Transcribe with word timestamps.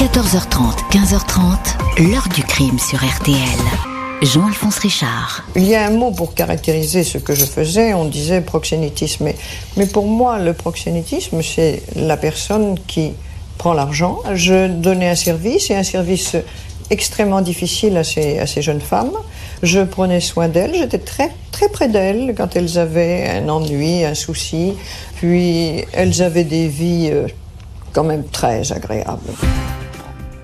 14h30, 0.00 0.88
15h30, 0.92 2.08
l'heure 2.10 2.26
du 2.34 2.42
crime 2.42 2.78
sur 2.78 3.04
RTL. 3.04 3.36
Jean-Alphonse 4.22 4.78
Richard. 4.78 5.44
Il 5.56 5.64
y 5.64 5.74
a 5.74 5.86
un 5.86 5.90
mot 5.90 6.10
pour 6.10 6.32
caractériser 6.32 7.04
ce 7.04 7.18
que 7.18 7.34
je 7.34 7.44
faisais, 7.44 7.92
on 7.92 8.06
disait 8.06 8.40
proxénétisme. 8.40 9.28
Mais, 9.76 9.86
pour 9.86 10.06
moi, 10.06 10.38
le 10.38 10.54
proxénétisme, 10.54 11.42
c'est 11.42 11.82
la 11.96 12.16
personne 12.16 12.78
qui 12.86 13.12
prend 13.58 13.74
l'argent. 13.74 14.20
Je 14.32 14.68
donnais 14.68 15.10
un 15.10 15.14
service, 15.14 15.70
et 15.70 15.76
un 15.76 15.82
service 15.82 16.34
extrêmement 16.88 17.42
difficile 17.42 17.98
à 17.98 18.02
ces, 18.02 18.38
à 18.38 18.46
ces 18.46 18.62
jeunes 18.62 18.80
femmes. 18.80 19.12
Je 19.62 19.80
prenais 19.80 20.20
soin 20.20 20.48
d'elles, 20.48 20.76
j'étais 20.76 21.00
très, 21.00 21.30
très 21.52 21.68
près 21.68 21.88
d'elles 21.88 22.34
quand 22.34 22.56
elles 22.56 22.78
avaient 22.78 23.28
un 23.28 23.50
ennui, 23.50 24.02
un 24.06 24.14
souci. 24.14 24.72
Puis 25.16 25.84
elles 25.92 26.22
avaient 26.22 26.44
des 26.44 26.68
vies 26.68 27.10
euh, 27.12 27.26
quand 27.92 28.04
même 28.04 28.24
très 28.24 28.72
agréables. 28.72 29.20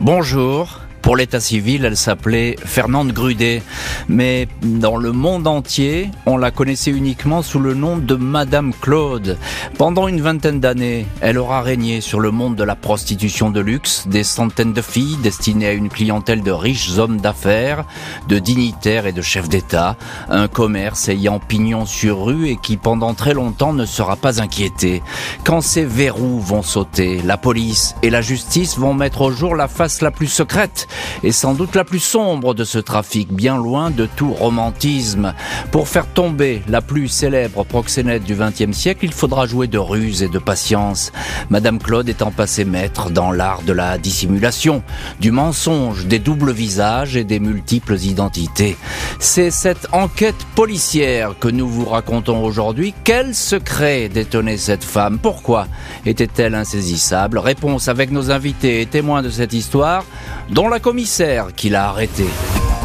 Bonjour. 0.01 0.86
Pour 1.07 1.15
l'état 1.15 1.39
civil, 1.39 1.85
elle 1.85 1.97
s'appelait 1.97 2.57
Fernande 2.65 3.13
Grudet, 3.13 3.63
mais 4.09 4.49
dans 4.61 4.97
le 4.97 5.13
monde 5.13 5.47
entier, 5.47 6.11
on 6.27 6.37
la 6.37 6.51
connaissait 6.51 6.91
uniquement 6.91 7.43
sous 7.43 7.61
le 7.61 7.75
nom 7.75 7.97
de 7.97 8.17
Madame 8.17 8.73
Claude. 8.75 9.39
Pendant 9.79 10.09
une 10.09 10.21
vingtaine 10.21 10.59
d'années, 10.59 11.07
elle 11.21 11.39
aura 11.39 11.63
régné 11.63 12.01
sur 12.01 12.19
le 12.19 12.33
monde 12.33 12.57
de 12.57 12.65
la 12.65 12.75
prostitution 12.75 13.51
de 13.51 13.61
luxe, 13.61 14.09
des 14.09 14.25
centaines 14.25 14.73
de 14.73 14.83
filles 14.83 15.17
destinées 15.23 15.69
à 15.69 15.73
une 15.75 15.91
clientèle 15.91 16.43
de 16.43 16.51
riches 16.51 16.99
hommes 16.99 17.21
d'affaires, 17.21 17.85
de 18.27 18.41
dignitaires 18.41 19.07
et 19.07 19.13
de 19.13 19.23
chefs 19.23 19.49
d'État, 19.49 19.97
un 20.29 20.49
commerce 20.49 21.09
ayant 21.09 21.39
pignon 21.39 21.87
sur 21.87 22.25
rue 22.25 22.49
et 22.49 22.57
qui 22.57 22.77
pendant 22.77 23.15
très 23.15 23.33
longtemps 23.33 23.73
ne 23.73 23.87
sera 23.87 24.17
pas 24.17 24.43
inquiété. 24.43 25.05
Quand 25.45 25.61
ces 25.61 25.85
verrous 25.85 26.41
vont 26.41 26.63
sauter, 26.63 27.23
la 27.23 27.37
police 27.37 27.95
et 28.03 28.11
la 28.11 28.23
justice 28.23 28.77
vont 28.77 28.93
mettre 28.93 29.21
au 29.21 29.31
jour 29.31 29.55
la 29.55 29.69
face 29.69 30.03
la 30.03 30.11
plus 30.11 30.27
secrète 30.27 30.89
est 31.23 31.33
sans 31.33 31.55
doute 31.55 31.75
la 31.75 31.85
plus 31.85 32.01
sombre 32.01 32.55
de 32.55 32.65
ce 32.65 32.79
trafic, 32.79 33.33
bien 33.33 33.57
loin 33.57 33.91
de 33.91 34.07
tout 34.07 34.33
romantisme. 34.33 35.35
Pour 35.71 35.89
faire 35.89 36.07
tomber 36.07 36.63
la 36.69 36.81
plus 36.81 37.09
célèbre 37.09 37.65
proxénète 37.65 38.25
du 38.25 38.35
XXe 38.35 38.77
siècle, 38.77 39.05
il 39.05 39.13
faudra 39.13 39.47
jouer 39.47 39.67
de 39.67 39.79
ruse 39.79 40.23
et 40.23 40.29
de 40.29 40.39
patience. 40.39 41.13
Madame 41.51 41.79
Claude 41.79 42.09
étant 42.09 42.31
passée 42.31 42.65
maître 42.65 43.11
dans 43.11 43.33
l'art 43.33 43.63
de 43.63 43.73
la 43.73 43.99
dissimulation, 43.99 44.83
du 45.21 45.31
mensonge, 45.31 46.07
des 46.07 46.19
doubles 46.19 46.53
visages 46.53 47.17
et 47.17 47.25
des 47.25 47.41
multiples 47.41 47.97
identités. 47.97 48.77
C'est 49.19 49.51
cette 49.51 49.89
enquête 49.93 50.47
policière 50.55 51.35
que 51.39 51.49
nous 51.49 51.69
vous 51.69 51.85
racontons 51.85 52.43
aujourd'hui. 52.43 52.95
Quel 53.05 53.35
secret 53.35 54.09
détenait 54.09 54.57
cette 54.57 54.85
femme? 54.85 55.19
Pourquoi 55.19 55.67
était-elle 56.05 56.55
insaisissable? 56.55 57.39
Réponse 57.39 57.89
avec 57.89 58.11
nos 58.11 58.31
invités 58.31 58.81
et 58.81 58.87
témoins 58.87 59.23
de 59.23 59.31
cette 59.31 59.53
histoire, 59.53 60.05
dont 60.51 60.69
la 60.69 60.81
commissaire 60.87 61.49
qui 61.57 61.69
l'a 61.69 61.89
arrêté. 61.89 62.27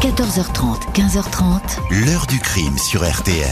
14h30, 0.00 0.92
15h30. 0.92 1.60
L'heure 2.04 2.26
du 2.26 2.40
crime 2.40 2.76
sur 2.76 3.08
RTL. 3.08 3.46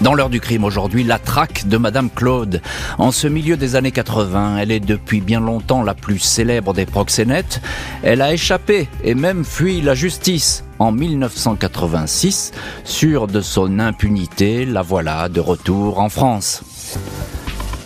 Dans 0.00 0.12
l'heure 0.12 0.28
du 0.28 0.40
crime 0.40 0.64
aujourd'hui, 0.64 1.04
la 1.04 1.20
traque 1.20 1.68
de 1.68 1.76
Madame 1.76 2.10
Claude. 2.10 2.62
En 2.98 3.12
ce 3.12 3.28
milieu 3.28 3.56
des 3.56 3.76
années 3.76 3.92
80, 3.92 4.56
elle 4.56 4.72
est 4.72 4.80
depuis 4.80 5.20
bien 5.20 5.38
longtemps 5.38 5.84
la 5.84 5.94
plus 5.94 6.18
célèbre 6.18 6.74
des 6.74 6.84
proxénètes. 6.84 7.60
Elle 8.02 8.22
a 8.22 8.32
échappé 8.32 8.88
et 9.04 9.14
même 9.14 9.44
fui 9.44 9.80
la 9.80 9.94
justice. 9.94 10.64
En 10.80 10.90
1986, 10.90 12.50
sûre 12.82 13.28
de 13.28 13.40
son 13.40 13.78
impunité, 13.78 14.66
la 14.66 14.82
voilà 14.82 15.28
de 15.28 15.38
retour 15.38 16.00
en 16.00 16.08
France. 16.08 16.64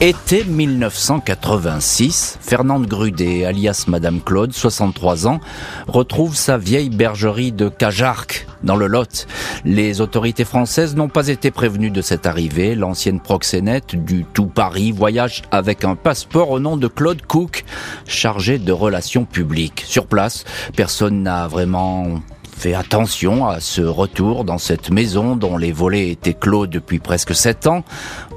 Été 0.01 0.45
1986, 0.45 2.39
Fernande 2.41 2.87
Grudet, 2.87 3.45
alias 3.45 3.85
Madame 3.87 4.21
Claude, 4.21 4.53
63 4.53 5.29
ans, 5.29 5.41
retrouve 5.87 6.35
sa 6.35 6.59
vieille 6.59 6.91
bergerie 6.91 7.53
de 7.53 7.69
Cajarc, 7.69 8.47
dans 8.65 8.77
le 8.77 8.89
Lot. 8.89 9.27
Les 9.65 10.01
autorités 10.01 10.45
françaises 10.45 10.97
n'ont 10.97 11.09
pas 11.09 11.29
été 11.29 11.51
prévenues 11.51 11.91
de 11.91 12.03
cette 12.03 12.27
arrivée. 12.27 12.75
L'ancienne 12.75 13.21
proxénète 13.21 13.95
du 13.95 14.25
tout 14.25 14.47
Paris 14.47 14.91
voyage 14.91 15.43
avec 15.53 15.85
un 15.85 15.95
passeport 15.95 16.51
au 16.51 16.59
nom 16.59 16.77
de 16.77 16.89
Claude 16.89 17.23
Cook, 17.23 17.65
chargé 18.07 18.59
de 18.59 18.73
relations 18.73 19.25
publiques. 19.25 19.85
Sur 19.87 20.07
place, 20.07 20.45
personne 20.75 21.23
n'a 21.23 21.47
vraiment 21.47 22.21
fait 22.57 22.75
attention 22.75 23.47
à 23.47 23.61
ce 23.61 23.83
retour 23.83 24.45
dans 24.45 24.59
cette 24.59 24.91
maison 24.91 25.37
dont 25.37 25.57
les 25.57 25.73
volets 25.73 26.11
étaient 26.11 26.35
clos 26.35 26.67
depuis 26.67 26.99
presque 26.99 27.35
sept 27.35 27.67
ans. 27.67 27.85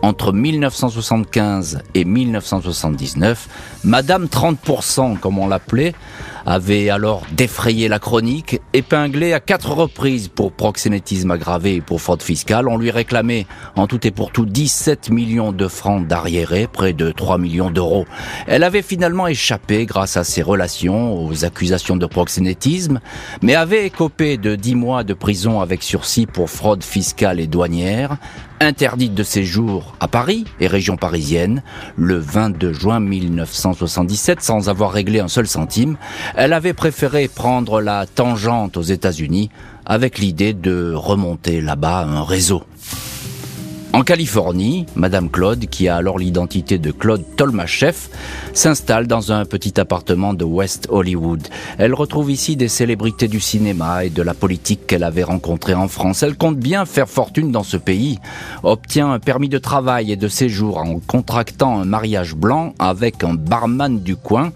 Entre 0.02 0.34
1975 0.34 1.80
et 1.94 2.06
1979, 2.06 3.48
Madame 3.88 4.26
30%, 4.26 5.18
comme 5.18 5.40
on 5.40 5.48
l'appelait, 5.48 5.94
avait 6.46 6.90
alors 6.90 7.24
défrayé 7.32 7.88
la 7.88 8.00
chronique, 8.00 8.60
épinglé 8.74 9.32
à 9.32 9.40
quatre 9.40 9.72
reprises 9.72 10.28
pour 10.28 10.52
proxénétisme 10.52 11.32
aggravé 11.32 11.76
et 11.76 11.82
pour 11.82 12.02
fraude 12.02 12.22
fiscale. 12.22 12.68
On 12.68 12.78
lui 12.78 12.92
réclamait 12.92 13.48
en 13.78 13.88
tout 13.88 14.06
et 14.06 14.12
pour 14.12 14.32
tout 14.32 14.46
17 14.46 15.10
millions 15.10 15.54
de 15.54 15.70
francs 15.70 16.06
d'arriérés, 16.06 16.68
près 16.68 16.92
de 16.92 17.12
3 17.12 17.38
millions 17.38 17.72
d'euros. 17.72 18.06
Elle 18.46 18.64
avait 18.64 18.82
finalement 18.82 19.28
échappé 19.28 19.86
grâce 19.86 20.18
à 20.18 20.26
ses 20.26 20.42
relations 20.42 21.26
aux 21.26 21.46
accusations 21.46 21.96
de 21.96 22.06
proxénétisme, 22.06 23.00
mais 23.42 23.56
avait 23.56 23.86
écopé 23.86 24.36
de 24.36 24.56
10 24.56 24.76
mois 24.76 25.06
de 25.06 25.14
prison 25.14 25.62
avec 25.62 25.82
sursis 25.82 26.26
pour 26.26 26.50
fraude 26.50 26.84
fiscale 26.84 27.40
et 27.40 27.48
douanière, 27.48 28.18
interdite 28.60 29.14
de 29.14 29.24
séjour 29.24 29.94
à 30.00 30.08
Paris 30.08 30.46
et 30.60 30.68
région 30.68 30.98
parisienne 30.98 31.64
le 31.96 32.18
22 32.18 32.74
juin 32.74 33.00
1977 33.00 34.42
sans 34.42 34.70
avoir 34.70 34.92
réglé 34.92 35.20
un 35.20 35.28
seul 35.28 35.48
centime. 35.48 35.98
Elle 36.36 36.54
avait 36.54 36.74
préféré 36.74 37.28
prendre 37.28 37.82
la 37.82 38.06
tangente 38.06 38.78
aux 38.78 38.82
États-Unis 38.82 39.50
avec 39.86 40.20
l'idée 40.20 40.54
de 40.54 40.94
remonter 40.94 41.62
là-bas 41.62 42.00
un 42.00 42.24
réseau. 42.24 42.64
En 43.98 44.04
Californie, 44.04 44.86
Madame 44.96 45.28
Claude, 45.28 45.66
qui 45.66 45.88
a 45.88 45.96
alors 45.96 46.20
l'identité 46.20 46.78
de 46.78 46.92
Claude 46.92 47.24
Tolmachev, 47.36 48.10
s'installe 48.54 49.08
dans 49.08 49.32
un 49.32 49.44
petit 49.44 49.80
appartement 49.80 50.36
de 50.36 50.46
West 50.46 50.86
Hollywood. 50.92 51.48
Elle 51.80 51.96
retrouve 51.96 52.30
ici 52.30 52.56
des 52.56 52.68
célébrités 52.68 53.28
du 53.28 53.40
cinéma 53.40 54.06
et 54.06 54.12
de 54.12 54.22
la 54.22 54.36
politique 54.36 54.86
qu'elle 54.86 55.04
avait 55.04 55.24
rencontrées 55.24 55.74
en 55.74 55.88
France. 55.88 56.22
Elle 56.22 56.38
compte 56.38 56.60
bien 56.60 56.86
faire 56.86 57.10
fortune 57.10 57.52
dans 57.52 57.64
ce 57.64 57.78
pays, 57.78 58.20
obtient 58.62 59.12
un 59.12 59.18
permis 59.18 59.50
de 59.50 59.58
travail 59.58 60.12
et 60.12 60.16
de 60.16 60.28
séjour 60.28 60.78
en 60.78 61.00
contractant 61.00 61.82
un 61.82 61.86
mariage 61.86 62.36
blanc 62.36 62.76
avec 62.78 63.24
un 63.24 63.34
barman 63.34 64.00
du 64.00 64.16
coin, 64.16 64.52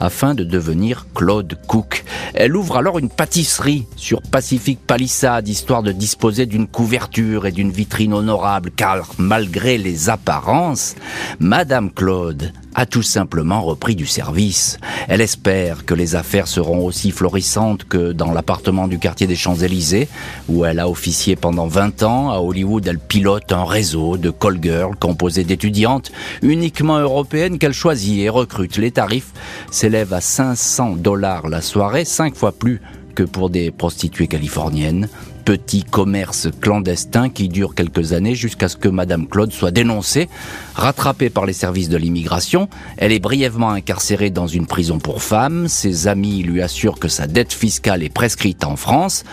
afin 0.00 0.34
de 0.34 0.44
devenir 0.44 1.06
Claude 1.14 1.58
Cook. 1.66 2.04
Elle 2.34 2.56
ouvre 2.56 2.76
alors 2.76 2.98
une 2.98 3.08
pâtisserie 3.08 3.86
sur 3.96 4.22
Pacific 4.22 4.78
Palisade, 4.78 5.48
histoire 5.48 5.82
de 5.82 5.92
disposer 5.92 6.46
d'une 6.46 6.66
couverture 6.66 7.46
et 7.46 7.52
d'une 7.52 7.70
vitrine 7.70 8.14
honorable, 8.14 8.70
car 8.70 9.10
malgré 9.18 9.78
les 9.78 10.08
apparences, 10.08 10.94
Madame 11.40 11.90
Claude 11.90 12.52
a 12.74 12.86
tout 12.86 13.02
simplement 13.02 13.62
repris 13.62 13.96
du 13.96 14.06
service. 14.06 14.78
Elle 15.08 15.20
espère 15.20 15.84
que 15.84 15.94
les 15.94 16.14
affaires 16.14 16.48
seront 16.48 16.84
aussi 16.84 17.10
florissantes 17.10 17.84
que 17.84 18.12
dans 18.12 18.32
l'appartement 18.32 18.88
du 18.88 18.98
quartier 18.98 19.26
des 19.26 19.36
Champs-Élysées, 19.36 20.08
où 20.48 20.64
elle 20.64 20.78
a 20.78 20.88
officié 20.88 21.36
pendant 21.36 21.66
20 21.66 22.02
ans. 22.02 22.30
À 22.30 22.38
Hollywood, 22.38 22.86
elle 22.86 22.98
pilote 22.98 23.52
un 23.52 23.64
réseau 23.64 24.16
de 24.16 24.30
call 24.30 24.58
girls 24.62 24.96
composé 24.96 25.44
d'étudiantes 25.44 26.12
uniquement 26.42 26.98
européennes 26.98 27.58
qu'elle 27.58 27.72
choisit 27.72 28.20
et 28.20 28.28
recrute. 28.28 28.76
Les 28.78 28.90
tarifs 28.90 29.32
s'élèvent 29.70 30.14
à 30.14 30.20
500 30.20 30.96
dollars 30.96 31.48
la 31.48 31.60
soirée, 31.60 32.04
cinq 32.04 32.34
fois 32.34 32.52
plus 32.52 32.80
que 33.14 33.22
pour 33.24 33.50
des 33.50 33.70
prostituées 33.70 34.28
californiennes 34.28 35.08
petit 35.48 35.82
commerce 35.82 36.48
clandestin 36.60 37.30
qui 37.30 37.48
dure 37.48 37.74
quelques 37.74 38.12
années 38.12 38.34
jusqu'à 38.34 38.68
ce 38.68 38.76
que 38.76 38.90
Madame 38.90 39.26
Claude 39.26 39.50
soit 39.50 39.70
dénoncée, 39.70 40.28
rattrapée 40.74 41.30
par 41.30 41.46
les 41.46 41.54
services 41.54 41.88
de 41.88 41.96
l'immigration. 41.96 42.68
Elle 42.98 43.12
est 43.12 43.18
brièvement 43.18 43.70
incarcérée 43.70 44.28
dans 44.28 44.46
une 44.46 44.66
prison 44.66 44.98
pour 44.98 45.22
femmes. 45.22 45.66
Ses 45.66 46.06
amis 46.06 46.42
lui 46.42 46.60
assurent 46.60 46.98
que 46.98 47.08
sa 47.08 47.26
dette 47.26 47.54
fiscale 47.54 48.02
est 48.02 48.12
prescrite 48.12 48.62
en 48.62 48.76
France. 48.76 49.24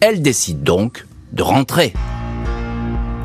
Elle 0.00 0.20
décide 0.20 0.62
donc 0.62 1.06
de 1.32 1.42
rentrer. 1.42 1.94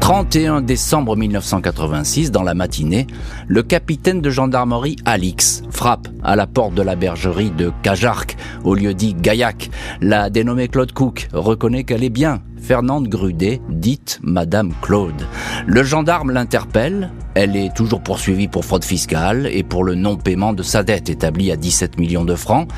31 0.07 0.61
décembre 0.61 1.17
1986, 1.17 2.31
dans 2.31 2.41
la 2.41 2.53
matinée, 2.53 3.07
le 3.45 3.61
capitaine 3.61 4.21
de 4.21 4.29
gendarmerie 4.29 4.95
Alix 5.03 5.63
frappe 5.69 6.07
à 6.23 6.37
la 6.37 6.47
porte 6.47 6.73
de 6.75 6.81
la 6.81 6.95
bergerie 6.95 7.51
de 7.51 7.73
Cajarc, 7.83 8.37
au 8.63 8.73
lieu 8.73 8.93
dit 8.93 9.15
Gaillac. 9.15 9.69
La 9.99 10.29
dénommée 10.29 10.69
Claude 10.69 10.93
Cook 10.93 11.27
reconnaît 11.33 11.83
qu'elle 11.83 12.05
est 12.05 12.09
bien 12.09 12.41
Fernande 12.61 13.09
Grudet, 13.09 13.59
dite 13.67 14.21
Madame 14.23 14.71
Claude. 14.81 15.27
Le 15.65 15.83
gendarme 15.83 16.31
l'interpelle. 16.31 17.11
Elle 17.33 17.57
est 17.57 17.75
toujours 17.75 18.01
poursuivie 18.01 18.47
pour 18.47 18.63
fraude 18.63 18.85
fiscale 18.85 19.49
et 19.51 19.63
pour 19.63 19.83
le 19.83 19.95
non-paiement 19.95 20.53
de 20.53 20.63
sa 20.63 20.83
dette 20.83 21.09
établie 21.09 21.51
à 21.51 21.57
17 21.57 21.99
millions 21.99 22.23
de 22.23 22.35
francs. 22.35 22.69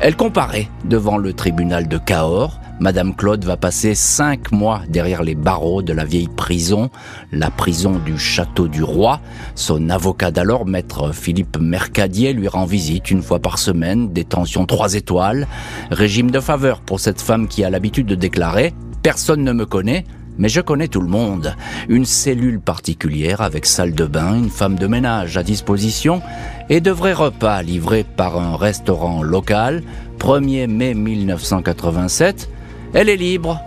Elle 0.00 0.16
comparaît 0.16 0.70
devant 0.86 1.18
le 1.18 1.34
tribunal 1.34 1.88
de 1.88 1.98
Cahors 1.98 2.58
Madame 2.80 3.14
Claude 3.14 3.44
va 3.44 3.58
passer 3.58 3.94
cinq 3.94 4.52
mois 4.52 4.80
derrière 4.88 5.22
les 5.22 5.34
barreaux 5.34 5.82
de 5.82 5.92
la 5.92 6.06
vieille 6.06 6.30
prison, 6.34 6.88
la 7.30 7.50
prison 7.50 8.00
du 8.02 8.18
Château 8.18 8.68
du 8.68 8.82
Roi. 8.82 9.20
Son 9.54 9.90
avocat 9.90 10.30
d'alors, 10.30 10.64
maître 10.64 11.14
Philippe 11.14 11.58
Mercadier, 11.58 12.32
lui 12.32 12.48
rend 12.48 12.64
visite 12.64 13.10
une 13.10 13.22
fois 13.22 13.38
par 13.38 13.58
semaine, 13.58 14.14
détention 14.14 14.64
trois 14.64 14.94
étoiles, 14.94 15.46
régime 15.90 16.30
de 16.30 16.40
faveur 16.40 16.80
pour 16.80 17.00
cette 17.00 17.20
femme 17.20 17.48
qui 17.48 17.64
a 17.64 17.70
l'habitude 17.70 18.06
de 18.06 18.14
déclarer 18.14 18.72
«Personne 19.02 19.44
ne 19.44 19.52
me 19.52 19.66
connaît, 19.66 20.04
mais 20.38 20.48
je 20.48 20.62
connais 20.62 20.88
tout 20.88 21.02
le 21.02 21.08
monde. 21.08 21.54
Une 21.90 22.06
cellule 22.06 22.60
particulière 22.60 23.42
avec 23.42 23.66
salle 23.66 23.92
de 23.92 24.06
bain, 24.06 24.34
une 24.34 24.48
femme 24.48 24.78
de 24.78 24.86
ménage 24.86 25.36
à 25.36 25.42
disposition 25.42 26.22
et 26.70 26.80
de 26.80 26.90
vrais 26.90 27.12
repas 27.12 27.60
livrés 27.60 28.04
par 28.04 28.38
un 28.38 28.56
restaurant 28.56 29.22
local. 29.22 29.82
1er 30.18 30.66
mai 30.66 30.94
1987, 30.94 32.48
elle 32.94 33.08
est 33.08 33.16
libre 33.16 33.60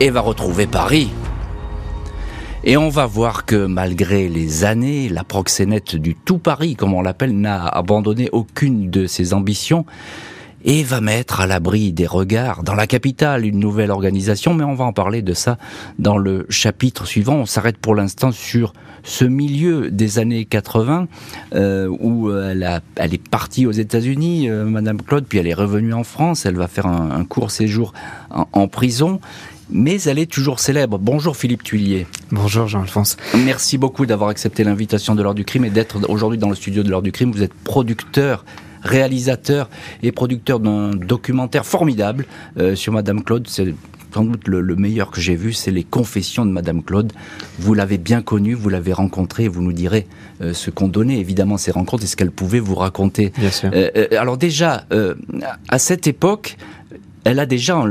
et 0.00 0.10
va 0.10 0.20
retrouver 0.20 0.66
Paris. 0.66 1.10
Et 2.66 2.78
on 2.78 2.88
va 2.88 3.04
voir 3.04 3.44
que 3.44 3.66
malgré 3.66 4.28
les 4.28 4.64
années, 4.64 5.10
la 5.10 5.22
proxénète 5.22 5.96
du 5.96 6.14
tout 6.14 6.38
Paris, 6.38 6.76
comme 6.76 6.94
on 6.94 7.02
l'appelle, 7.02 7.38
n'a 7.38 7.66
abandonné 7.66 8.30
aucune 8.32 8.90
de 8.90 9.06
ses 9.06 9.34
ambitions 9.34 9.84
et 10.64 10.82
va 10.82 11.00
mettre 11.00 11.40
à 11.40 11.46
l'abri 11.46 11.92
des 11.92 12.06
regards 12.06 12.62
dans 12.62 12.74
la 12.74 12.86
capitale 12.86 13.44
une 13.44 13.58
nouvelle 13.58 13.90
organisation, 13.90 14.54
mais 14.54 14.64
on 14.64 14.74
va 14.74 14.84
en 14.84 14.92
parler 14.92 15.22
de 15.22 15.34
ça 15.34 15.58
dans 15.98 16.16
le 16.16 16.46
chapitre 16.48 17.06
suivant. 17.06 17.34
On 17.34 17.46
s'arrête 17.46 17.76
pour 17.76 17.94
l'instant 17.94 18.32
sur 18.32 18.72
ce 19.02 19.24
milieu 19.24 19.90
des 19.90 20.18
années 20.18 20.46
80 20.46 21.08
euh, 21.54 21.88
où 22.00 22.32
elle, 22.32 22.62
a, 22.64 22.80
elle, 22.96 23.12
est 23.12 23.28
partie 23.28 23.66
aux 23.66 23.72
États-Unis, 23.72 24.48
euh, 24.48 24.64
Madame 24.64 25.00
Claude, 25.02 25.26
puis 25.28 25.38
elle 25.38 25.46
est 25.46 25.54
revenue 25.54 25.92
en 25.92 26.04
France. 26.04 26.46
Elle 26.46 26.56
va 26.56 26.68
faire 26.68 26.86
un, 26.86 27.10
un 27.10 27.24
court 27.24 27.50
séjour 27.50 27.92
en, 28.30 28.48
en 28.52 28.68
prison 28.68 29.20
mais 29.70 30.00
elle 30.02 30.18
est 30.18 30.30
toujours 30.30 30.60
célèbre. 30.60 30.98
Bonjour 30.98 31.36
Philippe 31.36 31.62
Tuillier. 31.62 32.06
Bonjour 32.30 32.66
Jean-Alphonse. 32.66 33.16
Merci 33.44 33.78
beaucoup 33.78 34.06
d'avoir 34.06 34.30
accepté 34.30 34.62
l'invitation 34.62 35.14
de 35.14 35.22
l'heure 35.22 35.34
du 35.34 35.44
crime 35.44 35.64
et 35.64 35.70
d'être 35.70 36.08
aujourd'hui 36.08 36.38
dans 36.38 36.50
le 36.50 36.54
studio 36.54 36.82
de 36.82 36.90
l'heure 36.90 37.02
du 37.02 37.12
crime. 37.12 37.32
Vous 37.32 37.42
êtes 37.42 37.54
producteur 37.54 38.44
réalisateur 38.84 39.68
et 40.02 40.12
producteur 40.12 40.60
d'un 40.60 40.90
documentaire 40.90 41.66
formidable 41.66 42.26
euh, 42.58 42.76
sur 42.76 42.92
Madame 42.92 43.24
Claude. 43.24 43.46
C'est 43.48 43.74
sans 44.14 44.24
doute 44.24 44.46
le, 44.46 44.60
le 44.60 44.76
meilleur 44.76 45.10
que 45.10 45.20
j'ai 45.20 45.34
vu, 45.34 45.52
c'est 45.52 45.72
les 45.72 45.82
confessions 45.82 46.46
de 46.46 46.52
Madame 46.52 46.84
Claude. 46.84 47.12
Vous 47.58 47.74
l'avez 47.74 47.98
bien 47.98 48.22
connue, 48.22 48.54
vous 48.54 48.68
l'avez 48.68 48.92
rencontrée, 48.92 49.48
vous 49.48 49.60
nous 49.60 49.72
direz 49.72 50.06
euh, 50.40 50.54
ce 50.54 50.70
qu'on 50.70 50.86
donnait 50.86 51.18
évidemment 51.18 51.58
ces 51.58 51.72
rencontres 51.72 52.04
et 52.04 52.06
ce 52.06 52.14
qu'elle 52.14 52.30
pouvait 52.30 52.60
vous 52.60 52.76
raconter. 52.76 53.32
Bien 53.36 53.50
sûr. 53.50 53.70
Euh, 53.74 54.06
alors 54.16 54.36
déjà, 54.36 54.86
à 55.68 55.78
cette 55.80 56.06
époque, 56.06 56.56
elle 57.24 57.40
a 57.40 57.46
déjà 57.46 57.82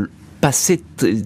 passé 0.44 0.82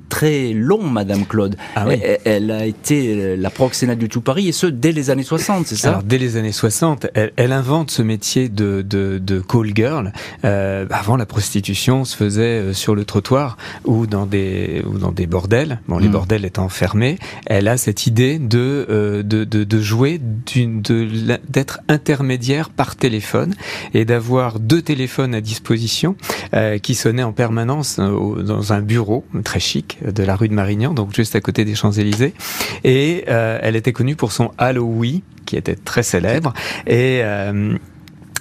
très 0.09 0.53
long, 0.53 0.83
Madame 0.83 1.25
Claude. 1.25 1.55
Ah 1.75 1.85
oui. 1.87 1.95
elle, 2.03 2.19
elle, 2.23 2.51
a 2.51 2.67
été 2.67 3.15
euh, 3.15 3.35
la 3.35 3.49
proxénète 3.49 3.97
du 3.97 4.09
tout 4.09 4.21
Paris, 4.21 4.47
et 4.47 4.51
ce, 4.51 4.67
dès 4.67 4.91
les 4.91 5.09
années 5.09 5.23
60, 5.23 5.65
c'est 5.65 5.75
ça? 5.75 5.89
Alors, 5.89 6.03
dès 6.03 6.19
les 6.19 6.37
années 6.37 6.51
60, 6.51 7.07
elle, 7.15 7.31
elle, 7.35 7.51
invente 7.51 7.89
ce 7.89 8.03
métier 8.03 8.47
de, 8.47 8.83
de, 8.87 9.17
de 9.17 9.39
call 9.39 9.71
girl. 9.73 10.13
Euh, 10.45 10.85
avant, 10.91 11.17
la 11.17 11.25
prostitution 11.25 12.05
se 12.05 12.15
faisait 12.15 12.41
euh, 12.43 12.73
sur 12.73 12.93
le 12.93 13.05
trottoir 13.05 13.57
ou 13.85 14.05
dans 14.05 14.27
des, 14.27 14.83
ou 14.85 14.99
dans 14.99 15.11
des 15.11 15.25
bordels. 15.25 15.79
Bon, 15.87 15.97
les 15.97 16.09
mmh. 16.09 16.11
bordels 16.11 16.45
étant 16.45 16.69
fermés, 16.69 17.17
elle 17.47 17.69
a 17.69 17.77
cette 17.77 18.05
idée 18.05 18.37
de, 18.37 18.85
euh, 18.87 19.23
de, 19.23 19.45
de, 19.45 19.63
de, 19.63 19.81
jouer, 19.81 20.21
d'être 21.49 21.79
intermédiaire 21.87 22.69
par 22.69 22.95
téléphone 22.95 23.55
et 23.95 24.05
d'avoir 24.05 24.59
deux 24.59 24.83
téléphones 24.83 25.33
à 25.33 25.41
disposition 25.41 26.15
euh, 26.53 26.77
qui 26.77 26.93
sonnaient 26.93 27.23
en 27.23 27.33
permanence 27.33 27.97
euh, 27.99 28.43
dans 28.43 28.73
un 28.73 28.81
bureau 28.81 29.06
très 29.43 29.59
chic 29.59 29.97
de 30.03 30.23
la 30.23 30.35
rue 30.35 30.47
de 30.47 30.53
Marignan, 30.53 30.93
donc 30.93 31.13
juste 31.13 31.35
à 31.35 31.41
côté 31.41 31.65
des 31.65 31.75
Champs-Élysées. 31.75 32.33
Et 32.83 33.25
euh, 33.27 33.59
elle 33.61 33.75
était 33.75 33.93
connue 33.93 34.15
pour 34.15 34.31
son 34.31 34.51
Halloween, 34.57 35.21
qui 35.45 35.55
était 35.55 35.75
très 35.75 36.03
célèbre. 36.03 36.53
Et 36.85 37.21
euh, 37.23 37.77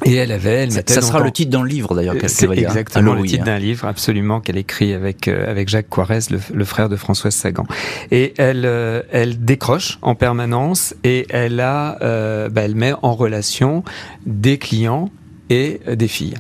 et 0.05 0.15
elle 0.15 0.33
avait, 0.33 0.65
elle 0.65 0.73
ça, 0.73 0.83
ça 0.87 1.01
sera 1.01 1.21
le 1.21 1.31
titre 1.31 1.51
d'un 1.51 1.65
livre 1.65 1.95
d'ailleurs 1.95 2.19
qu'elle 2.19 2.29
C'est 2.29 2.51
exactement 2.51 3.15
le 3.15 3.23
titre 3.25 3.45
d'un 3.45 3.59
livre, 3.59 3.87
absolument, 3.87 4.41
qu'elle 4.41 4.59
écrit 4.59 4.93
avec 4.93 5.27
euh, 5.27 5.51
avec 5.51 5.69
Jacques 5.69 5.89
Coirez, 5.89 6.21
le, 6.31 6.39
le, 6.53 6.65
frère 6.65 6.89
de 6.91 6.97
Françoise 6.97 7.35
Sagan. 7.35 7.67
Et 8.11 8.35
elle 8.37 8.67
euh, 8.67 9.03
elle 9.11 9.43
décroche 9.43 9.99
en 10.03 10.15
permanence 10.15 10.95
et 11.03 11.27
elle 11.31 11.61
a, 11.61 11.97
euh, 12.03 12.51
bah, 12.51 12.63
elle 12.63 12.75
met 12.75 12.93
en 13.03 13.15
relation 13.15 13.85
des 14.27 14.59
clients 14.59 15.11
et 15.51 15.81
des 15.95 16.09
filles. 16.09 16.35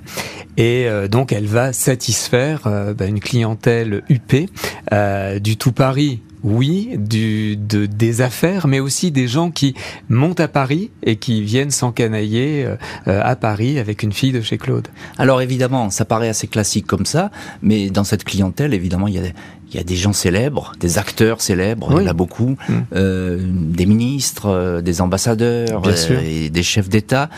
Et 0.56 0.87
euh, 0.87 1.08
donc 1.08 1.32
elle 1.32 1.47
va 1.47 1.73
satisfaire 1.73 2.62
euh, 2.67 2.94
bah, 2.94 3.06
une 3.06 3.20
clientèle 3.20 4.03
huppée 4.08 4.49
euh, 4.93 5.38
du 5.38 5.56
tout 5.56 5.73
Paris 5.73 6.23
oui, 6.47 6.91
du, 6.97 7.56
de, 7.56 7.87
des 7.87 8.20
affaires, 8.20 8.69
mais 8.69 8.79
aussi 8.79 9.11
des 9.11 9.26
gens 9.26 9.50
qui 9.50 9.75
montent 10.08 10.38
à 10.38 10.47
Paris 10.47 10.91
et 11.03 11.17
qui 11.17 11.43
viennent 11.43 11.73
s'encanailler 11.73 12.64
euh, 13.08 13.20
à 13.23 13.35
Paris 13.35 13.81
avec 13.81 14.05
une 14.05 14.12
fille 14.12 14.31
de 14.31 14.41
chez 14.41 14.56
Claude. 14.56 14.87
Alors 15.19 15.43
évidemment, 15.43 15.91
ça 15.91 16.05
paraît 16.05 16.29
assez 16.29 16.47
classique 16.47 16.87
comme 16.87 17.05
ça, 17.05 17.32
mais 17.62 17.91
dans 17.91 18.05
cette 18.05 18.23
clientèle, 18.23 18.75
évidemment, 18.75 19.08
il 19.08 19.14
y 19.14 19.19
a, 19.19 19.23
il 19.70 19.75
y 19.75 19.79
a 19.81 19.82
des 19.82 19.97
gens 19.97 20.12
célèbres, 20.12 20.73
des 20.79 20.99
acteurs 20.99 21.41
célèbres, 21.41 21.88
oui. 21.91 21.97
il 21.99 22.05
y 22.05 22.06
en 22.06 22.11
a 22.11 22.14
beaucoup, 22.14 22.56
mmh. 22.69 22.75
euh, 22.94 23.38
des 23.50 23.87
ministres, 23.87 24.47
euh, 24.47 24.81
des 24.82 25.00
ambassadeurs 25.00 25.82
et 26.25 26.49
des 26.49 26.62
chefs 26.62 26.88
d'État 26.88 27.29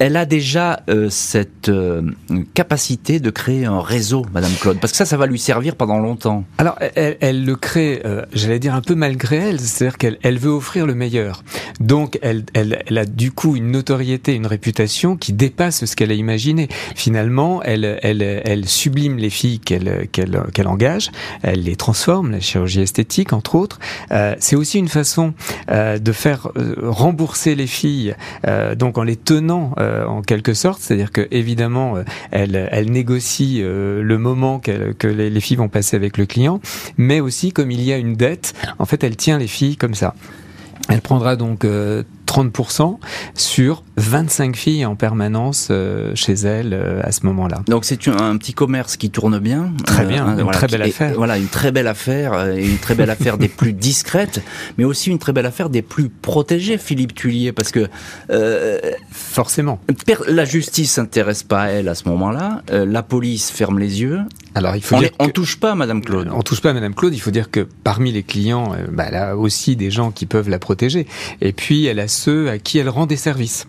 elle 0.00 0.16
a 0.16 0.24
déjà 0.24 0.80
euh, 0.88 1.10
cette 1.10 1.68
euh, 1.68 2.00
capacité 2.54 3.20
de 3.20 3.28
créer 3.28 3.66
un 3.66 3.80
réseau, 3.80 4.24
Madame 4.32 4.52
Claude, 4.58 4.78
parce 4.80 4.92
que 4.92 4.96
ça, 4.96 5.04
ça 5.04 5.18
va 5.18 5.26
lui 5.26 5.38
servir 5.38 5.76
pendant 5.76 5.98
longtemps. 5.98 6.44
Alors, 6.56 6.76
elle, 6.94 7.18
elle 7.20 7.44
le 7.44 7.54
crée, 7.54 8.00
euh, 8.06 8.24
j'allais 8.32 8.58
dire 8.58 8.74
un 8.74 8.80
peu 8.80 8.94
malgré 8.94 9.36
elle, 9.36 9.60
c'est-à-dire 9.60 9.98
qu'elle 9.98 10.18
elle 10.22 10.38
veut 10.38 10.50
offrir 10.50 10.86
le 10.86 10.94
meilleur. 10.94 11.44
Donc, 11.80 12.18
elle, 12.22 12.44
elle, 12.54 12.82
elle, 12.86 12.96
a 12.96 13.04
du 13.04 13.30
coup 13.30 13.56
une 13.56 13.70
notoriété, 13.70 14.34
une 14.34 14.46
réputation 14.46 15.18
qui 15.18 15.34
dépasse 15.34 15.84
ce 15.84 15.94
qu'elle 15.94 16.10
a 16.10 16.14
imaginé. 16.14 16.68
Finalement, 16.96 17.62
elle, 17.62 17.98
elle, 18.02 18.22
elle 18.22 18.66
sublime 18.66 19.18
les 19.18 19.30
filles 19.30 19.60
qu'elle 19.60 20.08
qu'elle 20.10 20.44
qu'elle 20.54 20.68
engage, 20.68 21.10
elle 21.42 21.64
les 21.64 21.76
transforme, 21.76 22.30
la 22.30 22.40
chirurgie 22.40 22.80
esthétique 22.80 23.34
entre 23.34 23.54
autres. 23.54 23.78
Euh, 24.12 24.34
c'est 24.38 24.56
aussi 24.56 24.78
une 24.78 24.88
façon 24.88 25.34
euh, 25.70 25.98
de 25.98 26.12
faire 26.12 26.48
rembourser 26.82 27.54
les 27.54 27.66
filles, 27.66 28.14
donc 28.76 28.96
en 28.96 29.02
les 29.02 29.16
tenant 29.16 29.74
euh, 29.89 29.89
en 30.06 30.22
quelque 30.22 30.54
sorte, 30.54 30.80
c'est-à-dire 30.80 31.12
que 31.12 31.26
évidemment, 31.30 31.96
euh, 31.96 32.02
elle, 32.30 32.90
négocie 32.90 33.60
euh, 33.62 34.02
le 34.02 34.18
moment 34.18 34.60
que 34.60 35.06
les 35.06 35.40
filles 35.40 35.56
vont 35.56 35.68
passer 35.68 35.96
avec 35.96 36.18
le 36.18 36.26
client, 36.26 36.60
mais 36.96 37.20
aussi 37.20 37.52
comme 37.52 37.70
il 37.70 37.82
y 37.82 37.92
a 37.92 37.96
une 37.96 38.14
dette, 38.14 38.54
en 38.78 38.84
fait, 38.84 39.04
elle 39.04 39.16
tient 39.16 39.38
les 39.38 39.46
filles 39.46 39.76
comme 39.76 39.94
ça. 39.94 40.14
Elle 40.88 41.02
prendra 41.02 41.36
donc 41.36 41.64
30% 42.30 42.98
sur 43.34 43.82
25 43.96 44.54
filles 44.54 44.86
en 44.86 44.94
permanence 44.94 45.68
euh, 45.70 46.12
chez 46.14 46.34
elle 46.34 46.72
euh, 46.72 47.00
à 47.02 47.10
ce 47.10 47.26
moment-là. 47.26 47.62
Donc 47.66 47.84
c'est 47.84 48.06
un, 48.06 48.36
petit 48.36 48.52
commerce 48.52 48.96
qui 48.96 49.10
tourne 49.10 49.40
bien. 49.40 49.72
Très 49.84 50.06
bien, 50.06 50.28
euh, 50.28 50.36
une 50.36 50.42
voilà, 50.42 50.52
très 50.58 50.68
belle 50.68 50.82
affaire. 50.82 51.10
Et, 51.10 51.14
voilà, 51.14 51.38
une 51.38 51.48
très 51.48 51.72
belle 51.72 51.88
affaire, 51.88 52.48
et 52.48 52.64
une 52.64 52.78
très 52.78 52.94
belle 52.94 53.10
affaire 53.10 53.36
des 53.36 53.48
plus 53.48 53.72
discrètes, 53.72 54.42
mais 54.78 54.84
aussi 54.84 55.10
une 55.10 55.18
très 55.18 55.32
belle 55.32 55.46
affaire 55.46 55.70
des 55.70 55.82
plus 55.82 56.08
protégées, 56.08 56.78
Philippe 56.78 57.14
Tullier, 57.14 57.52
parce 57.52 57.72
que 57.72 57.88
forcément, 59.10 59.80
la 60.28 60.44
justice 60.44 60.92
s'intéresse 60.92 61.42
pas 61.42 61.62
à 61.62 61.68
elle 61.68 61.88
à 61.88 61.96
ce 61.96 62.08
moment-là, 62.08 62.62
la 62.70 63.02
police 63.02 63.50
ferme 63.50 63.78
les 63.78 64.02
yeux. 64.02 64.20
Alors 64.54 64.74
il 64.74 64.82
faut 64.82 64.96
on, 64.96 65.00
dire 65.00 65.10
on 65.20 65.28
touche 65.28 65.58
pas 65.58 65.72
à 65.72 65.74
Madame 65.74 66.02
Claude. 66.02 66.28
On 66.32 66.42
touche 66.42 66.60
pas 66.60 66.70
à 66.70 66.72
Madame 66.72 66.94
Claude. 66.94 67.14
Il 67.14 67.20
faut 67.20 67.30
dire 67.30 67.50
que 67.50 67.68
parmi 67.84 68.10
les 68.10 68.24
clients, 68.24 68.74
bah, 68.90 69.04
elle 69.08 69.14
a 69.14 69.36
aussi 69.36 69.76
des 69.76 69.90
gens 69.90 70.10
qui 70.10 70.26
peuvent 70.26 70.48
la 70.48 70.58
protéger. 70.58 71.06
Et 71.40 71.52
puis 71.52 71.86
elle 71.86 72.00
a 72.00 72.08
ceux 72.20 72.50
à 72.50 72.58
qui 72.58 72.78
elle 72.78 72.90
rend 72.90 73.06
des 73.06 73.16
services. 73.16 73.66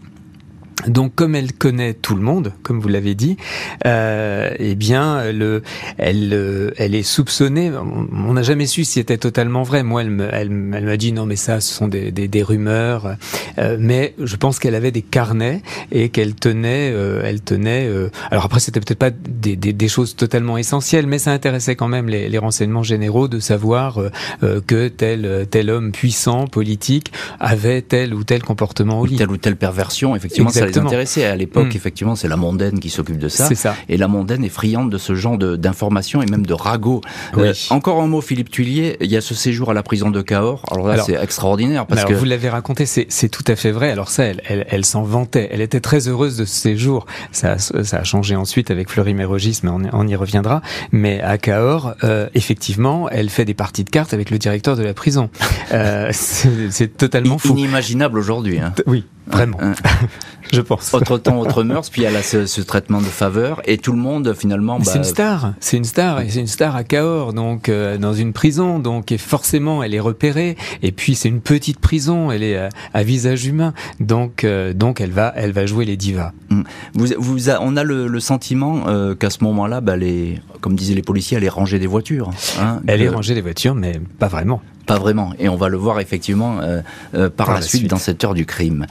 Donc, 0.88 1.16
comme 1.16 1.36
elle 1.36 1.54
connaît 1.54 1.94
tout 1.94 2.16
le 2.16 2.22
monde, 2.22 2.54
comme 2.64 2.80
vous 2.80 2.88
l'avez 2.88 3.16
dit, 3.16 3.38
euh, 3.86 4.52
eh 4.58 4.76
bien, 4.76 5.32
le, 5.32 5.62
elle, 5.98 6.74
elle 6.78 6.96
est 6.96 7.04
soupçonnée. 7.04 7.72
On 7.72 8.34
n'a 8.34 8.44
jamais 8.44 8.66
su 8.66 8.84
si 8.84 8.94
c'était 8.94 9.18
totalement 9.18 9.64
vrai. 9.64 9.84
Moi, 9.84 10.02
elle 10.02 10.10
m'a 10.10 10.26
elle, 10.26 10.52
elle 10.74 10.98
dit 10.98 11.14
non, 11.14 11.26
mais 11.26 11.36
ça, 11.36 11.62
ce 11.62 11.74
sont 11.74 11.88
des, 11.88 12.12
des, 12.12 12.28
des 12.28 12.44
rumeurs. 12.44 13.16
Euh, 13.58 13.78
mais 13.80 14.14
je 14.20 14.36
pense 14.36 14.60
qu'elle 14.60 14.76
avait 14.76 14.92
des 14.92 15.02
carnets 15.02 15.62
et 15.92 16.10
qu'elle 16.10 16.36
tenait, 16.36 16.92
euh, 16.94 17.22
elle 17.24 17.42
tenait. 17.42 17.88
Euh, 17.88 18.10
alors 18.30 18.46
après, 18.46 18.60
c'était 18.60 18.80
peut-être 18.80 19.00
pas 19.00 19.10
des, 19.12 19.56
des, 19.56 19.88
choses 19.88 20.16
totalement 20.16 20.58
essentielles, 20.58 21.08
mais 21.08 21.20
ça 21.20 21.32
intéressait 21.32 21.76
quand 21.76 21.88
même 21.88 22.08
les, 22.08 22.30
les 22.30 22.38
renseignements 22.38 22.84
généraux 22.84 23.28
de 23.28 23.40
savoir 23.40 24.00
euh, 24.44 24.62
que 24.66 24.88
tel 24.88 25.48
tel 25.50 25.70
homme 25.70 25.92
puissant 25.92 26.48
politique 26.48 27.12
avait 27.40 27.82
tel 27.82 28.14
ou 28.14 28.24
tel 28.24 28.44
comportement 28.44 29.00
au 29.00 29.06
lit, 29.06 29.18
telle 29.18 29.32
ou 29.32 29.38
telle 29.38 29.58
perversion. 29.58 30.16
Effectivement, 30.16 30.52
les 30.72 30.80
intéresser. 30.80 31.24
À 31.24 31.36
l'époque, 31.36 31.74
hmm. 31.74 31.78
effectivement, 31.78 32.16
c'est 32.16 32.28
la 32.28 32.38
mondaine 32.38 32.80
qui 32.80 32.90
s'occupe 32.90 33.18
de 33.18 33.30
ça. 33.30 33.48
C'est 33.48 33.56
ça. 33.56 33.75
Et 33.90 33.98
la 33.98 34.08
mondaine 34.08 34.44
est 34.44 34.50
friande 34.50 34.92
de 34.92 34.98
ce 34.98 35.16
genre 35.16 35.38
d'informations 35.38 36.22
et 36.22 36.25
même 36.25 36.46
de 36.46 36.54
ragots. 36.54 37.01
Euh, 37.38 37.54
encore 37.70 38.01
un 38.01 38.08
mot, 38.08 38.22
Philippe 38.22 38.50
Tuillier. 38.50 38.98
Il 39.01 39.12
y 39.12 39.18
a 39.18 39.22
ce 39.22 39.36
séjour 39.36 39.72
à 39.72 39.74
la 39.74 39.84
prison 39.84 40.10
de 40.10 40.22
Cahors. 40.22 40.63
Alors 40.72 40.88
là, 40.88 41.04
c'est 41.04 41.22
extraordinaire 41.22 41.86
parce 41.86 42.06
que 42.06 42.13
vous 42.13 42.25
l'avez 42.25 42.50
raconté, 42.50 42.86
c'est 42.86 43.30
tout 43.30 43.44
à 43.48 43.56
fait 43.56 43.72
vrai. 43.72 43.92
Alors 43.92 44.10
ça, 44.10 44.24
elle, 44.24 44.42
elle, 44.46 44.66
elle 44.70 44.86
s'en 44.86 45.04
vantait. 45.04 45.50
Elle 45.51 45.62
était 45.62 45.80
très 45.80 46.08
heureuse 46.08 46.38
de 46.38 46.46
ce 46.46 46.56
séjour. 46.56 47.06
Ça, 47.32 47.58
ça 47.58 47.98
a 47.98 48.04
changé 48.04 48.36
ensuite 48.36 48.72
avec 48.72 48.90
Fleury 48.90 49.13
Mérogis, 49.13 49.60
mais 49.63 49.70
on, 49.70 49.82
on, 49.94 50.08
y 50.08 50.16
reviendra. 50.16 50.62
Mais 50.92 51.22
à 51.22 51.38
Cahors, 51.38 51.94
euh, 52.04 52.28
effectivement, 52.34 53.10
elle 53.10 53.30
fait 53.30 53.46
des 53.46 53.54
parties 53.54 53.84
de 53.84 53.90
cartes 53.90 54.13
avec 54.13 54.30
le 54.30 54.38
directeur 54.38 54.75
de 54.75 54.84
la 54.84 54.94
prison. 54.94 55.30
Euh, 55.72 56.10
c'est 56.13 56.98
totalement 56.98 57.38
fou. 57.38 57.50
Inimaginable 57.50 58.18
aujourd'hui. 58.18 58.60
Hein. 58.60 58.74
Oui, 58.86 59.06
vraiment. 59.32 59.58
je 60.52 60.62
pense. 60.62 60.94
Autre 60.94 61.18
temps, 61.18 61.40
autre 61.40 61.64
mœurs, 61.64 61.90
puis 61.90 62.04
elle 62.04 62.16
a 62.16 62.24
ce, 62.24 62.62
traitement 62.62 63.00
de 63.00 63.06
faveur, 63.06 63.62
et 63.66 63.78
tout 63.78 63.92
le 63.92 63.98
monde 63.98 64.34
finalement. 64.34 64.78
Bah... 64.78 64.86
C'est 64.86 64.98
une 64.98 65.04
star, 65.04 65.54
c'est 65.60 65.78
une 65.78 65.84
star, 65.84 66.22
et 66.22 66.30
c'est 66.30 66.40
une 66.40 66.48
star 66.48 66.76
à 66.76 66.84
Cahors, 66.84 67.34
donc 67.34 67.70
euh, 67.70 67.98
dans 67.98 68.14
une 68.14 68.34
prison, 68.34 68.80
donc 68.80 69.12
et 69.12 69.18
forcément 69.18 69.84
elle 69.84 69.96
est 69.96 70.00
repérée, 70.00 70.58
et 70.82 70.92
puis 70.92 71.16
c'est 71.16 71.30
une 71.30 71.42
petite 71.42 71.80
prison, 71.80 72.32
elle 72.32 72.44
est 72.44 72.70
à, 72.94 73.04
visage 73.04 73.46
humain, 73.46 73.74
donc 74.00 74.44
euh, 74.44 74.74
donc 74.74 75.02
elle 75.02 75.12
va 75.12 75.34
elle 75.36 75.52
va 75.52 75.66
jouer 75.66 75.86
les 75.86 75.98
divas. 75.98 76.34
Mm. 76.50 76.64
Vous, 76.96 77.50
on 77.50 77.78
a 77.78 77.84
le, 77.84 78.20
sentiment 78.20 78.88
euh, 78.88 79.16
qu'à 79.16 79.30
ce 79.30 79.44
moment-là, 79.44 79.82
bah, 79.82 79.98
les, 79.98 80.40
comme 80.60 80.76
disaient 80.76 80.94
les 80.94 81.02
policiers, 81.02 81.38
elle 81.38 81.44
est 81.44 81.50
rangée 81.50 81.80
des 81.80 81.88
voitures. 81.88 82.30
Hein, 82.60 82.82
elle 82.88 83.02
est 83.02 83.10
rangée 83.10 83.34
des 83.34 83.42
voitures, 83.42 83.74
mais 83.74 84.00
pas 84.20 84.28
vraiment. 84.28 84.62
Pas 84.91 85.00
vraiment. 85.00 85.31
Et 85.39 85.48
on 85.48 85.55
va 85.55 85.69
le 85.69 85.77
voir 85.77 86.01
effectivement 86.01 86.60
euh, 86.60 86.81
euh, 87.15 87.29
par, 87.29 87.53
la, 87.53 87.62
suite, 87.62 87.88
dans 87.88 87.95
cette 87.95 88.25
heure 88.25 88.33
du 88.33 88.45
crime. 88.45 88.86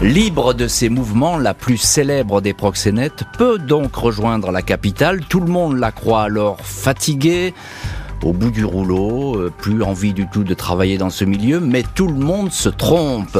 Libre 0.00 0.54
de 0.54 0.68
ses 0.68 0.88
mouvements, 0.88 1.38
la 1.38 1.54
plus 1.54 1.76
célèbre 1.76 2.40
des 2.40 2.54
proxénètes 2.54 3.24
peut 3.36 3.58
donc 3.58 3.96
rejoindre 3.96 4.52
la 4.52 4.62
capitale. 4.62 5.22
Tout 5.28 5.40
le 5.40 5.50
monde 5.50 5.76
la 5.76 5.90
croit 5.90 6.22
alors 6.22 6.60
fatiguée 6.60 7.52
au 8.22 8.32
bout 8.32 8.52
du 8.52 8.64
rouleau, 8.64 9.38
euh, 9.38 9.50
plus 9.58 9.82
envie 9.82 10.12
du 10.12 10.28
tout 10.28 10.44
de 10.44 10.54
travailler 10.54 10.98
dans 10.98 11.10
ce 11.10 11.24
milieu, 11.24 11.58
mais 11.58 11.82
tout 11.96 12.06
le 12.06 12.14
monde 12.14 12.52
se 12.52 12.68
trompe. 12.68 13.36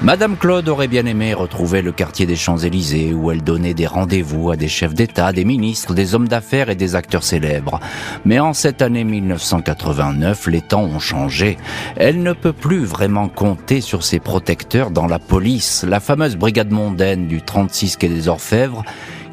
Madame 0.00 0.36
Claude 0.36 0.68
aurait 0.68 0.86
bien 0.86 1.06
aimé 1.06 1.34
retrouver 1.34 1.82
le 1.82 1.90
quartier 1.90 2.24
des 2.24 2.36
Champs-Élysées 2.36 3.12
où 3.12 3.32
elle 3.32 3.42
donnait 3.42 3.74
des 3.74 3.88
rendez-vous 3.88 4.52
à 4.52 4.56
des 4.56 4.68
chefs 4.68 4.94
d'État, 4.94 5.32
des 5.32 5.44
ministres, 5.44 5.92
des 5.92 6.14
hommes 6.14 6.28
d'affaires 6.28 6.70
et 6.70 6.76
des 6.76 6.94
acteurs 6.94 7.24
célèbres. 7.24 7.80
Mais 8.24 8.38
en 8.38 8.52
cette 8.52 8.80
année 8.80 9.02
1989, 9.02 10.46
les 10.46 10.60
temps 10.60 10.84
ont 10.84 11.00
changé. 11.00 11.58
Elle 11.96 12.22
ne 12.22 12.32
peut 12.32 12.52
plus 12.52 12.84
vraiment 12.84 13.28
compter 13.28 13.80
sur 13.80 14.04
ses 14.04 14.20
protecteurs 14.20 14.92
dans 14.92 15.08
la 15.08 15.18
police. 15.18 15.84
La 15.86 15.98
fameuse 15.98 16.36
brigade 16.36 16.70
mondaine 16.70 17.26
du 17.26 17.42
36 17.42 17.96
quai 17.96 18.08
des 18.08 18.28
Orfèvres 18.28 18.84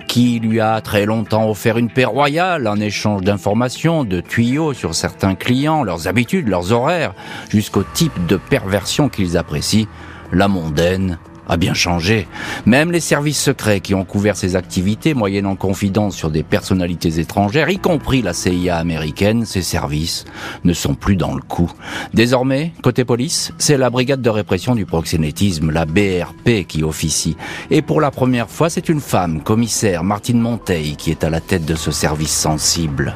qui 0.08 0.40
lui 0.40 0.60
a 0.62 0.82
très 0.82 1.06
longtemps 1.06 1.50
offert 1.50 1.78
une 1.78 1.90
paix 1.90 2.06
royale 2.06 2.68
en 2.68 2.78
échange 2.78 3.22
d'informations, 3.22 4.04
de 4.04 4.22
tuyaux 4.22 4.74
sur 4.74 4.96
certains 4.96 5.36
clients, 5.36 5.84
leurs 5.84 6.08
habitudes, 6.08 6.48
leurs 6.48 6.72
horaires, 6.72 7.14
jusqu'au 7.50 7.84
type 7.84 8.26
de 8.28 8.38
perversion 8.38 9.10
qu'ils 9.10 9.36
apprécient, 9.36 9.88
la 10.32 10.48
mondaine 10.48 11.18
a 11.48 11.58
bien 11.58 11.74
changé. 11.74 12.28
Même 12.66 12.92
les 12.92 13.00
services 13.00 13.40
secrets 13.40 13.80
qui 13.80 13.94
ont 13.94 14.06
couvert 14.06 14.36
ses 14.36 14.56
activités, 14.56 15.14
moyennant 15.14 15.56
confidence 15.56 16.16
sur 16.16 16.32
des 16.32 16.44
personnalités 16.44 17.20
étrangères, 17.20 17.70
y 17.70 17.78
compris 17.78 18.22
la 18.22 18.34
CIA 18.34 18.78
américaine, 18.78 19.46
ces 19.46 19.62
services 19.62 20.26
ne 20.64 20.74
sont 20.74 20.96
plus 20.96 21.16
dans 21.16 21.36
le 21.36 21.42
coup. 21.42 21.72
Désormais, 22.14 22.74
côté 22.82 23.06
police, 23.06 23.52
c'est 23.58 23.78
la 23.78 23.90
brigade 23.90 24.22
de 24.22 24.30
répression 24.30 24.76
du 24.76 24.86
proxénétisme, 24.86 25.72
la 25.72 25.86
BRP, 25.86 26.66
qui 26.68 26.84
officie. 26.84 27.38
Et 27.70 27.82
pour 27.82 28.02
la 28.02 28.12
première 28.12 28.50
fois, 28.50 28.70
c'est 28.70 28.90
une 28.90 29.02
femme, 29.02 29.42
commissaire 29.42 30.04
Martine 30.04 30.40
Monteil, 30.40 30.96
qui 30.96 31.12
est 31.12 31.24
à 31.24 31.30
la 31.30 31.42
tête 31.42 31.66
de 31.66 31.76
ce 31.76 31.92
service 31.92 32.36
sensible. 32.36 33.16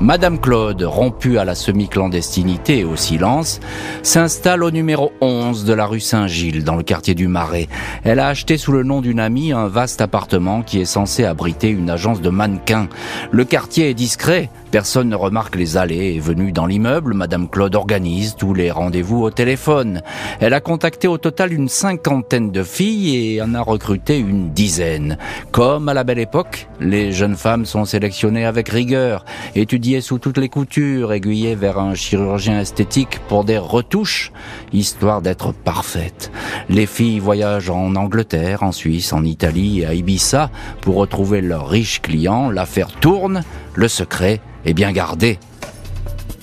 Madame 0.00 0.40
Claude, 0.40 0.82
rompue 0.82 1.38
à 1.38 1.44
la 1.44 1.54
semi-clandestinité 1.54 2.80
et 2.80 2.84
au 2.84 2.96
silence, 2.96 3.60
s'installe 4.02 4.64
au 4.64 4.70
numéro 4.70 5.12
11 5.20 5.64
de 5.64 5.72
la 5.72 5.86
rue 5.86 6.00
Saint-Gilles, 6.00 6.64
dans 6.64 6.74
le 6.74 6.82
quartier 6.82 7.14
du 7.14 7.28
Marais. 7.28 7.68
Elle 8.02 8.18
a 8.18 8.26
acheté 8.26 8.58
sous 8.58 8.72
le 8.72 8.82
nom 8.82 9.00
d'une 9.00 9.20
amie 9.20 9.52
un 9.52 9.68
vaste 9.68 10.00
appartement 10.00 10.62
qui 10.62 10.80
est 10.80 10.84
censé 10.84 11.24
abriter 11.24 11.68
une 11.68 11.90
agence 11.90 12.20
de 12.20 12.28
mannequins. 12.28 12.88
Le 13.30 13.44
quartier 13.44 13.88
est 13.88 13.94
discret, 13.94 14.50
Personne 14.74 15.10
ne 15.10 15.14
remarque 15.14 15.54
les 15.54 15.76
allées 15.76 16.14
et 16.14 16.18
venues 16.18 16.50
dans 16.50 16.66
l'immeuble. 16.66 17.14
Madame 17.14 17.48
Claude 17.48 17.76
organise 17.76 18.34
tous 18.34 18.54
les 18.54 18.72
rendez-vous 18.72 19.22
au 19.22 19.30
téléphone. 19.30 20.02
Elle 20.40 20.52
a 20.52 20.60
contacté 20.60 21.06
au 21.06 21.16
total 21.16 21.52
une 21.52 21.68
cinquantaine 21.68 22.50
de 22.50 22.64
filles 22.64 23.36
et 23.36 23.40
en 23.40 23.54
a 23.54 23.60
recruté 23.60 24.18
une 24.18 24.50
dizaine. 24.50 25.16
Comme 25.52 25.88
à 25.88 25.94
la 25.94 26.02
belle 26.02 26.18
époque, 26.18 26.66
les 26.80 27.12
jeunes 27.12 27.36
femmes 27.36 27.66
sont 27.66 27.84
sélectionnées 27.84 28.46
avec 28.46 28.68
rigueur, 28.68 29.24
étudiées 29.54 30.00
sous 30.00 30.18
toutes 30.18 30.38
les 30.38 30.48
coutures, 30.48 31.12
aiguillées 31.12 31.54
vers 31.54 31.78
un 31.78 31.94
chirurgien 31.94 32.58
esthétique 32.58 33.20
pour 33.28 33.44
des 33.44 33.58
retouches, 33.58 34.32
histoire 34.72 35.22
d'être 35.22 35.52
parfaites. 35.52 36.32
Les 36.68 36.86
filles 36.86 37.20
voyagent 37.20 37.70
en 37.70 37.94
Angleterre, 37.94 38.64
en 38.64 38.72
Suisse, 38.72 39.12
en 39.12 39.22
Italie 39.22 39.82
et 39.82 39.86
à 39.86 39.94
Ibiza 39.94 40.50
pour 40.80 40.96
retrouver 40.96 41.42
leurs 41.42 41.68
riches 41.68 42.02
clients. 42.02 42.50
L'affaire 42.50 42.90
tourne, 42.90 43.44
le 43.74 43.88
secret 43.88 44.40
est 44.64 44.74
bien 44.74 44.92
gardé. 44.92 45.38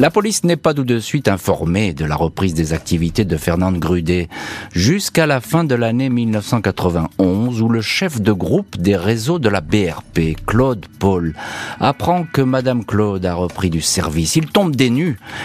La 0.02 0.10
police 0.10 0.44
n'est 0.44 0.56
pas 0.58 0.74
tout 0.74 0.84
de 0.84 0.98
suite 0.98 1.28
informée 1.28 1.94
de 1.94 2.06
la 2.06 2.16
reprise 2.16 2.56
des 2.56 2.74
activités 2.74 3.24
de 3.24 3.38
Fernande 3.38 3.78
Grudet 3.78 4.30
jusqu'à 4.74 5.28
la 5.28 5.42
fin 5.42 5.64
de 5.64 5.76
l'année 5.76 6.10
1991 6.10 7.62
où 7.62 7.70
le 7.70 7.82
chef 7.82 8.20
de 8.20 8.32
groupe 8.32 8.78
des 8.78 8.96
réseaux 8.96 9.38
de 9.38 9.48
la 9.48 9.62
BRP, 9.62 10.44
Claude 10.48 10.88
Paul, 10.98 11.36
apprend 11.80 12.24
que 12.24 12.42
Madame 12.42 12.84
Claude 12.84 13.28
a 13.28 13.36
repris 13.36 13.70
du 13.70 13.82
service. 13.82 14.36
Il 14.36 14.48
tombe 14.48 14.76
des. 14.76 14.92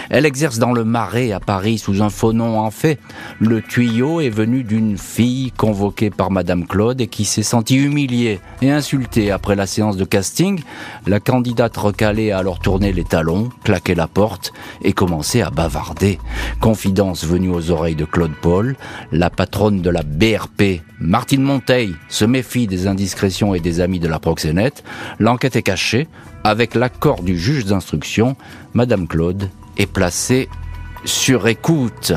Elle 0.09 0.25
exerce 0.25 0.57
dans 0.57 0.73
le 0.73 0.83
Marais 0.83 1.33
à 1.33 1.39
Paris 1.39 1.77
sous 1.77 2.01
un 2.01 2.09
faux 2.09 2.33
nom 2.33 2.59
en 2.59 2.71
fait. 2.71 2.99
Le 3.39 3.61
tuyau 3.61 4.21
est 4.21 4.31
venu 4.31 4.63
d'une 4.63 4.97
fille 4.97 5.51
convoquée 5.51 6.09
par 6.09 6.31
Madame 6.31 6.65
Claude 6.65 6.99
et 6.99 7.05
qui 7.05 7.25
s'est 7.25 7.43
sentie 7.43 7.77
humiliée 7.77 8.39
et 8.63 8.71
insultée 8.71 9.29
après 9.29 9.55
la 9.55 9.67
séance 9.67 9.97
de 9.97 10.03
casting. 10.03 10.63
La 11.05 11.19
candidate 11.19 11.77
recalée 11.77 12.31
a 12.31 12.39
alors 12.39 12.57
tourné 12.57 12.91
les 12.91 13.03
talons, 13.03 13.49
claqué 13.63 13.93
la 13.93 14.07
porte 14.07 14.46
et 14.83 14.93
commençait 14.93 15.41
à 15.41 15.49
bavarder. 15.49 16.19
Confidence 16.61 17.25
venue 17.25 17.49
aux 17.49 17.71
oreilles 17.71 17.95
de 17.95 18.05
Claude 18.05 18.33
Paul, 18.41 18.75
la 19.11 19.29
patronne 19.29 19.81
de 19.81 19.89
la 19.89 20.03
BRP, 20.03 20.81
Martine 20.99 21.43
Monteil, 21.43 21.95
se 22.09 22.25
méfie 22.25 22.67
des 22.67 22.87
indiscrétions 22.87 23.53
et 23.53 23.59
des 23.59 23.81
amis 23.81 23.99
de 23.99 24.07
la 24.07 24.19
proxénète. 24.19 24.83
L'enquête 25.19 25.55
est 25.55 25.63
cachée. 25.63 26.07
Avec 26.43 26.75
l'accord 26.75 27.23
du 27.23 27.37
juge 27.37 27.65
d'instruction, 27.65 28.37
Madame 28.73 29.07
Claude 29.07 29.49
est 29.77 29.85
placée 29.85 30.47
sur 31.03 31.47
écoute. 31.47 32.13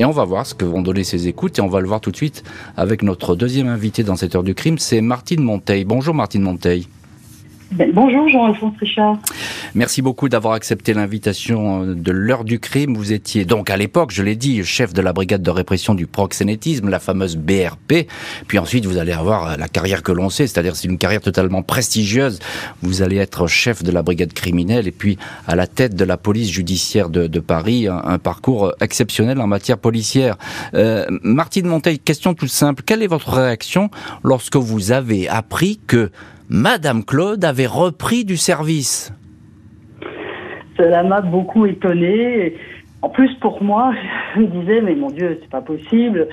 Et 0.00 0.04
on 0.04 0.10
va 0.10 0.24
voir 0.24 0.44
ce 0.44 0.54
que 0.54 0.64
vont 0.64 0.82
donner 0.82 1.04
ces 1.04 1.28
écoutes 1.28 1.58
et 1.58 1.62
on 1.62 1.68
va 1.68 1.80
le 1.80 1.86
voir 1.86 2.00
tout 2.00 2.10
de 2.10 2.16
suite 2.16 2.42
avec 2.76 3.02
notre 3.02 3.36
deuxième 3.36 3.68
invité 3.68 4.02
dans 4.02 4.16
cette 4.16 4.34
heure 4.34 4.42
du 4.42 4.54
crime, 4.54 4.78
c'est 4.78 5.00
Martine 5.00 5.42
Monteil. 5.42 5.84
Bonjour 5.84 6.14
Martine 6.14 6.42
Monteil. 6.42 6.88
Ben, 7.72 7.90
bonjour 7.92 8.28
Jean-Alphonse 8.28 8.74
Richard. 8.78 9.18
Merci 9.74 10.02
beaucoup 10.02 10.28
d'avoir 10.28 10.54
accepté 10.54 10.94
l'invitation 10.94 11.82
euh, 11.82 11.94
de 11.94 12.12
l'heure 12.12 12.44
du 12.44 12.60
crime. 12.60 12.94
Vous 12.94 13.12
étiez 13.12 13.44
donc 13.44 13.70
à 13.70 13.76
l'époque, 13.76 14.12
je 14.12 14.22
l'ai 14.22 14.36
dit, 14.36 14.62
chef 14.62 14.92
de 14.92 15.02
la 15.02 15.12
brigade 15.12 15.42
de 15.42 15.50
répression 15.50 15.94
du 15.94 16.06
proxénétisme, 16.06 16.88
la 16.88 17.00
fameuse 17.00 17.36
BRP. 17.36 18.06
Puis 18.46 18.58
ensuite, 18.58 18.86
vous 18.86 18.98
allez 18.98 19.12
avoir 19.12 19.48
euh, 19.48 19.56
la 19.56 19.66
carrière 19.66 20.02
que 20.02 20.12
l'on 20.12 20.30
sait, 20.30 20.46
c'est-à-dire 20.46 20.76
c'est 20.76 20.88
une 20.88 20.98
carrière 20.98 21.20
totalement 21.20 21.62
prestigieuse. 21.62 22.38
Vous 22.82 23.02
allez 23.02 23.16
être 23.16 23.46
chef 23.46 23.82
de 23.82 23.90
la 23.90 24.02
brigade 24.02 24.32
criminelle 24.32 24.86
et 24.86 24.92
puis 24.92 25.18
à 25.48 25.56
la 25.56 25.66
tête 25.66 25.96
de 25.96 26.04
la 26.04 26.16
police 26.16 26.50
judiciaire 26.50 27.08
de, 27.08 27.40
Paris, 27.40 27.88
un, 27.88 28.18
parcours 28.18 28.72
exceptionnel 28.80 29.40
en 29.40 29.46
matière 29.46 29.78
policière. 29.78 30.36
Euh, 30.74 31.06
Martine 31.22 31.66
Monteil, 31.66 31.98
question 31.98 32.34
toute 32.34 32.50
simple. 32.50 32.82
Quelle 32.84 33.02
est 33.02 33.08
votre 33.08 33.30
réaction 33.30 33.90
lorsque 34.22 34.56
vous 34.56 34.92
avez 34.92 35.28
appris 35.28 35.80
que 35.86 36.10
Madame 36.48 37.04
Claude 37.04 37.44
avait 37.44 37.66
repris 37.66 38.24
du 38.24 38.36
service. 38.36 39.12
Cela 40.76 41.02
m'a 41.02 41.20
beaucoup 41.20 41.66
étonnée. 41.66 42.56
En 43.02 43.08
plus, 43.08 43.32
pour 43.34 43.62
moi, 43.62 43.92
je 44.34 44.40
me 44.40 44.46
disais, 44.46 44.80
mais 44.80 44.94
mon 44.94 45.10
Dieu, 45.10 45.38
c'est 45.40 45.50
pas 45.50 45.60
possible. 45.60 46.28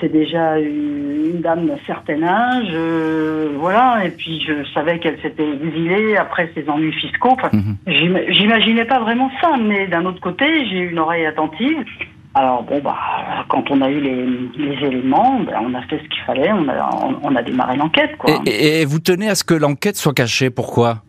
C'est 0.00 0.10
déjà 0.10 0.58
une 0.58 1.40
dame 1.40 1.66
d'un 1.66 1.78
certain 1.86 2.22
âge, 2.22 2.70
euh, 2.72 3.50
voilà. 3.56 4.04
Et 4.04 4.10
puis 4.10 4.40
je 4.40 4.64
savais 4.72 4.98
qu'elle 4.98 5.20
s'était 5.20 5.48
exilée 5.48 6.16
après 6.16 6.50
ses 6.54 6.68
ennuis 6.68 6.92
fiscaux. 6.92 7.36
Mhm. 7.52 7.76
J'imaginais 8.28 8.86
pas 8.86 8.98
vraiment 8.98 9.30
ça, 9.40 9.52
mais 9.60 9.86
d'un 9.86 10.04
autre 10.04 10.20
côté, 10.20 10.66
j'ai 10.66 10.80
une 10.80 10.98
oreille 10.98 11.26
attentive. 11.26 11.84
Alors 12.34 12.64
bon 12.64 12.80
bah 12.82 12.96
quand 13.48 13.70
on 13.70 13.80
a 13.80 13.88
eu 13.88 14.00
les, 14.00 14.86
éléments, 14.86 15.40
ben, 15.40 15.54
on 15.62 15.74
a 15.74 15.82
fait 15.82 15.98
ce 15.98 16.08
qu'il 16.08 16.22
fallait, 16.26 16.52
on 16.52 16.68
a, 16.68 16.90
on, 17.22 17.36
a 17.36 17.42
démarré 17.42 17.76
l'enquête 17.76 18.16
quoi. 18.18 18.40
Et, 18.44 18.84
vous 18.84 18.98
tenez 18.98 19.28
à 19.28 19.34
ce 19.34 19.44
que 19.44 19.54
l'enquête 19.54 19.96
soit 19.96 20.14
cachée, 20.14 20.50
pourquoi? 20.50 21.02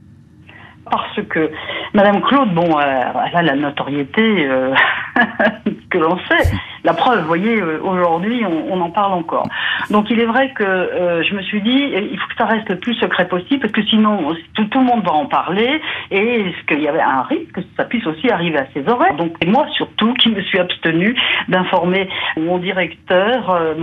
Parce 0.89 1.19
que 1.29 1.49
Madame 1.95 2.21
Claude, 2.21 2.53
bon, 2.53 2.77
euh, 2.77 2.83
elle 3.27 3.37
a 3.37 3.41
la 3.41 3.55
notoriété 3.55 4.45
euh, 4.47 4.71
que 5.89 5.97
l'on 5.97 6.17
sait, 6.29 6.51
La 6.85 6.93
preuve, 6.93 7.21
vous 7.21 7.27
voyez, 7.27 7.59
euh, 7.59 7.79
aujourd'hui, 7.81 8.43
on, 8.45 8.79
en 8.79 8.91
parle 8.91 9.13
encore. 9.13 9.47
Donc 9.89 10.11
il 10.11 10.19
est 10.19 10.25
vrai 10.25 10.51
que 10.53 10.63
euh, 10.63 11.23
je 11.23 11.33
me 11.33 11.41
suis 11.41 11.59
dit, 11.59 11.91
il 11.95 12.19
faut 12.19 12.27
que 12.27 12.35
ça 12.37 12.45
reste 12.45 12.69
le 12.69 12.77
plus 12.77 12.93
secret 12.95 13.27
possible, 13.27 13.59
parce 13.61 13.73
que 13.73 13.83
sinon, 13.85 14.35
tout, 14.53 14.67
le 14.75 14.85
monde 14.85 15.03
va 15.03 15.13
en 15.13 15.25
parler, 15.25 15.81
et 16.11 16.41
est-ce 16.41 16.65
qu'il 16.67 16.83
y 16.83 16.87
avait 16.87 17.01
un 17.01 17.23
risque 17.23 17.53
que 17.53 17.61
ça 17.75 17.85
puisse 17.85 18.05
aussi 18.05 18.29
arriver 18.29 18.59
à 18.59 18.67
ses 18.75 18.87
oreilles? 18.87 19.17
Donc 19.17 19.33
moi, 19.47 19.65
surtout, 19.71 20.13
qui 20.13 20.29
me 20.29 20.41
suis 20.43 20.59
abstenu 20.59 21.15
d'informer 21.47 22.07
mon 22.37 22.59
directeur, 22.59 23.49
euh, 23.49 23.73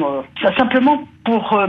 simplement 0.57 1.03
pour, 1.25 1.61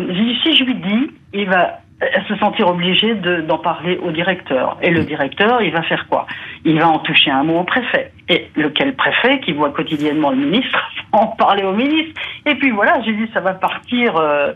si 0.43 0.55
je 0.55 0.63
lui 0.63 0.75
dis, 0.75 1.11
il 1.33 1.49
va 1.49 1.79
se 2.27 2.35
sentir 2.37 2.67
obligé 2.67 3.15
d'en 3.15 3.57
parler 3.57 3.97
au 3.97 4.11
directeur. 4.11 4.77
Et 4.81 4.89
le 4.89 5.03
directeur, 5.03 5.61
il 5.61 5.71
va 5.71 5.81
faire 5.83 6.07
quoi? 6.09 6.25
Il 6.65 6.79
va 6.79 6.87
en 6.87 6.99
toucher 6.99 7.31
un 7.31 7.43
mot 7.43 7.59
au 7.59 7.63
préfet. 7.63 8.11
Et 8.29 8.49
lequel 8.55 8.95
préfet, 8.95 9.39
qui 9.41 9.53
voit 9.53 9.71
quotidiennement 9.71 10.31
le 10.31 10.37
ministre, 10.37 10.79
en 11.11 11.27
parler 11.27 11.63
au 11.63 11.73
ministre. 11.73 12.19
Et 12.45 12.55
puis 12.55 12.71
voilà, 12.71 13.01
j'ai 13.03 13.13
dit, 13.13 13.29
ça 13.33 13.41
va 13.41 13.53
partir 13.53 14.15
euh, 14.17 14.53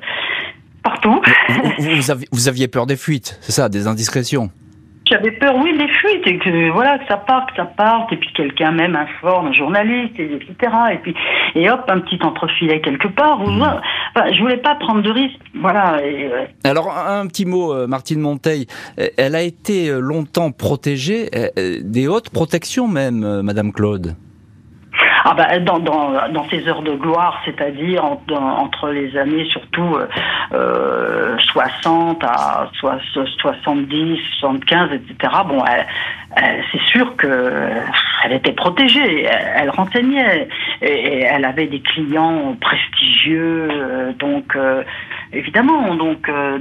partout. 0.84 1.22
vous 2.32 2.48
aviez 2.48 2.68
peur 2.68 2.86
des 2.86 2.98
fuites, 2.98 3.38
c'est 3.42 3.51
ça, 3.51 3.70
des 3.70 3.88
indiscrétions? 3.88 4.50
J'avais 5.10 5.32
peur, 5.32 5.56
oui, 5.58 5.78
des 5.78 5.88
fuites, 5.88 6.28
et 6.28 6.38
que 6.38 6.72
voilà, 6.72 7.00
que 7.00 7.08
ça 7.08 7.18
parte, 7.18 7.52
que 7.52 7.58
ça 7.58 7.66
parte, 7.66 8.12
et 8.14 8.18
puis 8.18 8.30
quelqu'un 8.34 8.72
même 8.72 8.96
informe 8.96 9.48
un 9.48 9.54
journaliste, 9.54 10.20
etc. 10.20 10.74
Et 10.94 10.98
puis, 10.98 11.16
et 11.56 11.70
hop, 11.70 11.84
un 11.88 12.00
petit 12.00 12.20
entrefilet 12.24 12.82
quelque 12.82 13.08
part. 13.08 13.42
Ou, 13.42 13.50
mmh. 13.50 13.82
enfin, 14.16 14.32
je 14.32 14.42
voulais 14.42 14.58
pas 14.58 14.76
prendre 14.76 15.02
de 15.02 15.12
risques. 15.12 15.40
Voilà. 15.56 15.98
Alors, 16.64 16.96
un 16.96 17.28
petit 17.28 17.46
mot, 17.46 17.74
euh, 17.74 17.88
Martine 17.88 18.20
Monteil. 18.20 18.68
Elle 19.18 19.36
a 19.36 19.42
été 19.42 19.90
euh, 19.90 20.00
longtemps 20.00 20.52
protégée, 20.52 21.30
euh, 21.36 21.80
des 21.82 22.08
hautes 22.08 22.30
protections 22.30 22.88
même, 22.88 23.42
Madame 23.42 23.72
Claude. 23.72 24.16
Ah 25.29 25.34
bah, 25.34 25.60
dans, 25.60 26.48
ces 26.50 26.69
heures 26.69 26.84
de 26.84 26.93
gloire, 26.93 27.41
c'est-à-dire 27.43 28.01
entre 28.05 28.91
les 28.91 29.17
années 29.17 29.46
surtout 29.51 29.98
euh, 30.53 31.38
60 31.51 32.24
à 32.24 32.69
70, 32.72 34.19
75, 34.39 34.89
etc. 34.93 35.34
Bon, 35.50 35.62
c'est 36.72 36.81
sûr 36.84 37.13
que 37.17 37.72
elle 38.24 38.34
était 38.34 38.53
protégée, 38.53 39.24
elle, 39.55 39.69
renseignait, 39.69 40.48
et, 40.81 41.24
elle 41.24 41.43
avait 41.43 41.67
des 41.67 41.81
clients 41.81 42.55
prestigieux, 42.62 43.67
euh, 43.69 44.13
donc 44.13 44.55
euh, 44.55 44.84
évidemment, 45.34 45.96
donc 45.96 46.27
euh, 46.29 46.60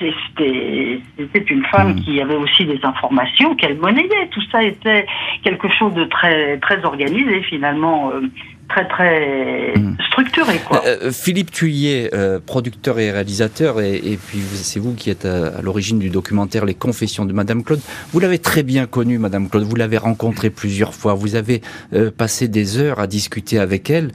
c'était 0.00 1.44
une 1.48 1.64
femme 1.66 1.94
qui 1.96 2.20
avait 2.20 2.36
aussi 2.36 2.64
des 2.64 2.80
informations 2.82 3.54
qu'elle 3.54 3.78
monnayait. 3.78 4.28
Tout 4.30 4.42
ça 4.50 4.62
était 4.62 5.06
quelque 5.42 5.68
chose 5.68 5.94
de 5.94 6.04
très 6.04 6.58
très 6.58 6.84
organisé 6.84 7.42
finalement 7.42 8.12
très 8.70 8.88
très 8.88 9.74
hmm. 9.76 9.96
structuré. 10.08 10.58
Quoi. 10.66 10.82
Euh, 10.86 10.96
euh, 11.04 11.12
Philippe 11.12 11.50
Thuillier, 11.50 12.10
euh, 12.14 12.38
producteur 12.44 12.98
et 12.98 13.10
réalisateur, 13.10 13.80
et, 13.80 14.18
puis 14.26 14.38
c'est 14.54 14.80
vous 14.80 14.94
qui 14.94 15.10
êtes 15.10 15.24
à, 15.24 15.60
l'origine 15.60 15.98
du 15.98 16.08
documentaire 16.08 16.64
Les 16.64 16.74
Confessions 16.74 17.24
de 17.24 17.32
Madame 17.32 17.62
Claude. 17.62 17.80
Vous 18.12 18.20
l'avez 18.20 18.38
très 18.38 18.62
bien 18.62 18.86
connue, 18.86 19.18
Madame 19.18 19.48
Claude. 19.48 19.64
Vous 19.64 19.76
l'avez 19.76 19.98
rencontrée 19.98 20.50
plusieurs 20.50 20.94
fois. 20.94 21.14
Vous 21.14 21.34
avez 21.34 21.60
passé 22.16 22.48
des 22.48 22.78
heures 22.78 23.00
à 23.00 23.06
discuter 23.06 23.58
avec 23.58 23.90
elle. 23.90 24.12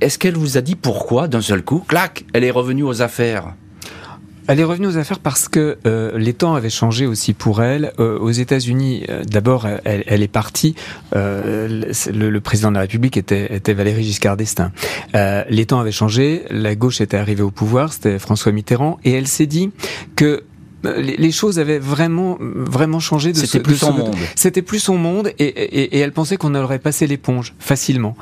Est-ce 0.00 0.18
qu'elle 0.18 0.36
vous 0.36 0.56
a 0.56 0.60
dit 0.60 0.76
pourquoi, 0.76 1.28
d'un 1.28 1.40
seul 1.40 1.62
coup, 1.62 1.84
clac, 1.86 2.24
elle 2.32 2.44
est 2.44 2.50
revenue 2.50 2.82
aux 2.82 3.02
affaires? 3.02 3.54
Elle 4.50 4.58
est 4.58 4.64
revenue 4.64 4.88
aux 4.88 4.96
affaires 4.96 5.20
parce 5.20 5.48
que 5.48 5.78
euh, 5.86 6.18
les 6.18 6.32
temps 6.32 6.56
avaient 6.56 6.70
changé 6.70 7.06
aussi 7.06 7.34
pour 7.34 7.62
elle. 7.62 7.92
Euh, 8.00 8.18
aux 8.18 8.32
États-Unis, 8.32 9.04
euh, 9.08 9.22
d'abord, 9.22 9.68
elle, 9.84 10.02
elle, 10.08 10.22
est 10.24 10.28
partie. 10.28 10.74
Le, 11.14 11.92
le, 12.12 12.40
président 12.40 12.70
de 12.70 12.74
la 12.74 12.80
République 12.80 13.16
était, 13.16 13.54
était 13.54 13.74
Valéry 13.74 14.02
Giscard 14.02 14.36
d'Estaing. 14.36 14.72
les 15.14 15.66
temps 15.66 15.78
avaient 15.78 15.92
changé. 15.92 16.42
La 16.50 16.74
gauche 16.74 17.00
était 17.00 17.16
arrivée 17.16 17.44
au 17.44 17.52
pouvoir. 17.52 17.92
C'était 17.92 18.18
François 18.18 18.50
Mitterrand, 18.50 18.98
et 19.04 19.12
elle 19.12 19.28
s'est 19.28 19.46
dit 19.46 19.70
que 20.16 20.42
les, 20.82 21.30
choses 21.30 21.60
avaient 21.60 21.78
vraiment 21.78 22.38
vraiment 22.40 23.00
changé 23.00 23.32
de 23.32 23.36
c'était 23.36 23.60
plus 23.60 23.76
son 23.76 23.92
monde 23.92 24.16
c'était 24.34 24.62
plus 24.62 24.78
son 24.78 24.96
monde 24.96 25.30
et, 25.38 25.44
et, 25.44 25.96
et 25.96 25.98
elle 25.98 26.12
pensait 26.12 26.38
qu'on 26.38 26.54
aurait 26.54 26.78
passé 26.78 27.06
l'éponge 27.06 27.52
facilement 27.58 28.16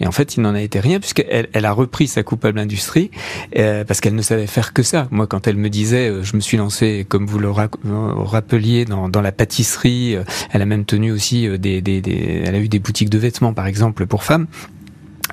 et 0.00 0.06
en 0.06 0.12
fait, 0.12 0.36
il 0.36 0.42
n'en 0.42 0.54
a 0.54 0.60
été 0.60 0.80
rien 0.80 1.00
puisqu'elle 1.00 1.48
elle 1.52 1.64
a 1.64 1.72
repris 1.72 2.06
sa 2.06 2.22
coupable 2.22 2.58
industrie 2.58 3.10
euh, 3.56 3.84
parce 3.84 4.00
qu'elle 4.00 4.14
ne 4.14 4.22
savait 4.22 4.46
faire 4.46 4.72
que 4.72 4.82
ça. 4.82 5.08
Moi, 5.10 5.26
quand 5.26 5.46
elle 5.46 5.56
me 5.56 5.68
disait, 5.68 6.08
euh, 6.08 6.22
je 6.22 6.36
me 6.36 6.40
suis 6.40 6.56
lancée, 6.56 7.06
comme 7.08 7.26
vous 7.26 7.38
le 7.38 7.50
rappeliez, 7.50 8.84
dans, 8.84 9.08
dans 9.08 9.20
la 9.20 9.32
pâtisserie. 9.32 10.16
Euh, 10.16 10.24
elle 10.52 10.62
a 10.62 10.66
même 10.66 10.84
tenu 10.84 11.10
aussi 11.10 11.48
des, 11.58 11.80
des, 11.80 12.00
des, 12.00 12.42
elle 12.44 12.54
a 12.54 12.58
eu 12.58 12.68
des 12.68 12.78
boutiques 12.78 13.10
de 13.10 13.18
vêtements, 13.18 13.52
par 13.52 13.66
exemple, 13.66 14.06
pour 14.06 14.24
femmes. 14.24 14.46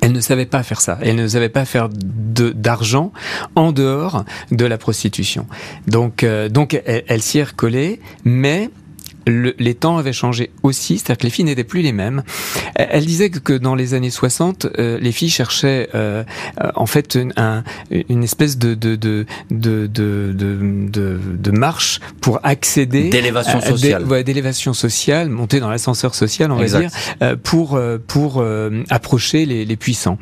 Elle 0.01 0.11
ne 0.11 0.19
savait 0.19 0.45
pas 0.45 0.61
faire 0.61 0.81
ça. 0.81 0.99
Elle 1.01 1.15
ne 1.15 1.27
savait 1.27 1.49
pas 1.49 1.65
faire 1.65 1.89
d'argent 1.89 3.11
en 3.55 3.71
dehors 3.71 4.25
de 4.51 4.65
la 4.65 4.77
prostitution. 4.77 5.47
Donc, 5.87 6.25
donc 6.51 6.79
elle, 6.85 7.03
elle 7.07 7.21
s'y 7.21 7.39
est 7.39 7.43
recollée, 7.43 8.01
mais 8.23 8.69
les 9.27 9.73
temps 9.73 9.97
avaient 9.97 10.13
changé 10.13 10.51
aussi, 10.63 10.97
c'est-à-dire 10.97 11.17
que 11.17 11.23
les 11.23 11.29
filles 11.29 11.45
n'étaient 11.45 11.63
plus 11.63 11.81
les 11.81 11.91
mêmes. 11.91 12.23
Elle 12.75 13.05
disait 13.05 13.29
que 13.29 13.53
dans 13.53 13.75
les 13.75 13.93
années 13.93 14.09
60, 14.09 14.67
euh, 14.77 14.99
les 14.99 15.11
filles 15.11 15.29
cherchaient 15.29 15.89
euh, 15.95 16.23
euh, 16.61 16.71
en 16.75 16.85
fait 16.85 17.15
une, 17.15 17.33
une 18.09 18.23
espèce 18.23 18.57
de 18.57 18.73
de, 18.73 18.95
de, 18.95 19.25
de, 19.49 19.87
de, 19.87 21.19
de 21.19 21.51
marche 21.51 21.99
pour 22.21 22.39
accéder... 22.43 23.09
D'élévation 23.09 23.61
sociale. 23.61 24.05
D'élévation 24.23 24.73
sociale, 24.73 25.29
monter 25.29 25.59
dans 25.59 25.69
l'ascenseur 25.69 26.15
social, 26.15 26.51
on 26.51 26.57
va 26.57 26.65
dire, 26.65 26.91
pour, 27.43 27.79
pour 28.07 28.43
approcher 28.89 29.45
les, 29.45 29.65
les 29.65 29.75
puissants. 29.75 30.17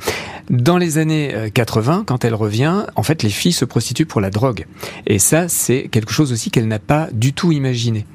Dans 0.49 0.77
les 0.77 0.97
années 0.97 1.33
80, 1.53 2.03
quand 2.05 2.25
elle 2.25 2.35
revient, 2.35 2.83
en 2.95 3.03
fait, 3.03 3.23
les 3.23 3.29
filles 3.29 3.53
se 3.53 3.65
prostituent 3.65 4.05
pour 4.05 4.21
la 4.21 4.29
drogue. 4.29 4.65
Et 5.07 5.19
ça, 5.19 5.47
c'est 5.47 5.87
quelque 5.89 6.11
chose 6.11 6.31
aussi 6.31 6.51
qu'elle 6.51 6.67
n'a 6.67 6.79
pas 6.79 7.07
du 7.13 7.33
tout 7.33 7.51
imaginé. 7.51 8.05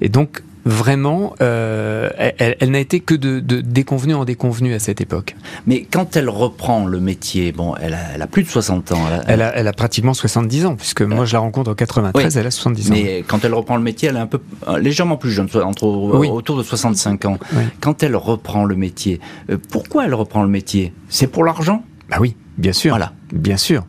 Et 0.00 0.08
donc, 0.08 0.42
vraiment, 0.64 1.34
euh, 1.42 2.10
elle, 2.38 2.70
n'a 2.70 2.78
été 2.78 3.00
que 3.00 3.14
de, 3.14 3.40
de 3.40 3.60
déconvenue 3.60 4.14
en 4.14 4.24
déconvenue 4.24 4.74
à 4.74 4.78
cette 4.78 5.00
époque. 5.00 5.36
Mais 5.66 5.86
quand 5.90 6.16
elle 6.16 6.28
reprend 6.28 6.86
le 6.86 7.00
métier, 7.00 7.52
bon, 7.52 7.74
elle 7.80 7.94
a, 7.94 8.26
plus 8.26 8.42
de 8.42 8.48
60 8.48 8.92
ans. 8.92 9.00
Elle 9.26 9.42
a, 9.42 9.54
elle 9.54 9.68
a, 9.68 9.72
pratiquement 9.72 10.14
70 10.14 10.66
ans, 10.66 10.76
puisque 10.76 11.02
moi 11.02 11.24
je 11.24 11.34
la 11.34 11.40
rencontre 11.40 11.70
en 11.70 11.74
93, 11.74 12.36
elle 12.36 12.46
a 12.46 12.50
70 12.50 12.90
ans. 12.90 12.94
Mais 12.94 13.24
quand 13.26 13.44
elle 13.44 13.54
reprend 13.54 13.76
le 13.76 13.82
métier, 13.82 14.08
elle 14.08 14.16
est 14.16 14.20
un 14.20 14.26
peu 14.26 14.40
euh, 14.68 14.78
légèrement 14.78 15.16
plus 15.16 15.30
jeune, 15.30 15.48
entre 15.62 15.84
autour 15.84 16.56
de 16.56 16.62
65 16.62 17.24
ans. 17.26 17.38
Quand 17.80 18.02
elle 18.02 18.16
reprend 18.16 18.64
le 18.64 18.76
métier, 18.76 19.20
euh, 19.50 19.58
pourquoi 19.70 20.06
elle 20.06 20.14
reprend 20.14 20.42
le 20.42 20.48
métier? 20.48 20.92
C'est 21.08 21.26
pour 21.26 21.44
l'argent? 21.44 21.84
Bah 22.10 22.16
oui, 22.20 22.36
bien 22.58 22.72
sûr. 22.72 22.90
Voilà. 22.90 23.12
Bien 23.32 23.56
sûr. 23.56 23.84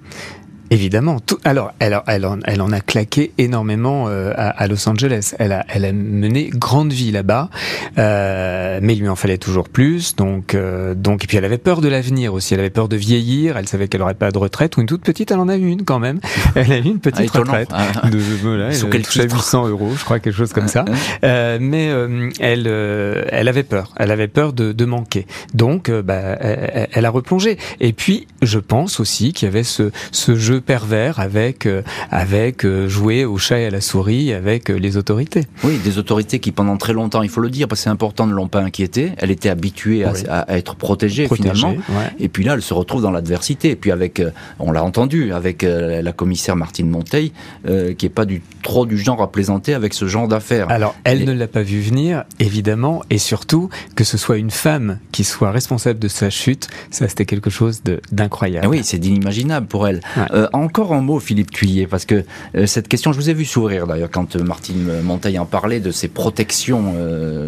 Évidemment. 0.71 1.19
Tout, 1.19 1.38
alors, 1.43 1.73
elle, 1.80 1.99
elle, 2.08 2.25
en, 2.25 2.39
elle 2.43 2.62
en 2.62 2.71
a 2.71 2.82
claqué 2.82 3.32
énormément 3.38 4.06
euh, 4.08 4.34
à, 4.36 4.67
Los 4.67 4.88
Angeles. 4.89 5.36
Elle 5.38 5.51
a, 5.51 5.65
elle 5.69 5.86
a 5.86 5.91
mené 5.91 6.49
grande 6.54 6.91
vie 6.91 7.12
là-bas, 7.12 7.49
euh, 7.97 8.80
mais 8.82 8.95
il 8.95 9.01
lui 9.01 9.10
en 9.10 9.15
fallait 9.15 9.38
toujours 9.38 9.69
plus. 9.69 10.15
Donc, 10.15 10.56
euh, 10.56 10.95
donc, 10.95 11.23
et 11.23 11.28
puis 11.28 11.38
elle 11.38 11.45
avait 11.45 11.60
peur 11.60 11.82
de 11.82 11.88
l'avenir 11.88 12.34
aussi. 12.34 12.54
Elle 12.56 12.62
avait 12.62 12.69
peur 12.71 12.89
de 12.89 12.95
vieillir. 12.95 13.58
Elle 13.58 13.67
savait 13.67 13.88
qu'elle 13.88 14.01
aurait 14.01 14.15
pas 14.15 14.32
de 14.32 14.38
retraite 14.38 14.78
ou 14.78 14.82
une 14.82 14.88
toute 14.88 15.04
petite. 15.04 15.30
Elle 15.30 15.39
en 15.39 15.49
a 15.49 15.56
eu 15.56 15.67
une 15.67 15.84
quand 15.84 15.99
même. 15.99 16.19
Elle 16.56 16.71
a 16.71 16.78
eu 16.78 16.84
une 16.84 16.99
petite 16.99 17.32
ah, 17.34 17.39
retraite 17.39 17.69
ah. 17.71 18.10
de 18.10 18.17
voilà, 18.17 18.69
elle 18.69 19.01
touchait 19.01 19.23
800 19.23 19.67
euros, 19.67 19.91
je 19.97 20.04
crois, 20.04 20.19
quelque 20.19 20.36
chose 20.36 20.54
comme 20.54 20.67
ça. 20.67 20.86
Euh, 21.23 21.58
mais 21.60 21.89
euh, 21.89 22.30
elle, 22.39 22.67
elle 22.67 23.47
avait 23.47 23.63
peur. 23.63 23.93
Elle 23.97 24.12
avait 24.12 24.28
peur 24.28 24.54
de, 24.54 24.71
de 24.71 24.86
manquer. 24.86 25.28
Donc, 25.54 25.91
bah, 25.91 26.38
elle, 26.39 26.88
elle, 26.91 27.06
a 27.06 27.10
replongé. 27.10 27.58
Et 27.80 27.93
puis, 27.93 28.28
je 28.41 28.60
pense 28.60 28.99
aussi 28.99 29.34
qu'il 29.34 29.47
y 29.47 29.49
avait 29.49 29.63
ce, 29.63 29.91
ce 30.12 30.36
jeu 30.36 30.55
pervers 30.62 31.20
avec 31.20 31.65
euh, 31.65 31.82
avec 32.12 32.65
euh, 32.65 32.88
jouer 32.88 33.26
au 33.26 33.38
chat 33.38 33.60
et 33.60 33.65
à 33.65 33.70
la 33.70 33.82
souris 33.82 34.34
avec 34.34 34.70
euh, 34.70 34.76
les 34.76 34.98
autorités. 34.98 35.46
Oui, 35.63 35.78
des 35.84 35.98
autorités 35.98 36.39
qui 36.39 36.52
pendant 36.52 36.78
très 36.78 36.94
longtemps, 36.94 37.22
il 37.22 37.30
faut 37.30 37.41
le 37.41 37.50
dire, 37.50 37.68
parce 37.68 37.82
que 37.82 37.84
c'est 37.86 37.89
important, 37.89 38.28
ne 38.28 38.34
l'ont 38.34 38.48
pas 38.48 38.62
inquiété. 38.62 39.12
Elle 39.18 39.32
était 39.32 39.50
habituée 39.50 40.06
à, 40.06 40.46
être 40.56 40.76
protégée, 40.76 41.28
finalement. 41.28 41.76
Et 42.20 42.30
puis 42.30 42.44
là, 42.44 42.54
elle 42.54 42.62
se 42.62 42.74
retrouve 42.74 43.02
dans 43.02 43.12
l'adversité. 43.12 43.72
Et 43.72 43.76
puis 43.76 43.91
avec, 43.91 44.22
on 44.60 44.72
l'a 44.72 44.84
entendu, 44.84 45.34
avec 45.34 45.63
la 45.63 46.12
commissaire 46.12 46.56
Martine 46.56 46.89
Monteil, 46.89 47.32
qui 47.65 48.06
est 48.06 48.13
pas 48.13 48.26
du 48.26 48.41
trop 48.63 48.86
du 48.86 48.98
genre 48.98 49.22
à 49.22 49.32
plaisanter 49.32 49.74
avec 49.74 49.94
ce 49.94 50.08
genre 50.08 50.28
d'affaires. 50.28 50.70
Alors, 50.70 50.96
elle 51.04 51.26
ne 51.26 51.34
l'a 51.34 51.48
pas 51.48 51.62
vu 51.62 51.82
venir, 51.82 52.24
évidemment, 52.39 53.04
et 53.10 53.18
surtout 53.18 53.70
que 53.96 54.04
ce 54.04 54.18
soit 54.18 54.38
une 54.38 54.52
femme 54.52 55.00
qui 55.12 55.24
soit 55.24 55.52
responsable 55.52 56.00
de 56.00 56.08
sa 56.08 56.30
chute, 56.30 56.68
ça 56.91 57.08
c'était 57.08 57.26
quelque 57.26 57.50
chose 57.50 57.82
d'incroyable. 58.12 58.68
Oui, 58.68 58.82
c'est 58.84 59.04
inimaginable 59.06 59.68
pour 59.68 59.88
elle. 59.88 60.02
Euh, 60.32 60.44
encore 60.53 60.93
un 60.93 61.01
mot, 61.01 61.19
Philippe 61.19 61.51
Thuillier, 61.51 61.88
parce 61.88 62.05
que 62.05 62.23
euh, 62.55 62.65
cette 62.65 62.88
question, 62.88 63.12
je 63.12 63.17
vous 63.17 63.29
ai 63.29 63.34
vu 63.34 63.45
sourire 63.45 63.88
d'ailleurs 63.88 64.12
quand 64.12 64.36
euh, 64.36 64.43
Martine 64.43 65.01
Monteil 65.03 65.39
en 65.39 65.45
parlait 65.45 65.79
de 65.79 65.91
ces 65.91 66.08
protections 66.08 66.93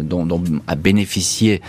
dont, 0.02 0.26
dont, 0.26 0.42
a 0.66 0.74
bénéficié 0.74 1.62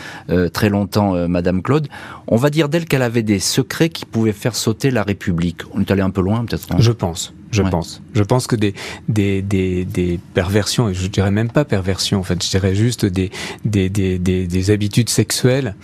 très 0.53 0.69
longtemps 0.69 1.27
Madame 1.27 1.61
Claude. 1.61 1.87
On 2.27 2.35
va 2.35 2.49
dire 2.49 2.69
d'elle 2.69 2.85
qu'elle 2.85 3.01
avait 3.01 3.23
des 3.23 3.39
secrets 3.39 3.89
qui 3.89 4.05
pouvaient 4.05 4.33
faire 4.33 4.55
sauter 4.55 4.91
la 4.91 5.03
République. 5.03 5.61
On 5.73 5.81
est 5.81 5.91
allé 5.91 6.01
un 6.01 6.09
peu 6.09 6.21
loin, 6.21 6.45
peut-être. 6.45 6.67
Je 6.79 6.91
pense. 6.91 7.33
Je 7.51 7.63
pense. 7.63 8.01
Je 8.13 8.23
pense 8.23 8.47
que 8.47 8.55
des, 8.55 8.73
des, 9.07 9.41
des, 9.41 9.85
des, 9.85 10.19
perversions, 10.33 10.89
et 10.89 10.93
je 10.93 11.07
dirais 11.07 11.31
même 11.31 11.49
pas 11.49 11.65
perversions, 11.65 12.19
en 12.19 12.23
fait, 12.23 12.43
je 12.43 12.49
dirais 12.49 12.75
juste 12.75 13.05
des, 13.05 13.31
des, 13.65 13.89
des, 13.89 14.19
des, 14.19 14.47
des 14.47 14.71
habitudes 14.71 15.09
sexuelles 15.09 15.75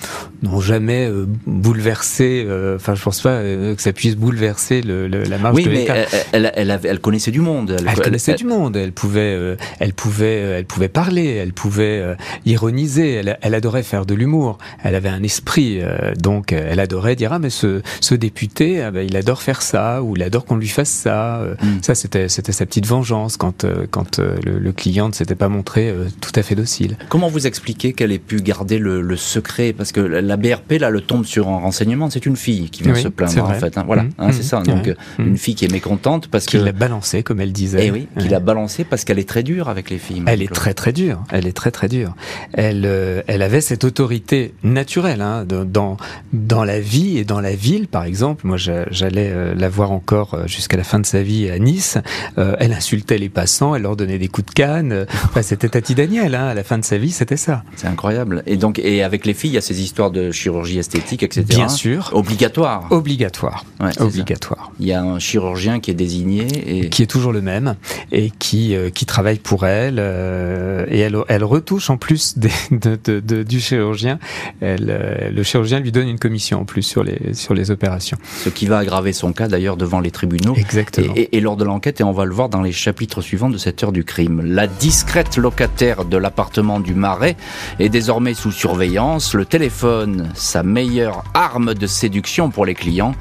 n'ont 0.43 0.60
jamais 0.60 1.08
euh, 1.08 1.25
bouleversé, 1.45 2.45
euh, 2.47 2.75
enfin, 2.75 2.95
je 2.95 3.04
pense 3.04 3.21
pas 3.21 3.30
euh, 3.30 3.75
que 3.75 3.82
ça 3.82 3.93
puisse 3.93 4.15
bouleverser 4.15 4.82
le, 4.82 5.08
la 5.08 5.38
marche 5.38 5.56
oui, 5.56 5.63
de 5.63 5.69
mais 5.69 5.88
elle, 6.32 6.51
elle, 6.56 6.80
elle, 6.84 6.99
connaissait 6.99 7.32
du 7.32 7.41
monde. 7.41 7.75
Elle, 7.86 7.99
connaissait 7.99 8.36
du 8.36 8.45
monde. 8.45 8.75
Elle 8.75 8.91
pouvait, 8.91 9.58
elle 9.80 9.93
pouvait, 9.93 10.36
elle 10.36 10.65
pouvait 10.65 10.88
parler. 10.88 11.25
Elle 11.36 11.54
pouvait 11.54 12.15
ironiser. 12.45 13.13
Elle, 13.13 13.38
elle 13.41 13.56
adorait 13.56 13.84
faire 13.84 14.06
de 14.06 14.13
l'humour. 14.13 14.58
Elle 14.84 14.95
avait 14.95 15.10
un 15.10 15.23
esprit, 15.23 15.82
donc 16.17 16.51
elle 16.51 16.80
adorait 16.80 17.15
dire 17.15 17.34
ah 17.34 17.39
mais 17.39 17.49
ce, 17.49 17.82
ce 18.01 18.15
député, 18.15 18.82
ah, 18.82 18.91
ben, 18.91 19.06
il 19.08 19.15
adore 19.17 19.41
faire 19.41 19.62
ça 19.62 20.04
ou 20.04 20.15
il 20.15 20.23
adore 20.23 20.45
qu'on 20.45 20.58
lui 20.58 20.67
fasse 20.67 20.89
ça. 20.89 21.41
Mm. 21.62 21.82
Ça, 21.82 21.96
c'était 21.96 22.30
c'était 22.30 22.52
sa 22.52 22.65
petite 22.65 22.86
vengeance 22.86 23.38
quand 23.38 23.63
euh, 23.63 23.86
quand 23.89 24.20
euh, 24.20 24.38
le, 24.44 24.72
client 24.72 25.08
ne 25.08 25.13
s'était 25.13 25.36
pas 25.36 25.50
montré 25.50 25.89
euh, 25.89 26.08
tout 26.22 26.32
à 26.36 26.44
fait 26.44 26.56
docile. 26.56 26.98
Comment 27.10 27.28
vous 27.28 27.48
expliquez 27.48 27.94
qu'elle 27.94 28.12
ait 28.12 28.20
pu 28.20 28.41
garder 28.41 28.78
le, 28.78 29.15
secret? 29.15 29.74
Parce 29.74 29.91
que 29.91 30.00
la 30.00 30.38
BRP 30.38 30.74
là 30.80 30.89
le 30.89 31.02
tombe 31.02 31.26
sur 31.26 31.48
un 31.48 31.58
renseignement. 31.58 32.10
C'est 32.10 32.26
une 32.26 32.36
fille 32.36 32.70
qui 32.70 32.84
vient 32.84 32.96
se 32.96 33.08
plaindre 33.08 33.44
en 33.44 33.54
fait. 33.54 33.78
Hein. 33.78 33.84
Voilà, 33.86 34.04
mm. 34.04 34.12
hein, 34.20 34.32
c'est 34.32 34.44
ça. 34.44 34.62
Donc 34.62 34.94
une 35.20 35.34
mm. 35.34 35.38
fille 35.38 35.56
qui 35.56 35.65
est 35.65 35.72
mécontente 35.72 36.28
parce 36.28 36.46
que 36.46 36.58
l'a 36.58 36.72
balancé 36.72 37.24
comme 37.24 37.39
elle 37.39 37.54
disait. 37.54 37.86
Et 37.86 37.88
eh 37.88 37.91
oui, 37.91 38.08
qui 38.20 38.28
l'a 38.28 38.39
balancé 38.39 38.84
parce 38.84 39.04
qu'elle 39.04 39.20
est 39.20 39.28
très 39.28 39.44
dure 39.44 39.70
avec 39.70 39.89
les 39.89 39.98
filles. 39.98 40.24
Elle 40.26 40.41
est 40.41 40.54
très 40.54 40.74
très 40.74 40.91
dure. 40.94 41.24
Elle 41.32 41.48
est 41.48 41.54
très 41.54 41.72
très 41.72 41.88
dure. 41.88 42.15
Elle 42.54 42.86
elle 43.28 43.41
avait 43.41 43.62
cette 43.62 43.84
autorité 43.84 44.54
naturelle 44.63 45.22
hein, 45.22 45.46
dans 45.46 45.98
dans 46.34 46.63
la 46.63 46.80
vie 46.80 47.18
et 47.18 47.24
dans 47.24 47.41
la 47.41 47.56
ville 47.56 47.88
par 47.88 48.04
exemple. 48.04 48.46
Moi 48.46 48.58
j'allais 48.58 49.56
la 49.56 49.70
voir 49.70 49.91
encore 49.91 50.48
jusqu'à 50.48 50.78
la 50.78 50.84
fin 50.84 51.00
de 51.00 51.06
sa 51.06 51.22
vie 51.22 51.44
à 51.51 51.60
Nice. 51.60 51.97
Euh, 52.38 52.55
elle 52.60 52.73
insultait 52.73 53.17
les 53.17 53.29
passants, 53.29 53.75
elle 53.75 53.84
leur 53.84 53.95
donnait 53.95 54.17
des 54.17 54.27
coups 54.27 54.47
de 54.47 54.53
canne. 54.53 55.05
Enfin, 55.25 55.41
c'était 55.41 55.69
Tati 55.69 55.95
Daniel. 55.95 56.36
Hein, 56.36 56.47
à 56.47 56.53
la 56.53 56.63
fin 56.63 56.77
de 56.77 56.86
sa 56.86 56.97
vie, 56.97 57.12
c'était 57.12 57.38
ça. 57.38 57.63
C'est 57.75 57.88
incroyable. 57.88 58.43
Et 58.45 58.58
donc, 58.58 58.79
et 58.79 59.03
avec 59.03 59.25
les 59.25 59.34
filles, 59.34 59.51
il 59.51 59.55
y 59.55 59.58
a 59.58 59.62
ces 59.62 59.81
histoires 59.81 60.12
de 60.12 60.31
chirurgie 60.31 60.79
esthétique, 60.79 61.23
etc. 61.23 61.43
Bien 61.47 61.69
sûr. 61.69 62.10
Obligatoire. 62.13 62.88
Obligatoire. 62.91 63.65
Obligatoire. 63.99 64.71
Il 64.79 64.88
y 64.88 64.93
a 64.93 65.01
un 65.01 65.19
chirurgien 65.19 65.79
qui 65.79 65.91
est 65.91 65.95
désigné 65.95 66.47
et 66.65 66.89
qui 66.89 67.03
est 67.03 67.08
toujours 67.08 67.31
le 67.31 67.41
même 67.41 67.75
et 68.12 68.31
qui 68.38 68.75
euh, 68.75 68.89
qui 68.89 69.05
travaille 69.05 69.39
pour 69.39 69.65
elle 69.65 69.97
euh, 69.99 70.86
et 70.89 70.99
elle 70.99 71.17
elle 71.27 71.43
retouche 71.43 71.89
en 71.89 71.97
plus 71.97 72.38
des, 72.38 72.49
de, 72.71 72.97
de, 73.03 73.19
de, 73.19 73.43
du 73.43 73.60
chirurgien. 73.60 74.19
Elle, 74.62 75.31
le 75.34 75.43
chirurgien 75.43 75.79
lui 75.79 75.91
donne 75.91 76.08
une 76.08 76.19
commission 76.19 76.62
en 76.62 76.65
plus 76.65 76.84
sur 76.84 77.03
les 77.03 77.34
sur 77.34 77.53
les 77.53 77.71
opérations. 77.71 78.17
Ce 78.43 78.49
qui 78.49 78.65
va 78.65 78.79
aggraver 78.79 79.13
son 79.13 79.34
cas 79.34 79.47
d'ailleurs 79.47 79.77
devant 79.77 79.99
les 79.99 80.12
tribunaux. 80.12 80.55
Exactement. 80.55 81.13
Et 81.36 81.41
lors 81.41 81.58
de 81.58 81.65
l'enquête, 81.65 82.00
et 82.00 82.04
on 82.04 82.13
va 82.13 82.24
le 82.24 82.34
voir 82.34 82.48
dans 82.48 82.62
les 82.62 82.71
chapitres 82.71 83.19
suivants 83.19 83.50
de 83.50 83.58
cette 83.58 83.84
heure 83.84 83.91
du 83.91 84.06
crime. 84.06 84.41
La 84.41 84.67
discrète 84.67 85.36
locataire 85.36 86.06
de 86.06 86.15
l'appartement 86.15 86.80
du 86.80 86.93
Marais 86.93 87.36
est 87.78 87.89
désormais 87.89 88.34
sous 88.34 88.52
surveillance. 88.52 89.34
Le 89.34 89.43
téléphone, 89.43 90.32
sa 90.34 90.63
meilleure 90.63 91.26
arme 91.34 91.74
de 91.74 91.88
séduction 91.88 92.52
pour 92.52 92.65
les 92.65 92.74
clients, 92.74 93.15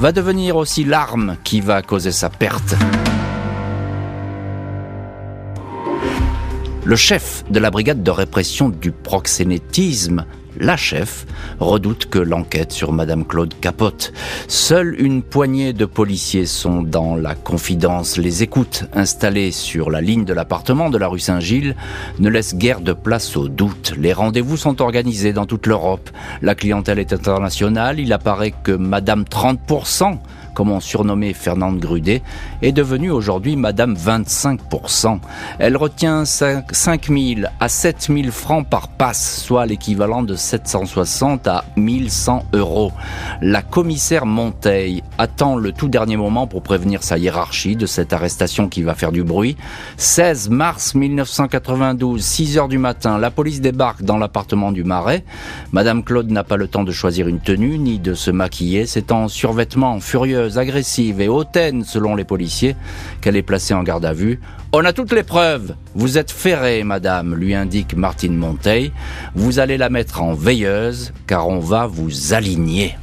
va 0.00 0.12
devenir 0.12 0.56
aussi 0.56 0.82
l'arme 0.82 1.36
qui 1.44 1.60
va 1.60 1.82
causer 1.82 2.10
sa 2.10 2.30
perte. 2.30 2.74
Le 6.84 6.96
chef 6.96 7.44
de 7.50 7.58
la 7.58 7.70
brigade 7.70 8.02
de 8.02 8.10
répression 8.10 8.70
du 8.70 8.92
proxénétisme 8.92 10.24
la 10.58 10.76
chef, 10.76 11.26
redoute 11.60 12.06
que 12.06 12.18
l'enquête 12.18 12.72
sur 12.72 12.92
Madame 12.92 13.24
Claude 13.24 13.54
capote. 13.60 14.12
Seule 14.48 14.94
une 15.00 15.22
poignée 15.22 15.72
de 15.72 15.84
policiers 15.84 16.46
sont 16.46 16.82
dans 16.82 17.16
la 17.16 17.34
confidence. 17.34 18.16
Les 18.18 18.42
écoutes 18.42 18.84
installées 18.92 19.52
sur 19.52 19.90
la 19.90 20.00
ligne 20.00 20.24
de 20.24 20.32
l'appartement 20.32 20.90
de 20.90 20.98
la 20.98 21.08
rue 21.08 21.18
Saint-Gilles 21.18 21.76
ne 22.18 22.28
laissent 22.28 22.56
guère 22.56 22.80
de 22.80 22.92
place 22.92 23.36
au 23.36 23.48
doute. 23.48 23.94
Les 23.96 24.12
rendez-vous 24.12 24.56
sont 24.56 24.82
organisés 24.82 25.32
dans 25.32 25.46
toute 25.46 25.66
l'Europe. 25.66 26.10
La 26.42 26.54
clientèle 26.54 26.98
est 26.98 27.12
internationale. 27.12 28.00
Il 28.00 28.12
apparaît 28.12 28.54
que 28.62 28.72
Madame 28.72 29.24
30% 29.24 30.18
comme 30.58 30.72
on 30.72 30.80
surnommait 30.80 31.34
Fernande 31.34 31.78
Grudet, 31.78 32.20
est 32.62 32.72
devenue 32.72 33.12
aujourd'hui 33.12 33.54
Madame 33.54 33.94
25%. 33.94 35.20
Elle 35.60 35.76
retient 35.76 36.24
5 36.24 37.06
000 37.06 37.48
à 37.60 37.68
7 37.68 38.10
000 38.12 38.32
francs 38.32 38.68
par 38.68 38.88
passe, 38.88 39.40
soit 39.40 39.66
l'équivalent 39.66 40.24
de 40.24 40.34
760 40.34 41.46
à 41.46 41.62
1100 41.76 42.46
euros. 42.54 42.90
La 43.40 43.62
commissaire 43.62 44.26
Monteil 44.26 45.04
attend 45.16 45.54
le 45.54 45.70
tout 45.70 45.86
dernier 45.86 46.16
moment 46.16 46.48
pour 46.48 46.62
prévenir 46.62 47.04
sa 47.04 47.18
hiérarchie 47.18 47.76
de 47.76 47.86
cette 47.86 48.12
arrestation 48.12 48.68
qui 48.68 48.82
va 48.82 48.96
faire 48.96 49.12
du 49.12 49.22
bruit. 49.22 49.56
16 49.96 50.50
mars 50.50 50.96
1992, 50.96 52.20
6 52.20 52.58
heures 52.58 52.66
du 52.66 52.78
matin, 52.78 53.16
la 53.18 53.30
police 53.30 53.60
débarque 53.60 54.02
dans 54.02 54.18
l'appartement 54.18 54.72
du 54.72 54.82
Marais. 54.82 55.22
Madame 55.70 56.02
Claude 56.02 56.32
n'a 56.32 56.42
pas 56.42 56.56
le 56.56 56.66
temps 56.66 56.82
de 56.82 56.90
choisir 56.90 57.28
une 57.28 57.38
tenue 57.38 57.78
ni 57.78 58.00
de 58.00 58.14
se 58.14 58.32
maquiller. 58.32 58.86
C'est 58.86 59.12
en 59.12 59.28
survêtement 59.28 60.00
furieux 60.00 60.47
agressive 60.56 61.20
et 61.20 61.28
hautaine 61.28 61.84
selon 61.84 62.14
les 62.14 62.24
policiers 62.24 62.76
qu'elle 63.20 63.36
est 63.36 63.42
placée 63.42 63.74
en 63.74 63.82
garde 63.82 64.04
à 64.04 64.12
vue. 64.12 64.40
On 64.72 64.84
a 64.84 64.92
toutes 64.92 65.12
les 65.12 65.22
preuves. 65.22 65.74
Vous 65.94 66.16
êtes 66.16 66.30
ferrée, 66.30 66.84
madame, 66.84 67.34
lui 67.34 67.54
indique 67.54 67.94
Martine 67.94 68.36
Monteil. 68.36 68.92
Vous 69.34 69.58
allez 69.58 69.76
la 69.76 69.90
mettre 69.90 70.22
en 70.22 70.34
veilleuse 70.34 71.12
car 71.26 71.48
on 71.48 71.58
va 71.58 71.86
vous 71.86 72.32
aligner. 72.34 72.96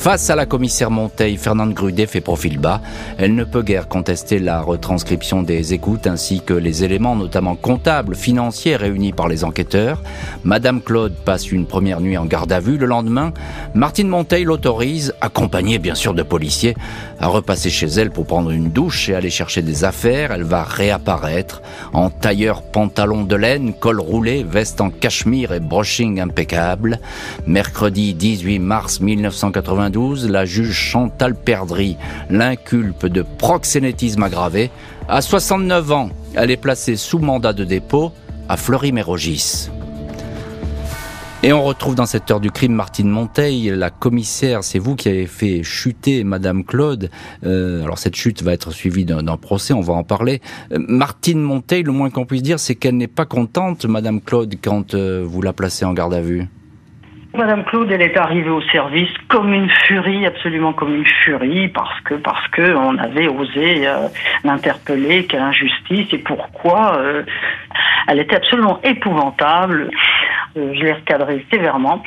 Face 0.00 0.30
à 0.30 0.34
la 0.34 0.46
commissaire 0.46 0.90
Monteil, 0.90 1.36
Fernande 1.36 1.74
Grudet 1.74 2.06
fait 2.06 2.22
profil 2.22 2.58
bas. 2.58 2.80
Elle 3.18 3.34
ne 3.34 3.44
peut 3.44 3.60
guère 3.60 3.86
contester 3.86 4.38
la 4.38 4.62
retranscription 4.62 5.42
des 5.42 5.74
écoutes 5.74 6.06
ainsi 6.06 6.40
que 6.40 6.54
les 6.54 6.84
éléments 6.84 7.14
notamment 7.14 7.54
comptables, 7.54 8.16
financiers 8.16 8.76
réunis 8.76 9.12
par 9.12 9.28
les 9.28 9.44
enquêteurs. 9.44 10.02
Madame 10.42 10.80
Claude 10.80 11.12
passe 11.26 11.52
une 11.52 11.66
première 11.66 12.00
nuit 12.00 12.16
en 12.16 12.24
garde 12.24 12.50
à 12.50 12.60
vue. 12.60 12.78
Le 12.78 12.86
lendemain, 12.86 13.34
Martine 13.74 14.08
Monteil 14.08 14.44
l'autorise, 14.44 15.12
accompagnée 15.20 15.78
bien 15.78 15.94
sûr 15.94 16.14
de 16.14 16.22
policiers, 16.22 16.76
à 17.18 17.26
repasser 17.26 17.68
chez 17.68 17.88
elle 17.88 18.10
pour 18.10 18.24
prendre 18.24 18.52
une 18.52 18.70
douche 18.70 19.10
et 19.10 19.14
aller 19.14 19.28
chercher 19.28 19.60
des 19.60 19.84
affaires. 19.84 20.32
Elle 20.32 20.44
va 20.44 20.62
réapparaître 20.62 21.60
en 21.92 22.08
tailleur 22.08 22.62
pantalon 22.62 23.24
de 23.24 23.36
laine, 23.36 23.74
col 23.74 24.00
roulé, 24.00 24.44
veste 24.44 24.80
en 24.80 24.88
cachemire 24.88 25.52
et 25.52 25.60
brushing 25.60 26.22
impeccable. 26.22 27.00
Mercredi 27.46 28.14
18 28.14 28.60
mars 28.60 29.00
1990, 29.00 29.89
la 30.28 30.44
juge 30.44 30.72
Chantal 30.72 31.34
Perdry 31.34 31.96
l'inculpe 32.28 33.06
de 33.06 33.22
proxénétisme 33.22 34.22
aggravé. 34.22 34.70
À 35.08 35.20
69 35.20 35.92
ans, 35.92 36.10
elle 36.34 36.50
est 36.50 36.56
placée 36.56 36.96
sous 36.96 37.18
mandat 37.18 37.52
de 37.52 37.64
dépôt 37.64 38.12
à 38.48 38.56
Fleury-Mérogis. 38.56 39.70
Et 41.42 41.54
on 41.54 41.64
retrouve 41.64 41.94
dans 41.94 42.04
cette 42.04 42.30
heure 42.30 42.38
du 42.38 42.50
crime 42.50 42.74
Martine 42.74 43.08
Monteil, 43.08 43.72
la 43.74 43.88
commissaire, 43.88 44.62
c'est 44.62 44.78
vous 44.78 44.94
qui 44.94 45.08
avez 45.08 45.26
fait 45.26 45.62
chuter 45.62 46.22
Madame 46.22 46.64
Claude. 46.64 47.10
Euh, 47.46 47.82
alors 47.82 47.98
cette 47.98 48.14
chute 48.14 48.42
va 48.42 48.52
être 48.52 48.72
suivie 48.72 49.06
d'un 49.06 49.36
procès, 49.38 49.72
on 49.72 49.80
va 49.80 49.94
en 49.94 50.04
parler. 50.04 50.42
Euh, 50.72 50.78
Martine 50.86 51.40
Monteil, 51.40 51.82
le 51.82 51.92
moins 51.92 52.10
qu'on 52.10 52.26
puisse 52.26 52.42
dire, 52.42 52.60
c'est 52.60 52.74
qu'elle 52.74 52.98
n'est 52.98 53.06
pas 53.08 53.24
contente, 53.24 53.86
Madame 53.86 54.20
Claude, 54.20 54.54
quand 54.62 54.94
euh, 54.94 55.24
vous 55.26 55.40
la 55.40 55.54
placez 55.54 55.86
en 55.86 55.94
garde 55.94 56.12
à 56.12 56.20
vue. 56.20 56.46
Madame 57.32 57.64
Claude, 57.64 57.90
elle 57.92 58.02
est 58.02 58.16
arrivée 58.16 58.50
au 58.50 58.60
service 58.60 59.10
comme 59.28 59.54
une 59.54 59.70
furie, 59.70 60.26
absolument 60.26 60.72
comme 60.72 60.94
une 60.94 61.06
furie, 61.06 61.68
parce 61.68 62.00
que 62.00 62.14
parce 62.14 62.46
que 62.48 62.74
on 62.74 62.98
avait 62.98 63.28
osé 63.28 63.86
euh, 63.86 64.08
l'interpeller, 64.42 65.26
quelle 65.26 65.42
injustice 65.42 66.08
et 66.12 66.18
pourquoi. 66.18 66.96
Euh, 66.96 67.22
elle 68.08 68.18
était 68.18 68.34
absolument 68.34 68.80
épouvantable. 68.82 69.90
Euh, 70.56 70.74
je 70.74 70.82
l'ai 70.82 70.92
recadrée 70.92 71.44
sévèrement. 71.50 72.02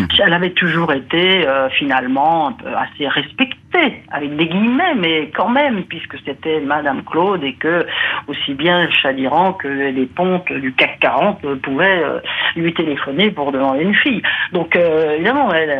Hum. 0.00 0.06
Elle 0.24 0.32
avait 0.32 0.50
toujours 0.50 0.92
été 0.92 1.46
finalement 1.78 2.56
assez 2.76 3.06
respectée 3.06 3.62
avec 4.10 4.36
des 4.36 4.46
guillemets, 4.46 4.94
mais 4.96 5.30
quand 5.34 5.48
même, 5.48 5.84
puisque 5.84 6.16
c'était 6.24 6.60
Madame 6.60 7.02
Claude 7.04 7.42
et 7.42 7.54
que 7.54 7.86
aussi 8.28 8.54
bien 8.54 8.88
Chadiran 8.90 9.54
que 9.54 9.68
les 9.68 10.06
pontes 10.06 10.52
du 10.52 10.72
CAC 10.74 10.98
40 11.00 11.40
pouvaient 11.62 12.02
euh, 12.02 12.20
lui 12.56 12.72
téléphoner 12.74 13.30
pour 13.30 13.52
demander 13.52 13.82
une 13.82 13.94
fille. 13.94 14.22
Donc 14.52 14.76
euh, 14.76 15.14
évidemment, 15.16 15.52
elle, 15.52 15.70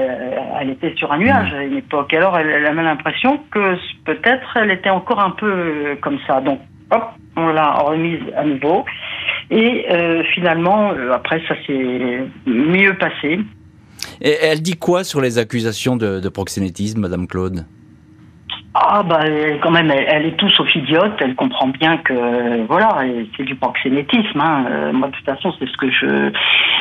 elle, 0.61 0.71
était 0.71 0.95
sur 0.97 1.13
un 1.13 1.19
nuage 1.19 1.53
à 1.53 1.63
une 1.63 1.77
époque. 1.77 2.13
Alors 2.15 2.39
elle, 2.39 2.49
elle 2.49 2.67
avait 2.67 2.83
l'impression 2.83 3.41
que 3.51 3.77
peut-être 4.05 4.57
elle 4.57 4.71
était 4.71 4.91
encore 4.91 5.21
un 5.21 5.31
peu 5.31 5.97
comme 6.01 6.19
ça. 6.27 6.41
Donc 6.41 6.61
hop, 6.93 7.05
on 7.37 7.49
l'a 7.49 7.73
remise 7.73 8.21
à 8.37 8.45
nouveau. 8.45 8.85
Et 9.51 9.87
euh, 9.91 10.23
finalement, 10.35 10.93
après, 11.13 11.43
ça 11.49 11.55
s'est 11.67 12.25
mieux 12.47 12.97
passé. 12.99 13.41
Et 14.21 14.37
elle 14.43 14.63
dit 14.63 14.77
quoi 14.77 15.05
sur 15.05 15.21
les 15.21 15.39
accusations 15.39 15.97
de 15.97 16.29
proxénétisme, 16.29 17.01
Madame 17.01 17.27
Claude? 17.27 17.65
Ah 18.75 19.03
bah 19.03 19.21
quand 19.61 19.71
même, 19.71 19.91
elle, 19.91 20.25
est 20.25 20.37
tout 20.37 20.49
sauf 20.49 20.75
idiote. 20.75 21.13
Elle 21.21 21.35
comprend 21.35 21.69
bien 21.69 21.99
que 21.99 22.65
voilà, 22.67 23.03
c'est 23.37 23.43
du 23.43 23.55
proxénétisme. 23.55 24.41
Hein. 24.41 24.65
Euh, 24.71 24.93
moi 24.93 25.09
de 25.09 25.13
toute 25.13 25.27
façon, 25.27 25.53
c'est 25.59 25.69
ce 25.69 25.77
que 25.77 25.91
je, 25.91 26.33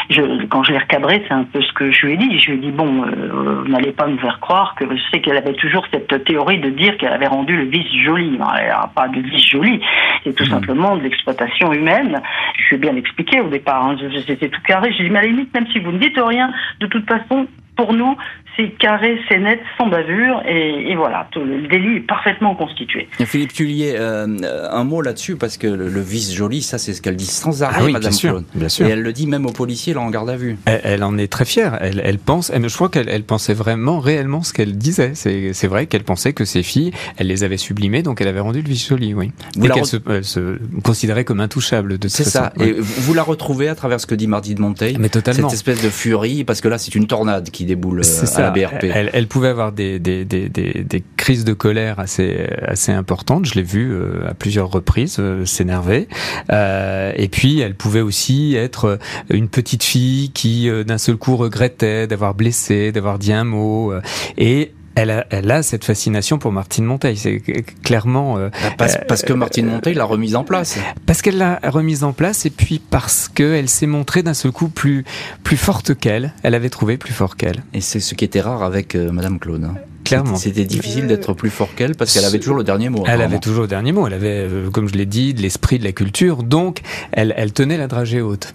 je 0.09 0.45
quand 0.45 0.63
je 0.63 0.71
l'ai 0.71 0.77
recadré, 0.77 1.21
c'est 1.27 1.33
un 1.33 1.43
peu 1.43 1.61
ce 1.61 1.73
que 1.73 1.91
je 1.91 2.05
lui 2.05 2.13
ai 2.13 2.17
dit. 2.17 2.39
Je 2.39 2.51
lui 2.51 2.57
ai 2.59 2.61
dit 2.61 2.71
bon, 2.71 3.03
euh, 3.03 3.63
vous 3.63 3.67
n'allez 3.67 3.91
pas 3.91 4.07
me 4.07 4.17
faire 4.19 4.39
croire 4.39 4.75
que 4.75 4.85
je 4.89 5.01
sais 5.11 5.19
qu'elle 5.19 5.35
avait 5.35 5.53
toujours 5.53 5.85
cette 5.91 6.23
théorie 6.23 6.59
de 6.59 6.69
dire 6.69 6.95
qu'elle 6.97 7.11
avait 7.11 7.27
rendu 7.27 7.57
le 7.57 7.65
vice 7.65 7.93
joli. 8.05 8.37
Non, 8.37 8.47
elle 8.57 8.69
n'a 8.69 8.89
pas 8.95 9.09
de 9.09 9.19
vice 9.19 9.49
joli. 9.49 9.81
C'est 10.23 10.33
tout 10.33 10.45
mmh. 10.45 10.47
simplement 10.47 10.95
de 10.95 11.03
l'exploitation 11.03 11.73
humaine. 11.73 12.21
Je 12.57 12.69
lui 12.69 12.75
ai 12.77 12.79
bien 12.79 12.95
expliqué 12.95 13.41
au 13.41 13.49
départ. 13.49 13.85
Hein. 13.85 13.97
C'était 14.25 14.47
tout 14.47 14.61
carré. 14.65 14.93
J'ai 14.97 15.03
dit 15.03 15.09
mais 15.09 15.19
à 15.19 15.23
la 15.23 15.27
limite, 15.27 15.53
même 15.53 15.67
si 15.73 15.79
vous 15.79 15.91
ne 15.91 15.97
dites 15.97 16.17
rien, 16.17 16.53
de 16.79 16.87
toute 16.87 17.05
façon, 17.05 17.47
pour 17.75 17.93
nous, 17.93 18.15
c'est 18.57 18.69
carré, 18.77 19.19
c'est 19.29 19.39
net, 19.39 19.59
sans 19.77 19.87
bavure, 19.87 20.41
et, 20.47 20.95
voilà, 20.95 21.27
le 21.35 21.67
délit 21.67 21.97
est 21.97 22.07
parfaitement 22.07 22.55
constitué. 22.55 23.07
Philippe 23.25 23.53
Tullier, 23.53 23.95
euh, 23.97 24.27
un 24.71 24.83
mot 24.83 25.01
là-dessus, 25.01 25.35
parce 25.35 25.57
que 25.57 25.67
le, 25.67 26.01
vice 26.01 26.33
joli, 26.33 26.61
ça 26.61 26.77
c'est 26.77 26.93
ce 26.93 27.01
qu'elle 27.01 27.15
dit 27.15 27.25
sans 27.25 27.63
arrêt, 27.63 27.83
ah 27.87 27.91
Madame 27.91 28.13
Claude. 28.13 28.45
Bien 28.55 28.69
sûr. 28.69 28.85
Et 28.85 28.89
elle 28.89 29.01
le 29.01 29.13
dit 29.13 29.27
même 29.27 29.45
aux 29.45 29.51
policiers, 29.51 29.93
là, 29.93 30.01
en 30.01 30.09
garde 30.09 30.29
à 30.29 30.35
vue. 30.35 30.57
Elle, 30.65 31.03
en 31.03 31.17
est 31.17 31.31
très 31.31 31.45
fière. 31.45 31.77
Elle, 31.81 32.01
elle 32.03 32.19
pense, 32.19 32.51
je 32.53 32.75
crois 32.75 32.89
qu'elle 32.89 33.23
pensait 33.23 33.53
vraiment, 33.53 33.99
réellement 33.99 34.43
ce 34.43 34.53
qu'elle 34.53 34.77
disait. 34.77 35.13
C'est 35.13 35.67
vrai 35.67 35.85
qu'elle 35.85 36.03
pensait 36.03 36.33
que 36.33 36.45
ses 36.45 36.63
filles, 36.63 36.91
elle 37.17 37.27
les 37.27 37.43
avait 37.43 37.57
sublimées, 37.57 38.03
donc 38.03 38.21
elle 38.21 38.27
avait 38.27 38.39
rendu 38.39 38.61
le 38.61 38.67
vice 38.67 38.87
joli, 38.87 39.13
oui. 39.13 39.31
et 39.61 39.69
qu'elle 39.69 39.85
se, 39.85 40.57
considérait 40.83 41.23
comme 41.23 41.39
intouchable 41.39 41.97
de 41.97 42.07
C'est 42.07 42.23
ça. 42.23 42.53
Et 42.59 42.73
vous 42.73 43.13
la 43.13 43.23
retrouvez 43.23 43.69
à 43.69 43.75
travers 43.75 43.99
ce 43.99 44.07
que 44.07 44.15
dit 44.15 44.27
Mardi 44.27 44.55
de 44.55 44.61
Monteil. 44.61 44.97
Mais 44.99 45.09
totalement. 45.09 45.49
Cette 45.49 45.55
espèce 45.55 45.83
de 45.83 45.89
furie, 45.89 46.43
parce 46.43 46.61
que 46.61 46.67
là 46.67 46.77
c'est 46.77 46.95
une 46.95 47.07
tornade 47.07 47.49
qui 47.49 47.65
déboule 47.65 48.03
euh, 48.41 48.47
à 48.47 48.55
la 48.55 48.67
BRP. 48.67 48.85
Elle, 49.13 49.27
pouvait 49.27 49.49
avoir 49.49 49.71
des, 49.71 49.99
des, 49.99 50.25
des, 50.25 50.49
des, 50.49 51.03
crises 51.17 51.45
de 51.45 51.53
colère 51.53 51.99
assez, 51.99 52.47
assez 52.65 52.91
importantes. 52.91 53.45
Je 53.45 53.55
l'ai 53.55 53.63
vu 53.63 53.91
euh, 53.91 54.29
à 54.29 54.33
plusieurs 54.33 54.69
reprises 54.69 55.17
euh, 55.19 55.45
s'énerver. 55.45 56.07
et 56.49 57.29
puis 57.31 57.59
elle 57.59 57.75
pouvait 57.75 58.01
aussi 58.01 58.55
être 58.55 58.99
une 59.29 59.47
petite 59.47 59.83
fille 59.83 60.31
qui 60.31 60.69
d'un 60.85 60.97
seul 60.97 61.17
coup 61.17 61.35
regrettait 61.35 62.07
d'avoir 62.07 62.33
blessé, 62.33 62.91
d'avoir 62.91 63.19
dit 63.19 63.33
un 63.33 63.43
mot. 63.43 63.93
et 64.37 64.71
elle 64.95 65.11
a, 65.11 65.25
elle 65.29 65.49
a, 65.51 65.63
cette 65.63 65.85
fascination 65.85 66.37
pour 66.37 66.51
Martine 66.51 66.85
Monteil. 66.85 67.17
C'est 67.17 67.41
clairement 67.83 68.37
euh, 68.37 68.49
bah, 68.77 68.87
parce, 69.07 69.21
que 69.21 69.33
Martine 69.33 69.67
Monteil 69.67 69.93
l'a 69.93 70.05
remise 70.05 70.35
en 70.35 70.43
place. 70.43 70.77
Parce 71.05 71.21
qu'elle 71.21 71.37
l'a 71.37 71.59
remise 71.63 72.03
en 72.03 72.13
place 72.13 72.45
et 72.45 72.49
puis 72.49 72.79
parce 72.79 73.27
qu'elle 73.27 73.69
s'est 73.69 73.87
montrée 73.87 74.23
d'un 74.23 74.33
seul 74.33 74.51
coup 74.51 74.67
plus 74.67 75.05
plus 75.43 75.57
forte 75.57 75.95
qu'elle. 75.95 76.33
Elle 76.43 76.55
avait 76.55 76.69
trouvé 76.69 76.97
plus 76.97 77.13
fort 77.13 77.37
qu'elle. 77.37 77.63
Et 77.73 77.81
c'est 77.81 77.99
ce 77.99 78.15
qui 78.15 78.25
était 78.25 78.41
rare 78.41 78.63
avec 78.63 78.95
euh, 78.95 79.11
Madame 79.11 79.39
Claude. 79.39 79.63
Hein. 79.63 79.75
Clairement. 80.03 80.35
C'était 80.35 80.65
difficile 80.65 81.07
d'être 81.07 81.33
plus 81.33 81.49
fort 81.49 81.69
qu'elle 81.75 81.95
parce 81.95 82.13
qu'elle 82.13 82.25
avait 82.25 82.39
toujours 82.39 82.57
le 82.57 82.63
dernier 82.63 82.89
mot. 82.89 83.03
Elle 83.07 83.21
avait 83.21 83.39
toujours 83.39 83.61
le 83.61 83.67
dernier 83.67 83.91
mot. 83.91 84.07
Elle 84.07 84.13
avait, 84.13 84.47
euh, 84.49 84.69
comme 84.69 84.89
je 84.89 84.95
l'ai 84.95 85.05
dit, 85.05 85.33
de 85.33 85.41
l'esprit, 85.41 85.79
de 85.79 85.83
la 85.83 85.91
culture. 85.91 86.43
Donc, 86.43 86.79
elle, 87.11 87.33
elle 87.37 87.53
tenait 87.53 87.77
la 87.77 87.87
dragée 87.87 88.21
haute. 88.21 88.53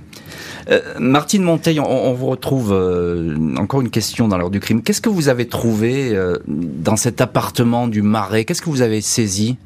Euh, 0.69 0.81
Martine 0.99 1.43
Monteil, 1.43 1.79
on, 1.79 2.13
vous 2.15 2.27
retrouve 2.27 2.73
euh, 2.73 3.37
encore 3.57 3.81
une 3.81 3.91
question 3.91 4.27
dans 4.27 4.37
l'heure 4.37 4.51
du 4.51 4.61
crime. 4.61 4.83
Qu'est-ce 4.83 5.01
que 5.01 5.09
vous 5.09 5.29
avez 5.29 5.47
trouvé 5.47 6.15
euh, 6.15 6.39
dans 6.47 6.97
cet 6.97 7.21
appartement 7.21 7.87
du 7.87 8.03
Marais? 8.03 8.45
Qu'est-ce 8.45 8.63
que 8.63 8.71
vous 8.71 8.83
avez 8.83 9.01
saisi? 9.01 9.57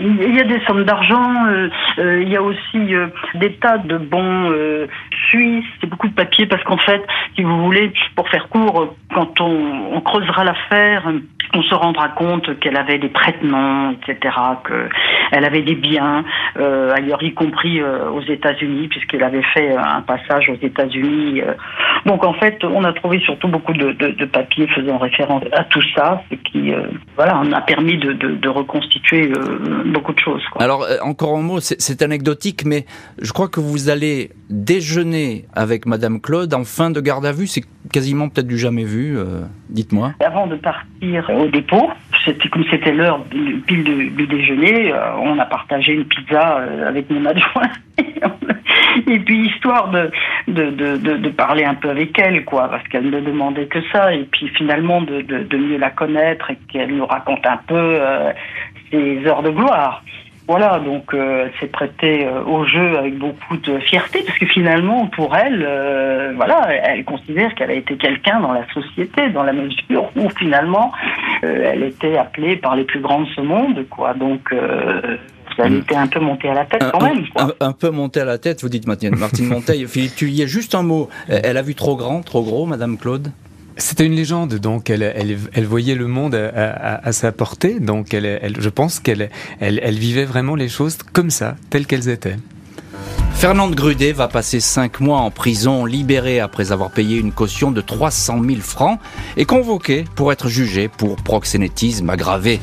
Il 0.00 0.34
y 0.34 0.40
a 0.40 0.44
des 0.44 0.60
sommes 0.66 0.84
d'argent, 0.84 1.46
il 1.98 2.28
y 2.28 2.36
a 2.36 2.42
aussi 2.42 2.94
des 3.34 3.52
tas 3.54 3.78
de 3.78 3.98
bons 3.98 4.52
suisses, 5.28 5.64
c'est 5.80 5.88
beaucoup 5.88 6.08
de 6.08 6.14
papiers 6.14 6.46
parce 6.46 6.62
qu'en 6.64 6.78
fait, 6.78 7.02
si 7.36 7.42
vous 7.42 7.64
voulez, 7.64 7.92
pour 8.16 8.28
faire 8.28 8.48
court, 8.48 8.94
quand 9.14 9.40
on, 9.40 10.00
creusera 10.00 10.44
l'affaire, 10.44 11.10
on 11.54 11.62
se 11.62 11.74
rendra 11.74 12.08
compte 12.08 12.58
qu'elle 12.60 12.76
avait 12.76 12.98
des 12.98 13.08
prêtements, 13.08 13.90
etc., 13.90 14.34
qu'elle 14.66 15.44
avait 15.44 15.62
des 15.62 15.74
biens 15.74 16.24
euh, 16.58 16.92
ailleurs, 16.94 17.22
y 17.22 17.34
compris 17.34 17.80
euh, 17.80 18.10
aux 18.10 18.22
États-Unis, 18.22 18.88
puisqu'elle 18.88 19.22
avait 19.22 19.42
fait 19.54 19.76
un 19.76 20.00
passage 20.00 20.48
aux 20.48 20.64
États-Unis. 20.64 21.42
Euh. 21.42 21.54
Donc 22.06 22.24
en 22.24 22.34
fait, 22.34 22.64
on 22.64 22.84
a 22.84 22.92
trouvé 22.92 23.20
surtout 23.20 23.48
beaucoup 23.48 23.72
de, 23.72 24.24
papiers 24.26 24.68
faisant 24.68 24.98
référence 24.98 25.42
à 25.52 25.64
tout 25.64 25.82
ça, 25.94 26.22
ce 26.30 26.36
qui 26.36 26.72
voilà, 27.16 27.40
on 27.42 27.52
a 27.52 27.60
permis 27.60 27.98
de, 27.98 28.48
reconstituer 28.48 29.32
beaucoup 29.90 30.12
de 30.12 30.18
choses. 30.18 30.42
Alors 30.58 30.86
encore 31.02 31.36
un 31.36 31.42
mot, 31.42 31.60
c'est 31.60 32.02
anecdotique, 32.02 32.64
mais 32.64 32.86
je 33.20 33.32
crois 33.32 33.48
que 33.48 33.60
vous 33.60 33.88
allez 33.90 34.30
déjeuner 34.48 35.46
avec 35.54 35.86
Madame 35.86 36.20
Claude 36.20 36.52
en 36.54 36.64
fin 36.64 36.90
de 36.90 37.00
garde 37.00 37.26
à 37.26 37.32
vue. 37.32 37.46
C'est 37.46 37.64
quasiment 37.92 38.28
peut-être 38.28 38.46
du 38.46 38.58
jamais 38.58 38.84
vu. 38.84 39.18
Dites-moi. 39.68 40.14
Avant 40.24 40.46
de 40.46 40.56
partir 40.56 41.30
au 41.30 41.46
dépôt. 41.48 41.90
C'était 42.24 42.48
comme 42.48 42.64
c'était 42.70 42.92
l'heure 42.92 43.24
pile 43.66 43.84
du, 43.84 44.26
déjeuner, 44.26 44.92
euh, 44.92 45.16
on 45.16 45.38
a 45.38 45.46
partagé 45.46 45.94
une 45.94 46.04
pizza 46.04 46.58
euh, 46.58 46.88
avec 46.88 47.08
mon 47.10 47.24
adjoint. 47.24 47.70
et 49.06 49.18
puis 49.20 49.46
histoire 49.46 49.88
de 49.90 50.10
de, 50.48 50.70
de, 50.70 50.96
de, 50.96 51.28
parler 51.30 51.64
un 51.64 51.74
peu 51.74 51.90
avec 51.90 52.18
elle, 52.18 52.44
quoi, 52.44 52.68
parce 52.68 52.86
qu'elle 52.88 53.10
ne 53.10 53.20
demandait 53.20 53.66
que 53.66 53.80
ça. 53.92 54.12
Et 54.14 54.24
puis 54.24 54.48
finalement 54.48 55.00
de, 55.00 55.22
de, 55.22 55.56
mieux 55.56 55.78
la 55.78 55.90
connaître 55.90 56.50
et 56.50 56.58
qu'elle 56.70 56.96
nous 56.96 57.06
raconte 57.06 57.46
un 57.46 57.58
peu 57.66 57.74
euh, 57.76 58.32
ses 58.90 59.26
heures 59.26 59.42
de 59.42 59.50
gloire. 59.50 60.02
Voilà, 60.50 60.80
donc 60.80 61.14
euh, 61.14 61.44
elle 61.44 61.60
s'est 61.60 61.70
prêtée 61.70 62.26
euh, 62.26 62.42
au 62.42 62.64
jeu 62.64 62.98
avec 62.98 63.16
beaucoup 63.16 63.56
de 63.56 63.78
fierté, 63.78 64.24
parce 64.26 64.36
que 64.36 64.46
finalement, 64.46 65.06
pour 65.06 65.36
elle, 65.36 65.64
euh, 65.64 66.32
voilà, 66.34 66.66
elle 66.72 67.04
considère 67.04 67.54
qu'elle 67.54 67.70
a 67.70 67.74
été 67.74 67.96
quelqu'un 67.96 68.40
dans 68.40 68.50
la 68.50 68.66
société, 68.74 69.30
dans 69.30 69.44
la 69.44 69.52
mesure 69.52 70.10
où 70.16 70.28
finalement, 70.30 70.90
elle 71.42 71.84
était 71.84 72.18
appelée 72.18 72.56
par 72.56 72.74
les 72.74 72.82
plus 72.82 72.98
grands 72.98 73.20
de 73.20 73.28
ce 73.28 73.40
monde, 73.40 73.86
quoi. 73.90 74.12
Donc, 74.14 74.52
ça 75.56 75.66
a 75.66 75.68
mm. 75.68 75.76
été 75.76 75.94
un 75.94 76.08
peu 76.08 76.18
monté 76.18 76.48
à 76.48 76.54
la 76.54 76.64
tête 76.64 76.82
quand 76.92 77.00
même. 77.00 77.24
Un, 77.60 77.70
peu 77.70 77.90
monté 77.90 78.20
à 78.20 78.24
la 78.24 78.38
tête, 78.38 78.60
vous 78.62 78.68
dites 78.68 78.88
Martine, 78.88 79.14
Martine 79.16 79.46
Monteil. 79.50 79.86
Philippe 79.86 80.16
tu 80.16 80.30
y 80.30 80.42
es 80.42 80.48
juste 80.48 80.74
un 80.74 80.82
mot. 80.82 81.08
Elle 81.28 81.58
a 81.58 81.62
vu 81.62 81.76
trop 81.76 81.94
grand, 81.94 82.22
trop 82.22 82.42
gros, 82.42 82.66
Madame 82.66 82.98
Claude? 82.98 83.28
C'était 83.80 84.06
une 84.06 84.14
légende, 84.14 84.54
donc 84.54 84.90
elle, 84.90 85.66
voyait 85.66 85.94
le 85.94 86.06
monde 86.06 86.34
à, 86.34 87.12
sa 87.12 87.32
portée, 87.32 87.80
donc 87.80 88.08
je 88.12 88.68
pense 88.68 89.00
qu'elle 89.00 89.30
elle, 89.60 89.98
vivait 89.98 90.24
vraiment 90.24 90.54
les 90.54 90.68
choses 90.68 90.98
comme 91.12 91.30
ça, 91.30 91.56
telles 91.70 91.86
qu'elles 91.86 92.08
étaient. 92.08 92.36
Fernande 93.34 93.74
Grudet 93.74 94.12
va 94.12 94.28
passer 94.28 94.60
cinq 94.60 95.00
mois 95.00 95.20
en 95.20 95.30
prison, 95.30 95.86
libérée 95.86 96.40
après 96.40 96.72
avoir 96.72 96.90
payé 96.90 97.16
une 97.16 97.32
caution 97.32 97.70
de 97.70 97.80
300 97.80 98.42
000 98.44 98.60
francs 98.60 98.98
et 99.38 99.46
convoquée 99.46 100.04
pour 100.14 100.30
être 100.30 100.48
jugée 100.48 100.88
pour 100.88 101.16
proxénétisme 101.16 102.10
aggravé. 102.10 102.60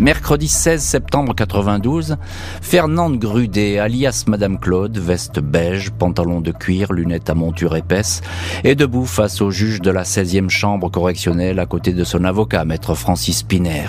Mercredi 0.00 0.46
16 0.46 0.80
septembre 0.80 1.34
92, 1.34 2.18
Fernande 2.62 3.18
Grudet, 3.18 3.80
alias 3.80 4.26
Madame 4.28 4.60
Claude, 4.60 4.96
veste 4.96 5.40
beige, 5.40 5.90
pantalon 5.90 6.40
de 6.40 6.52
cuir, 6.52 6.92
lunettes 6.92 7.28
à 7.30 7.34
monture 7.34 7.74
épaisse, 7.74 8.20
est 8.62 8.76
debout 8.76 9.06
face 9.06 9.42
au 9.42 9.50
juge 9.50 9.80
de 9.80 9.90
la 9.90 10.04
16e 10.04 10.50
chambre 10.50 10.88
correctionnelle 10.88 11.58
à 11.58 11.66
côté 11.66 11.92
de 11.94 12.04
son 12.04 12.22
avocat, 12.22 12.64
maître 12.64 12.94
Francis 12.94 13.42
Piner. 13.42 13.88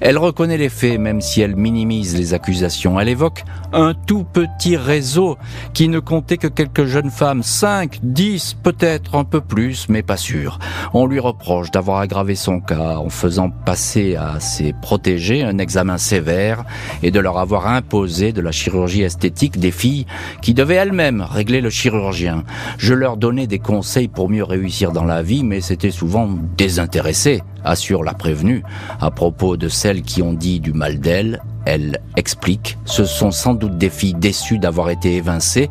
Elle 0.00 0.16
reconnaît 0.16 0.58
les 0.58 0.68
faits, 0.68 1.00
même 1.00 1.20
si 1.20 1.40
elle 1.40 1.56
minimise 1.56 2.16
les 2.16 2.34
accusations. 2.34 3.00
Elle 3.00 3.08
évoque 3.08 3.42
un 3.72 3.94
tout 3.94 4.22
petit 4.22 4.76
réseau 4.76 5.38
qui 5.74 5.88
ne 5.88 5.98
comptait 5.98 6.36
que 6.38 6.46
quelques 6.46 6.84
jeunes 6.84 7.10
femmes, 7.10 7.42
5, 7.42 7.98
10, 8.04 8.58
peut-être 8.62 9.16
un 9.16 9.24
peu 9.24 9.40
plus, 9.40 9.88
mais 9.88 10.04
pas 10.04 10.16
sûr. 10.16 10.60
On 10.94 11.06
lui 11.06 11.18
reproche 11.18 11.72
d'avoir 11.72 11.98
aggravé 11.98 12.36
son 12.36 12.60
cas 12.60 12.98
en 12.98 13.08
faisant 13.08 13.50
passer 13.50 14.14
à 14.14 14.38
ses 14.38 14.72
protégés 14.72 15.47
un 15.48 15.58
examen 15.58 15.98
sévère 15.98 16.64
et 17.02 17.10
de 17.10 17.20
leur 17.20 17.38
avoir 17.38 17.66
imposé 17.66 18.32
de 18.32 18.40
la 18.40 18.52
chirurgie 18.52 19.02
esthétique 19.02 19.58
des 19.58 19.70
filles 19.70 20.06
qui 20.42 20.54
devaient 20.54 20.76
elles-mêmes 20.76 21.22
régler 21.22 21.60
le 21.60 21.70
chirurgien. 21.70 22.44
Je 22.78 22.94
leur 22.94 23.16
donnais 23.16 23.46
des 23.46 23.58
conseils 23.58 24.08
pour 24.08 24.28
mieux 24.28 24.44
réussir 24.44 24.92
dans 24.92 25.04
la 25.04 25.22
vie, 25.22 25.42
mais 25.42 25.60
c'était 25.60 25.90
souvent 25.90 26.28
désintéressé, 26.56 27.42
assure 27.64 28.04
la 28.04 28.14
prévenue. 28.14 28.62
À 29.00 29.10
propos 29.10 29.56
de 29.56 29.68
celles 29.68 30.02
qui 30.02 30.22
ont 30.22 30.32
dit 30.32 30.60
du 30.60 30.72
mal 30.72 31.00
d'elle, 31.00 31.42
elle 31.64 32.00
explique, 32.16 32.78
ce 32.84 33.04
sont 33.04 33.30
sans 33.30 33.54
doute 33.54 33.76
des 33.76 33.90
filles 33.90 34.14
déçues 34.14 34.58
d'avoir 34.58 34.90
été 34.90 35.16
évincées. 35.16 35.68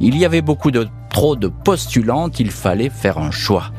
Il 0.00 0.18
y 0.18 0.24
avait 0.24 0.42
beaucoup 0.42 0.70
de 0.70 0.86
trop 1.10 1.36
de 1.36 1.48
postulantes, 1.48 2.40
il 2.40 2.50
fallait 2.50 2.90
faire 2.90 3.18
un 3.18 3.30
choix. 3.30 3.72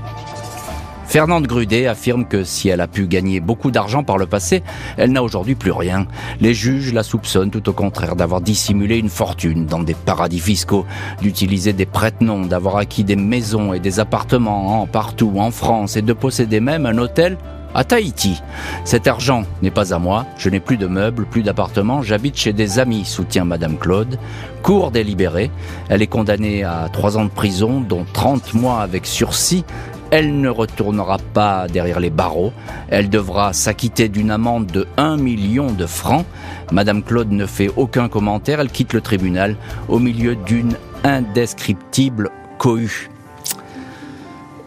Fernande 1.12 1.46
Grudet 1.46 1.88
affirme 1.88 2.24
que 2.24 2.46
si 2.46 2.70
elle 2.70 2.80
a 2.80 2.88
pu 2.88 3.06
gagner 3.06 3.42
beaucoup 3.42 3.70
d'argent 3.70 4.02
par 4.02 4.18
le 4.18 4.28
passé, 4.28 4.64
elle 4.96 5.12
n'a 5.12 5.22
aujourd'hui 5.22 5.56
plus 5.56 5.74
rien. 5.74 6.08
Les 6.40 6.54
juges 6.54 6.94
la 6.94 7.04
soupçonnent 7.04 7.52
tout 7.52 7.68
au 7.68 7.74
contraire 7.74 8.16
d'avoir 8.16 8.40
dissimulé 8.40 8.98
une 8.98 9.10
fortune 9.10 9.66
dans 9.66 9.84
des 9.84 9.94
paradis 9.94 10.40
fiscaux, 10.40 10.86
d'utiliser 11.22 11.74
des 11.74 11.86
prête-noms, 11.86 12.46
d'avoir 12.46 12.78
acquis 12.78 13.04
des 13.04 13.18
maisons 13.18 13.74
et 13.74 13.82
des 13.82 14.00
appartements 14.00 14.84
en 14.84 14.88
partout 14.88 15.34
en 15.36 15.52
France 15.52 15.98
et 15.98 16.02
de 16.02 16.14
posséder 16.14 16.62
même 16.62 16.86
un 16.86 16.98
hôtel 16.98 17.38
à 17.76 17.84
Tahiti. 17.84 18.42
Cet 18.86 19.06
argent 19.06 19.44
n'est 19.62 19.70
pas 19.70 19.94
à 19.94 20.00
moi, 20.00 20.26
je 20.38 20.50
n'ai 20.50 20.62
plus 20.62 20.78
de 20.78 20.88
meubles, 20.88 21.26
plus 21.26 21.44
d'appartements, 21.44 22.02
j'habite 22.02 22.38
chez 22.38 22.54
des 22.54 22.80
amis, 22.80 23.04
soutient 23.04 23.44
Madame 23.44 23.78
Claude. 23.78 24.18
Cour 24.64 24.92
délibérée, 24.92 25.52
elle 25.90 26.02
est 26.02 26.08
condamnée 26.08 26.64
à 26.64 26.88
trois 26.92 27.18
ans 27.18 27.26
de 27.26 27.30
prison, 27.30 27.82
dont 27.82 28.06
30 28.14 28.54
mois 28.54 28.80
avec 28.80 29.06
sursis 29.06 29.66
Elle 30.12 30.42
ne 30.42 30.50
retournera 30.50 31.18
pas 31.34 31.68
derrière 31.70 32.02
les 32.02 32.10
barreaux. 32.10 32.52
Elle 32.90 33.10
devra 33.10 33.54
s'acquitter 33.54 34.10
d'une 34.10 34.30
amende 34.30 34.68
de 34.68 34.86
1 34.98 35.16
million 35.16 35.72
de 35.72 35.86
francs. 35.86 36.26
Madame 36.74 37.02
Claude 37.02 37.32
ne 37.32 37.46
fait 37.46 37.70
aucun 37.78 38.10
commentaire. 38.10 38.60
Elle 38.60 38.70
quitte 38.70 38.92
le 38.92 39.00
tribunal 39.00 39.56
au 39.88 40.00
milieu 40.00 40.36
d'une 40.36 40.76
indescriptible 41.06 42.30
cohue. 42.58 43.10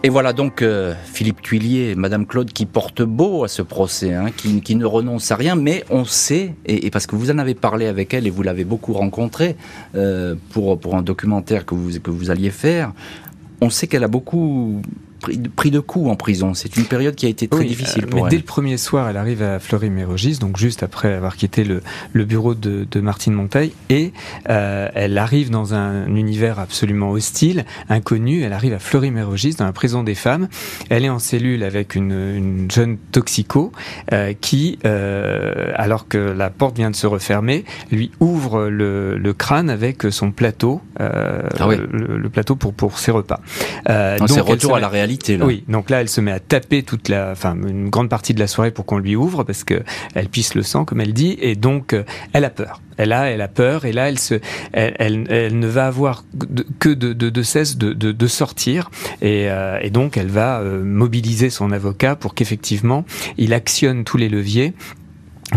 Et 0.02 0.08
voilà 0.08 0.32
donc 0.32 0.62
euh, 0.62 0.94
Philippe 1.04 1.40
Tuillier, 1.42 1.94
Madame 1.94 2.26
Claude 2.26 2.52
qui 2.52 2.66
porte 2.66 3.02
beau 3.02 3.44
à 3.44 3.48
ce 3.48 3.62
procès, 3.62 4.12
hein, 4.12 4.26
qui, 4.36 4.76
ne 4.76 4.84
renonce 4.84 5.30
à 5.30 5.36
rien, 5.36 5.56
mais 5.56 5.82
on 5.88 6.04
sait, 6.04 6.54
et, 6.66 6.90
parce 6.90 7.06
que 7.06 7.16
vous 7.16 7.30
en 7.30 7.38
avez 7.38 7.54
parlé 7.54 7.86
avec 7.86 8.12
elle 8.12 8.26
et 8.26 8.30
vous 8.30 8.42
l'avez 8.42 8.64
beaucoup 8.64 8.92
rencontrée 8.92 9.56
euh, 9.94 10.34
pour, 10.50 10.78
un 10.94 11.00
documentaire 11.00 11.64
que 11.64 11.74
vous 11.74 12.30
alliez 12.30 12.50
faire, 12.50 12.92
on 13.62 13.70
sait 13.70 13.86
qu'elle 13.86 14.04
a 14.04 14.08
beaucoup 14.08 14.82
pris, 15.56 15.70
de 15.70 15.80
coups 15.80 16.10
en 16.10 16.16
prison. 16.16 16.54
C'est 16.54 16.76
une 16.76 16.84
période 16.84 17.14
qui 17.14 17.26
a 17.26 17.28
été 17.28 17.48
très 17.48 17.64
difficile 17.64 18.04
euh, 18.04 18.08
pour 18.08 18.24
mais 18.24 18.30
Dès 18.30 18.36
le 18.36 18.42
premier 18.42 18.76
soir, 18.76 19.08
elle 19.08 19.16
arrive 19.16 19.42
à 19.42 19.58
Fleury-Mérogis, 19.58 20.38
donc 20.38 20.56
juste 20.56 20.82
après 20.82 21.12
avoir 21.12 21.36
quitté 21.36 21.64
le, 21.64 21.82
le 22.12 22.24
bureau 22.24 22.54
de, 22.54 22.86
de, 22.90 23.00
Martine 23.00 23.34
Monteil, 23.34 23.72
et 23.90 24.12
euh, 24.50 24.88
elle 24.94 25.18
arrive 25.18 25.50
dans 25.50 25.74
un 25.74 26.06
univers 26.14 26.58
absolument 26.58 27.10
hostile, 27.10 27.64
inconnu. 27.88 28.42
Elle 28.42 28.52
arrive 28.52 28.72
à 28.72 28.78
Fleury-Mérogis, 28.78 29.54
dans 29.54 29.64
la 29.64 29.72
prison 29.72 30.02
des 30.02 30.14
femmes. 30.14 30.48
Elle 30.90 31.04
est 31.04 31.10
en 31.10 31.18
cellule 31.18 31.62
avec 31.62 31.94
une, 31.94 32.12
une 32.12 32.70
jeune 32.70 32.98
toxico 32.98 33.72
euh, 34.12 34.32
qui, 34.40 34.78
euh, 34.84 35.72
alors 35.74 36.08
que 36.08 36.18
la 36.18 36.50
porte 36.50 36.76
vient 36.76 36.90
de 36.90 36.96
se 36.96 37.06
refermer, 37.06 37.64
lui 37.90 38.10
ouvre 38.20 38.68
le, 38.68 39.16
le 39.16 39.32
crâne 39.32 39.70
avec 39.70 40.02
son 40.10 40.30
plateau, 40.30 40.80
ah 40.98 41.04
le, 41.68 41.86
le, 42.16 42.28
plateau 42.28 42.56
pour 42.56 42.72
pour 42.72 42.98
ses 42.98 43.10
repas. 43.10 43.40
Donc, 43.86 44.28
c'est 44.28 44.40
retour 44.40 44.76
à 44.76 44.80
la 44.80 44.88
réalité 44.88 45.13
oui, 45.40 45.64
donc 45.68 45.90
là, 45.90 46.00
elle 46.00 46.08
se 46.08 46.20
met 46.20 46.32
à 46.32 46.40
taper 46.40 46.82
toute 46.82 47.08
la, 47.08 47.30
enfin, 47.32 47.54
une 47.54 47.90
grande 47.90 48.08
partie 48.08 48.34
de 48.34 48.40
la 48.40 48.46
soirée 48.46 48.70
pour 48.70 48.86
qu'on 48.86 48.98
lui 48.98 49.16
ouvre 49.16 49.44
parce 49.44 49.64
que 49.64 49.82
elle 50.14 50.28
pisse 50.28 50.54
le 50.54 50.62
sang, 50.62 50.84
comme 50.84 51.00
elle 51.00 51.12
dit, 51.12 51.36
et 51.40 51.56
donc 51.56 51.92
euh, 51.92 52.04
elle 52.32 52.44
a 52.44 52.50
peur. 52.50 52.80
Elle 52.96 53.12
a, 53.12 53.28
elle 53.30 53.40
a 53.40 53.48
peur, 53.48 53.86
et 53.86 53.92
là, 53.92 54.08
elle 54.08 54.20
se, 54.20 54.36
elle, 54.72 55.26
elle, 55.28 55.58
ne 55.58 55.66
va 55.66 55.86
avoir 55.86 56.24
que 56.78 56.88
de, 56.88 57.12
de, 57.12 57.28
de 57.28 57.42
cesse 57.42 57.76
de, 57.76 57.92
de, 57.92 58.12
de 58.12 58.26
sortir, 58.28 58.90
et, 59.20 59.50
euh, 59.50 59.78
et, 59.82 59.90
donc 59.90 60.16
elle 60.16 60.28
va 60.28 60.60
euh, 60.60 60.84
mobiliser 60.84 61.50
son 61.50 61.72
avocat 61.72 62.14
pour 62.14 62.34
qu'effectivement 62.34 63.04
il 63.36 63.52
actionne 63.52 64.04
tous 64.04 64.16
les 64.16 64.28
leviers 64.28 64.74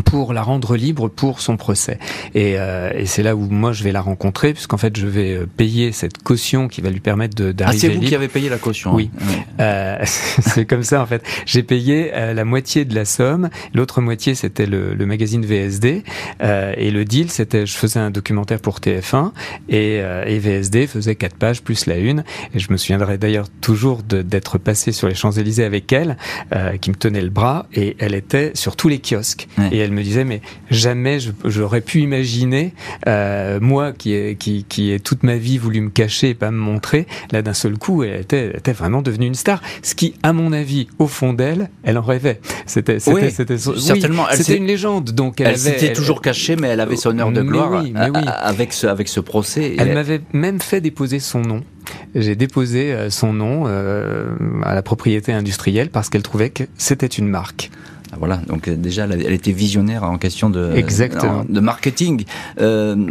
pour 0.06 0.34
la 0.34 0.42
rendre 0.42 0.76
libre 0.76 1.08
pour 1.08 1.42
son 1.42 1.58
procès. 1.58 2.00
Et, 2.36 2.56
euh, 2.58 2.92
et 2.96 3.06
c'est 3.06 3.24
là 3.24 3.36
où 3.36 3.48
moi 3.50 3.72
je 3.72 3.84
vais 3.84 3.92
la 3.92 4.02
rencontrer, 4.02 4.54
puisqu'en 4.54 4.78
fait 4.78 4.98
je 4.98 5.08
vais 5.08 5.34
euh, 5.34 5.46
payer 5.46 5.92
cette 5.92 6.22
caution 6.24 6.68
qui 6.68 6.82
va 6.82 6.90
lui 6.90 7.00
permettre 7.00 7.36
d'arriver 7.36 7.64
Ah, 7.66 7.74
c'est 7.80 7.90
vous 7.90 8.02
qui 8.02 8.16
avez 8.16 8.28
payé 8.28 8.50
la 8.50 8.58
caution 8.58 8.94
Oui. 8.94 9.10
Hein. 9.22 9.26
Euh, 9.60 9.98
c'est 10.04 10.66
comme 10.66 10.84
ça 10.84 11.02
en 11.02 11.06
fait. 11.06 11.24
J'ai 11.46 11.64
payé 11.64 12.12
euh, 12.14 12.34
la 12.34 12.46
moitié 12.46 12.86
de 12.86 12.96
la 12.96 13.06
somme, 13.06 13.50
l'autre 13.74 14.02
moitié 14.02 14.36
c'était 14.36 14.66
le, 14.66 14.94
le, 14.94 15.06
magazine 15.06 15.46
VSD, 15.46 16.04
euh, 16.42 16.74
et 16.78 16.92
le 16.92 17.06
deal 17.06 17.32
c'était 17.32 17.66
je 17.66 17.76
faisais 17.76 18.00
un 18.00 18.12
documentaire 18.12 18.60
pour 18.60 18.80
TF1, 18.80 19.32
et, 19.70 20.00
euh, 20.02 20.26
et 20.26 20.40
VSD 20.40 20.88
faisait 20.88 21.16
quatre 21.16 21.36
pages 21.36 21.62
plus 21.62 21.86
la 21.86 21.98
une, 21.98 22.24
et 22.54 22.60
je 22.60 22.72
me 22.72 22.78
souviendrai 22.78 23.18
d'ailleurs 23.18 23.48
toujours 23.62 24.04
d'être 24.04 24.58
passé 24.58 24.92
sur 24.92 25.08
les 25.08 25.16
Champs-Élysées 25.16 25.64
avec 25.64 25.92
elle, 25.92 26.18
qui 26.82 26.90
me 26.90 26.96
tenait 26.96 27.22
le 27.22 27.30
bras, 27.30 27.68
et 27.74 27.96
elle 28.00 28.14
était 28.14 28.52
sur 28.54 28.76
tous 28.76 28.88
les 28.88 29.00
kiosques. 29.00 29.48
Et 29.72 29.87
elle 29.88 29.93
me 29.93 30.04
disait 30.04 30.23
mais 30.23 30.41
jamais 30.69 31.17
j'aurais 31.45 31.82
pu 31.82 32.02
imaginer 32.02 32.73
euh, 33.08 33.60
moi 33.62 33.93
qui 33.93 34.13
ai, 34.13 34.36
qui, 34.36 34.65
qui 34.67 34.91
ai 34.91 35.00
toute 35.00 35.23
ma 35.23 35.38
vie 35.38 35.58
voulu 35.58 35.82
me 35.82 35.89
cacher 35.89 36.30
et 36.30 36.34
pas 36.34 36.52
me 36.52 36.58
montrer 36.58 37.08
là 37.32 37.41
d'un 37.41 37.54
seul 37.54 37.78
coup 37.78 38.04
elle 38.04 38.21
était, 38.21 38.50
était 38.50 38.73
vraiment 38.73 39.02
devenue 39.02 39.28
une 39.28 39.36
star. 39.36 39.62
Ce 39.82 39.95
qui 39.95 40.13
à 40.23 40.34
mon 40.34 40.52
avis 40.52 40.88
au 41.00 41.08
fond 41.08 41.34
d'elle 41.34 41.69
elle 41.84 41.97
en 41.97 42.02
rêvait. 42.02 42.39
C'était 42.65 43.00
certainement 43.00 44.26
c'était 44.32 44.58
une 44.58 44.67
légende 44.67 45.12
donc 45.12 45.41
elle, 45.41 45.58
s'était 45.58 45.93
toujours 45.93 46.21
cachée 46.21 46.56
mais 46.56 46.67
elle 46.67 46.82
avait 46.82 46.97
son 46.97 47.17
heure 47.17 47.32
de 47.32 47.41
gloire 47.41 47.84
avec 48.41 48.73
ce 48.73 48.88
avec 48.88 49.08
ce 49.08 49.19
procès 49.19 49.76
elle, 49.78 49.89
elle... 49.89 49.93
m'avait 49.93 50.21
même 50.34 50.60
fait 50.60 50.82
déposer 50.82 51.19
son 51.19 51.41
nom. 51.41 51.63
J'ai 52.15 52.36
déposé 52.36 52.93
euh, 52.93 53.10
son 53.10 53.34
nom 53.34 53.63
euh, 53.67 54.36
à 54.63 54.76
la 54.76 54.82
propriété 54.82 55.32
industrielle 55.32 55.89
parce 55.89 56.10
qu'elle 56.10 56.23
trouvait 56.23 56.50
que 56.50 56.63
c'était 56.78 57.08
une 57.08 57.28
marque. 57.28 57.69
Voilà, 58.17 58.38
donc 58.48 58.67
euh, 58.67 58.76
déjà, 58.76 59.06
elle 59.06 59.34
était 59.34 59.52
visionnaire 59.52 60.04
en 60.04 60.17
question 60.17 60.50
de, 60.50 60.74
de 60.74 61.60
marketing. 61.60 62.26
Euh, 62.60 63.08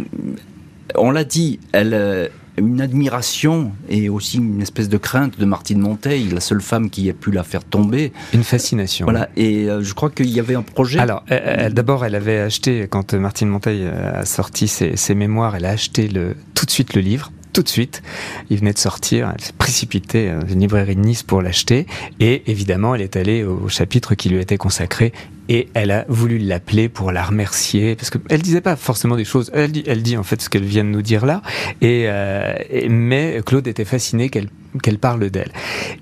on 0.95 1.11
l'a 1.11 1.23
dit, 1.23 1.59
elle 1.71 1.93
euh, 1.93 2.27
une 2.57 2.81
admiration 2.81 3.71
et 3.87 4.09
aussi 4.09 4.37
une 4.37 4.61
espèce 4.61 4.89
de 4.89 4.97
crainte 4.97 5.39
de 5.39 5.45
Martine 5.45 5.79
Monteil, 5.79 6.29
la 6.29 6.39
seule 6.39 6.61
femme 6.61 6.89
qui 6.89 7.07
ait 7.07 7.13
pu 7.13 7.31
la 7.31 7.43
faire 7.43 7.63
tomber. 7.63 8.11
Une 8.33 8.43
fascination. 8.43 9.05
Voilà, 9.05 9.29
et 9.37 9.67
je 9.67 9.93
crois 9.93 10.09
qu'il 10.09 10.29
y 10.29 10.39
avait 10.39 10.55
un 10.55 10.63
projet. 10.63 10.97
Alors, 10.99 11.23
d'abord, 11.71 12.03
elle 12.03 12.15
avait 12.15 12.39
acheté, 12.39 12.87
quand 12.89 13.13
Martine 13.13 13.49
Monteil 13.49 13.85
a 13.85 14.25
sorti 14.25 14.67
ses, 14.67 14.97
ses, 14.97 15.13
mémoires, 15.13 15.55
elle 15.55 15.65
a 15.65 15.69
acheté 15.69 16.07
le, 16.07 16.35
tout 16.55 16.65
de 16.65 16.71
suite 16.71 16.95
le 16.95 17.01
livre 17.01 17.31
tout 17.57 17.63
de 17.63 17.69
suite. 17.69 18.03
Il 18.51 18.59
venait 18.59 18.73
de 18.73 18.77
sortir, 18.77 19.33
elle 19.33 19.43
s'est 19.43 19.51
précipitée 19.51 20.31
dans 20.31 20.47
une 20.47 20.59
librairie 20.59 20.95
de 20.95 21.01
Nice 21.01 21.23
pour 21.23 21.41
l'acheter. 21.41 21.87
Et 22.19 22.43
évidemment, 22.45 22.93
elle 22.93 23.01
est 23.01 23.15
allée 23.15 23.43
au 23.43 23.67
chapitre 23.67 24.13
qui 24.13 24.29
lui 24.29 24.39
était 24.39 24.57
consacré 24.57 25.11
et 25.49 25.67
elle 25.73 25.89
a 25.89 26.05
voulu 26.07 26.37
l'appeler 26.37 26.87
pour 26.87 27.11
la 27.11 27.23
remercier 27.23 27.95
parce 27.95 28.11
que 28.11 28.19
elle 28.29 28.43
disait 28.43 28.61
pas 28.61 28.75
forcément 28.75 29.15
des 29.15 29.25
choses. 29.25 29.49
Elle 29.55 29.71
dit, 29.71 30.17
en 30.17 30.21
fait 30.21 30.39
ce 30.39 30.49
qu'elle 30.51 30.65
vient 30.65 30.83
de 30.83 30.89
nous 30.89 31.01
dire 31.01 31.25
là. 31.25 31.41
Et, 31.81 32.03
euh, 32.05 32.53
mais 32.89 33.41
Claude 33.43 33.67
était 33.67 33.85
fasciné 33.85 34.29
qu'elle 34.29 34.99
parle 34.99 35.31
d'elle. 35.31 35.51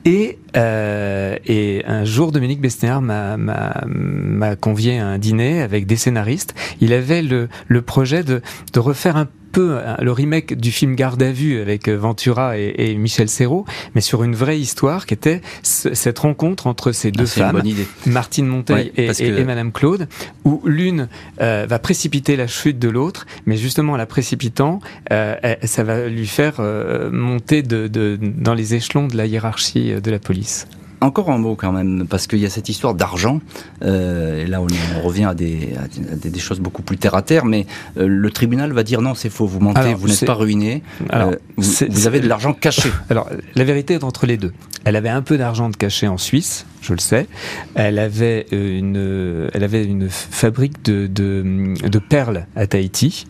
Et, 0.04 0.40
euh, 0.58 1.38
et 1.46 1.84
un 1.88 2.04
jour, 2.04 2.34
Dominique 2.34 2.60
Besnéard 2.60 3.02
m'a 3.02 4.56
convié 4.58 5.00
à 5.00 5.08
un 5.08 5.20
dîner 5.20 5.62
avec 5.62 5.86
des 5.86 5.96
scénaristes. 5.96 6.54
Il 6.82 6.92
avait 6.92 7.22
le, 7.22 7.48
le 7.68 7.82
projet 7.82 8.24
de, 8.24 8.42
de 8.74 8.80
refaire 8.82 9.16
un 9.16 9.30
peu 9.56 9.80
le 10.02 10.12
remake 10.12 10.54
du 10.56 10.72
film 10.72 10.96
Garde 10.96 11.24
à 11.24 11.32
vue 11.32 11.62
avec 11.62 11.88
euh, 11.88 11.96
Ventura 11.96 12.58
et, 12.58 12.74
et 12.78 12.96
Michel 12.96 13.30
Serrault, 13.30 13.66
mais 13.96 14.02
sur 14.02 14.24
une 14.24 14.36
vraie 14.36 14.60
histoire 14.60 15.06
qui 15.06 15.14
était 15.14 15.42
cette 15.64 16.20
rencontre 16.20 16.68
entre 16.68 16.92
ces 16.92 17.12
deux 17.12 17.24
ah, 17.24 17.52
femmes, 17.52 17.64
Martine 18.06 18.48
Monteil 18.48 18.92
et, 18.98 19.10
et, 19.20 19.44
Madame 19.46 19.72
Claude, 19.72 20.10
où 20.44 20.62
l'une 20.66 21.08
euh, 21.42 21.66
va 21.70 21.80
précipiter 21.80 22.36
la 22.36 22.48
chute 22.48 22.80
de 22.80 22.90
l'autre, 22.90 23.26
mais 23.46 23.56
justement 23.56 23.94
en 23.94 23.98
la 23.98 24.06
précipitant, 24.06 24.82
euh, 25.12 25.36
ça 25.64 25.84
va 25.84 26.08
lui 26.08 26.28
faire 26.28 26.56
euh, 26.60 27.10
monter 27.10 27.62
de, 27.62 27.88
de, 27.88 28.20
dans 28.22 28.54
les 28.54 28.76
échelons 28.76 29.08
de 29.08 29.16
la 29.16 29.26
hiérarchie 29.26 29.94
de 30.02 30.12
la 30.12 30.20
police. 30.20 30.68
Encore 31.06 31.30
un 31.30 31.38
mot 31.38 31.56
quand 31.56 31.72
même, 31.72 32.08
parce 32.10 32.26
qu'il 32.26 32.40
y 32.40 32.48
a 32.48 32.50
cette 32.50 32.68
histoire 32.68 32.96
d'argent, 32.96 33.40
euh, 33.84 34.44
et 34.44 34.48
là 34.48 34.60
on, 34.60 34.66
on 34.98 35.02
revient 35.04 35.26
à 35.26 35.36
des, 35.36 35.76
à 35.78 36.16
des, 36.16 36.40
choses 36.40 36.60
beaucoup 36.60 36.82
plus 36.82 36.98
terre 36.98 37.14
à 37.14 37.22
terre, 37.22 37.46
mais 37.46 37.68
euh, 38.00 38.08
le 38.08 38.32
tribunal 38.32 38.74
va 38.74 38.82
dire 38.82 39.04
non, 39.04 39.14
c'est 39.14 39.30
faux, 39.30 39.46
vous 39.46 39.60
mentez, 39.60 39.82
Alors, 39.82 39.98
vous 39.98 40.08
n'êtes 40.08 40.26
pas 40.26 40.34
ruiné, 40.34 40.82
Alors, 41.12 41.30
euh, 41.30 41.36
vous, 41.58 41.72
vous, 41.88 42.08
avez 42.08 42.22
de 42.22 42.28
l'argent 42.28 42.54
caché. 42.54 42.90
Alors 43.12 43.30
la 43.54 43.64
vérité 43.64 43.94
est 43.94 44.04
entre 44.04 44.26
les 44.26 44.38
deux. 44.38 44.52
Elle 44.86 44.96
avait 44.96 45.10
un 45.10 45.22
peu 45.22 45.38
d'argent 45.38 45.70
de 45.70 45.76
caché 45.76 46.08
en 46.08 46.18
Suisse, 46.18 46.66
je 46.82 46.94
le 46.94 47.00
sais. 47.00 47.28
Elle 47.74 48.00
avait 48.00 48.46
une, 48.52 49.50
elle 49.54 49.64
avait 49.64 49.84
une 49.84 50.10
fabrique 50.10 50.84
de, 50.86 51.08
de, 51.08 51.74
de 51.88 52.00
perles 52.00 52.46
à 52.56 52.68
Tahiti. 52.68 53.26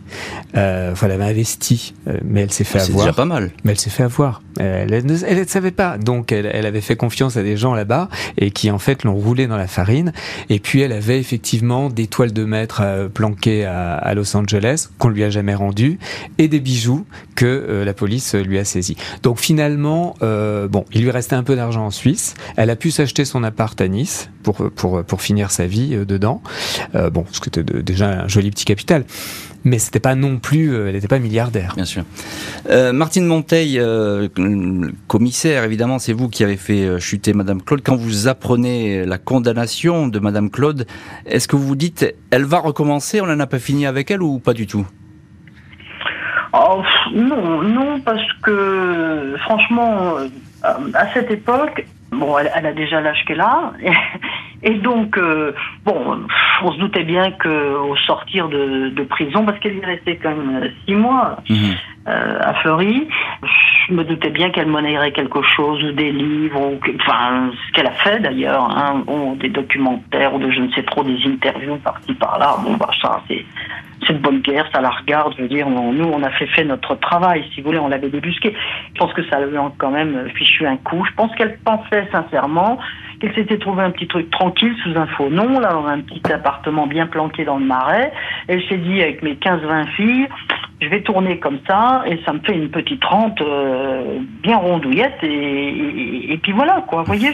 Euh, 0.56 0.92
enfin, 0.92 1.06
elle 1.06 1.12
avait 1.12 1.24
investi, 1.24 1.94
euh, 2.06 2.18
mais 2.24 2.42
elle 2.42 2.52
s'est 2.52 2.64
fait 2.64 2.80
avoir. 2.80 2.86
C'est 2.86 3.04
déjà 3.04 3.12
pas 3.12 3.24
mal. 3.24 3.50
Mais 3.64 3.72
elle 3.72 3.80
s'est 3.80 3.90
fait 3.90 4.02
avoir. 4.02 4.42
Elle, 4.58 4.92
elle, 4.92 5.04
elle, 5.26 5.38
ne 5.38 5.44
savait 5.44 5.70
pas. 5.70 5.98
Donc, 5.98 6.32
elle, 6.32 6.48
elle, 6.52 6.66
avait 6.66 6.80
fait 6.80 6.96
confiance 6.96 7.36
à 7.36 7.42
des 7.42 7.56
gens 7.56 7.74
là-bas 7.74 8.08
et 8.38 8.50
qui, 8.50 8.70
en 8.70 8.78
fait, 8.78 9.04
l'ont 9.04 9.14
roulé 9.14 9.46
dans 9.46 9.56
la 9.56 9.66
farine. 9.66 10.12
Et 10.48 10.58
puis, 10.60 10.80
elle 10.80 10.92
avait 10.92 11.18
effectivement 11.18 11.90
des 11.90 12.06
toiles 12.06 12.32
de 12.32 12.44
maître 12.44 12.80
euh, 12.82 13.08
planquées 13.08 13.64
à, 13.64 13.94
à, 13.94 14.14
Los 14.14 14.36
Angeles 14.36 14.88
qu'on 14.98 15.08
lui 15.08 15.24
a 15.24 15.30
jamais 15.30 15.54
rendues 15.54 15.98
et 16.38 16.48
des 16.48 16.60
bijoux 16.60 17.06
que 17.34 17.46
euh, 17.46 17.84
la 17.84 17.94
police 17.94 18.34
lui 18.34 18.58
a 18.58 18.64
saisis. 18.64 18.96
Donc, 19.22 19.38
finalement, 19.38 20.14
euh, 20.22 20.68
bon, 20.68 20.84
il 20.92 21.02
lui 21.02 21.10
restait 21.10 21.36
un 21.36 21.42
peu 21.46 21.56
d'argent 21.56 21.86
en 21.86 21.90
Suisse. 21.90 22.34
Elle 22.56 22.68
a 22.68 22.76
pu 22.76 22.90
s'acheter 22.90 23.24
son 23.24 23.42
appart 23.44 23.80
à 23.80 23.88
Nice 23.88 24.28
pour, 24.42 24.70
pour, 24.74 25.02
pour 25.04 25.22
finir 25.22 25.50
sa 25.50 25.66
vie 25.66 25.94
euh, 25.94 26.04
dedans. 26.04 26.42
Euh, 26.94 27.08
bon, 27.08 27.24
ce 27.32 27.40
qui 27.40 27.48
était 27.48 27.62
déjà 27.62 28.24
un 28.24 28.28
joli 28.28 28.50
petit 28.50 28.66
capital. 28.66 29.04
Mais 29.64 29.78
c'était 29.80 30.00
pas 30.00 30.14
non 30.14 30.38
plus, 30.38 30.72
euh, 30.72 30.88
elle 30.88 30.94
n'était 30.94 31.08
pas 31.08 31.18
milliardaire. 31.18 31.72
Bien 31.74 31.84
sûr. 31.84 32.04
Euh, 32.70 32.92
Martine 32.92 33.26
Monteil, 33.26 33.80
euh, 33.80 34.28
commissaire, 35.08 35.64
évidemment, 35.64 35.98
c'est 35.98 36.12
vous 36.12 36.28
qui 36.28 36.44
avez 36.44 36.56
fait 36.56 37.00
chuter 37.00 37.32
Madame 37.32 37.62
Claude. 37.62 37.80
Quand 37.82 37.96
vous 37.96 38.28
apprenez 38.28 39.04
la 39.04 39.18
condamnation 39.18 40.06
de 40.06 40.18
Madame 40.18 40.50
Claude, 40.50 40.86
est-ce 41.26 41.48
que 41.48 41.56
vous 41.56 41.66
vous 41.66 41.76
dites, 41.76 42.14
elle 42.30 42.44
va 42.44 42.58
recommencer, 42.58 43.20
on 43.20 43.26
n'en 43.26 43.40
a 43.40 43.46
pas 43.46 43.58
fini 43.58 43.86
avec 43.86 44.10
elle 44.10 44.22
ou 44.22 44.38
pas 44.38 44.52
du 44.52 44.66
tout? 44.66 44.86
Oh, 46.52 46.82
Non, 47.12 47.62
non, 47.62 48.00
parce 48.00 48.26
que 48.42 49.34
franchement, 49.44 50.14
à 50.94 51.12
cette 51.12 51.30
époque, 51.30 51.84
Bon, 52.12 52.38
elle, 52.38 52.50
elle, 52.54 52.66
a 52.66 52.72
déjà 52.72 53.00
l'âge 53.00 53.24
qu'elle 53.26 53.40
a. 53.40 53.72
Et 54.62 54.74
donc, 54.74 55.18
euh, 55.18 55.52
bon, 55.84 56.26
on 56.62 56.72
se 56.72 56.78
doutait 56.78 57.04
bien 57.04 57.30
qu'au 57.32 57.96
sortir 58.06 58.48
de, 58.48 58.88
de, 58.88 59.02
prison, 59.02 59.44
parce 59.44 59.58
qu'elle 59.58 59.76
y 59.76 59.84
restait 59.84 60.16
quand 60.16 60.34
même 60.34 60.70
six 60.84 60.94
mois 60.94 61.36
mmh. 61.48 61.54
euh, 62.08 62.38
à 62.40 62.54
Fleury, 62.54 63.06
je 63.88 63.92
me 63.92 64.04
doutais 64.04 64.30
bien 64.30 64.50
qu'elle 64.50 64.66
monnaierait 64.66 65.12
quelque 65.12 65.42
chose, 65.42 65.82
ou 65.84 65.92
des 65.92 66.10
livres, 66.10 66.60
ou 66.60 66.80
enfin 67.00 67.50
ce 67.52 67.72
qu'elle 67.72 67.86
a 67.86 67.92
fait 67.92 68.20
d'ailleurs, 68.20 68.68
hein, 68.76 69.04
des 69.36 69.48
documentaires 69.48 70.34
ou 70.34 70.38
de 70.38 70.50
je 70.50 70.60
ne 70.60 70.70
sais 70.72 70.82
trop 70.82 71.04
des 71.04 71.18
interviews 71.26 71.76
par-ci 71.76 72.14
par-là. 72.14 72.56
Bon 72.64 72.74
bah 72.74 72.90
ça 73.00 73.22
c'est 73.28 73.44
c'est 74.06 74.12
de 74.12 74.18
bonne 74.18 74.40
guerre, 74.40 74.68
ça 74.72 74.80
la 74.80 74.90
regarde. 74.90 75.34
Je 75.36 75.42
veux 75.42 75.48
dire, 75.48 75.68
nous 75.68 76.04
on 76.04 76.22
a 76.22 76.30
fait 76.30 76.46
fait 76.46 76.64
notre 76.64 76.94
travail, 76.96 77.44
si 77.54 77.60
vous 77.60 77.68
voulez, 77.68 77.78
on 77.78 77.88
l'avait 77.88 78.08
débusqué. 78.08 78.54
Je 78.94 78.98
pense 78.98 79.12
que 79.12 79.24
ça 79.28 79.40
lui 79.40 79.56
a 79.56 79.72
quand 79.78 79.90
même 79.90 80.28
fichu 80.34 80.66
un 80.66 80.76
coup. 80.76 81.04
Je 81.04 81.14
pense 81.14 81.34
qu'elle 81.34 81.58
pensait 81.58 82.08
sincèrement 82.12 82.78
qu'elle 83.20 83.34
s'était 83.34 83.58
trouvé 83.58 83.82
un 83.82 83.90
petit 83.90 84.06
truc 84.06 84.30
tranquille 84.30 84.74
sous 84.82 84.96
un 84.96 85.06
faux 85.06 85.30
nom, 85.30 85.58
là, 85.60 85.72
dans 85.72 85.86
un 85.86 86.00
petit 86.00 86.20
appartement 86.32 86.86
bien 86.86 87.06
planqué 87.06 87.44
dans 87.44 87.58
le 87.58 87.64
marais. 87.64 88.12
Elle 88.48 88.62
s'est 88.68 88.78
dit, 88.78 89.00
avec 89.02 89.22
mes 89.22 89.34
15-20 89.34 89.86
filles, 89.96 90.28
je 90.80 90.88
vais 90.88 91.02
tourner 91.02 91.38
comme 91.38 91.58
ça, 91.66 92.02
et 92.06 92.20
ça 92.24 92.32
me 92.32 92.40
fait 92.40 92.54
une 92.54 92.70
petite 92.70 93.04
rente 93.04 93.40
euh, 93.40 94.18
bien 94.42 94.56
rondouillette, 94.56 95.18
et, 95.22 96.32
et, 96.32 96.38
puis 96.38 96.52
voilà, 96.52 96.84
quoi, 96.88 97.00
vous 97.00 97.06
voyez 97.06 97.30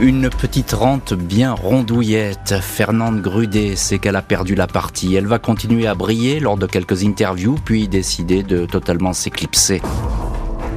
une 0.00 0.30
petite 0.30 0.72
rente 0.72 1.12
bien 1.12 1.52
rondouillette. 1.54 2.54
Fernande 2.60 3.20
Grudet 3.20 3.74
sait 3.74 3.98
qu'elle 3.98 4.14
a 4.14 4.22
perdu 4.22 4.54
la 4.54 4.68
partie. 4.68 5.16
Elle 5.16 5.26
va 5.26 5.40
continuer 5.40 5.88
à 5.88 5.96
briller 5.96 6.38
lors 6.38 6.56
de 6.56 6.66
quelques 6.66 7.04
interviews, 7.04 7.56
puis 7.64 7.88
décider 7.88 8.44
de 8.44 8.64
totalement 8.64 9.12
s'éclipser. 9.12 9.82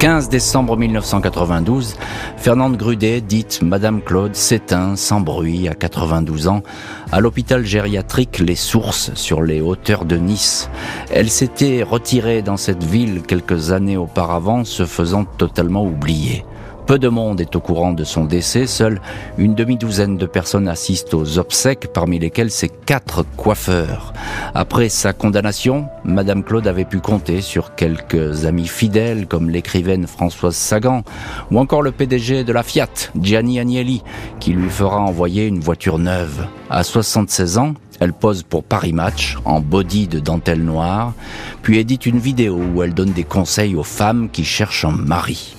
15 0.01 0.29
décembre 0.29 0.77
1992, 0.77 1.95
Fernande 2.37 2.75
Grudet, 2.75 3.21
dite 3.21 3.61
Madame 3.61 4.01
Claude, 4.01 4.33
s'éteint 4.33 4.95
sans 4.95 5.21
bruit 5.21 5.67
à 5.67 5.75
92 5.75 6.47
ans 6.47 6.63
à 7.11 7.19
l'hôpital 7.19 7.63
gériatrique 7.63 8.39
Les 8.39 8.55
Sources 8.55 9.11
sur 9.13 9.43
les 9.43 9.61
hauteurs 9.61 10.05
de 10.05 10.17
Nice. 10.17 10.71
Elle 11.11 11.29
s'était 11.29 11.83
retirée 11.83 12.41
dans 12.41 12.57
cette 12.57 12.83
ville 12.83 13.21
quelques 13.21 13.73
années 13.73 13.95
auparavant, 13.95 14.63
se 14.63 14.87
faisant 14.87 15.23
totalement 15.23 15.85
oublier. 15.85 16.45
Peu 16.91 16.99
de 16.99 17.07
monde 17.07 17.39
est 17.39 17.55
au 17.55 17.61
courant 17.61 17.93
de 17.93 18.03
son 18.03 18.25
décès, 18.25 18.67
seule 18.67 18.99
une 19.37 19.55
demi-douzaine 19.55 20.17
de 20.17 20.25
personnes 20.25 20.67
assistent 20.67 21.13
aux 21.13 21.37
obsèques, 21.39 21.87
parmi 21.93 22.19
lesquelles 22.19 22.51
ses 22.51 22.67
quatre 22.67 23.23
coiffeurs. 23.37 24.11
Après 24.53 24.89
sa 24.89 25.13
condamnation, 25.13 25.87
Madame 26.03 26.43
Claude 26.43 26.67
avait 26.67 26.83
pu 26.83 26.99
compter 26.99 27.39
sur 27.39 27.75
quelques 27.75 28.45
amis 28.45 28.67
fidèles 28.67 29.25
comme 29.25 29.49
l'écrivaine 29.49 30.05
Françoise 30.05 30.57
Sagan 30.57 31.03
ou 31.49 31.59
encore 31.59 31.81
le 31.81 31.93
PDG 31.93 32.43
de 32.43 32.51
la 32.51 32.61
Fiat, 32.61 32.89
Gianni 33.17 33.61
Agnelli, 33.61 34.03
qui 34.41 34.51
lui 34.51 34.69
fera 34.69 34.99
envoyer 34.99 35.47
une 35.47 35.61
voiture 35.61 35.97
neuve. 35.97 36.45
À 36.69 36.83
76 36.83 37.57
ans, 37.57 37.73
elle 38.01 38.11
pose 38.11 38.43
pour 38.43 38.65
Paris 38.65 38.91
Match 38.91 39.37
en 39.45 39.61
body 39.61 40.09
de 40.09 40.19
dentelle 40.19 40.65
noire, 40.65 41.13
puis 41.61 41.77
édite 41.77 42.05
une 42.05 42.19
vidéo 42.19 42.59
où 42.75 42.83
elle 42.83 42.93
donne 42.93 43.13
des 43.13 43.23
conseils 43.23 43.77
aux 43.77 43.83
femmes 43.83 44.27
qui 44.29 44.43
cherchent 44.43 44.83
un 44.83 44.91
mari. 44.91 45.55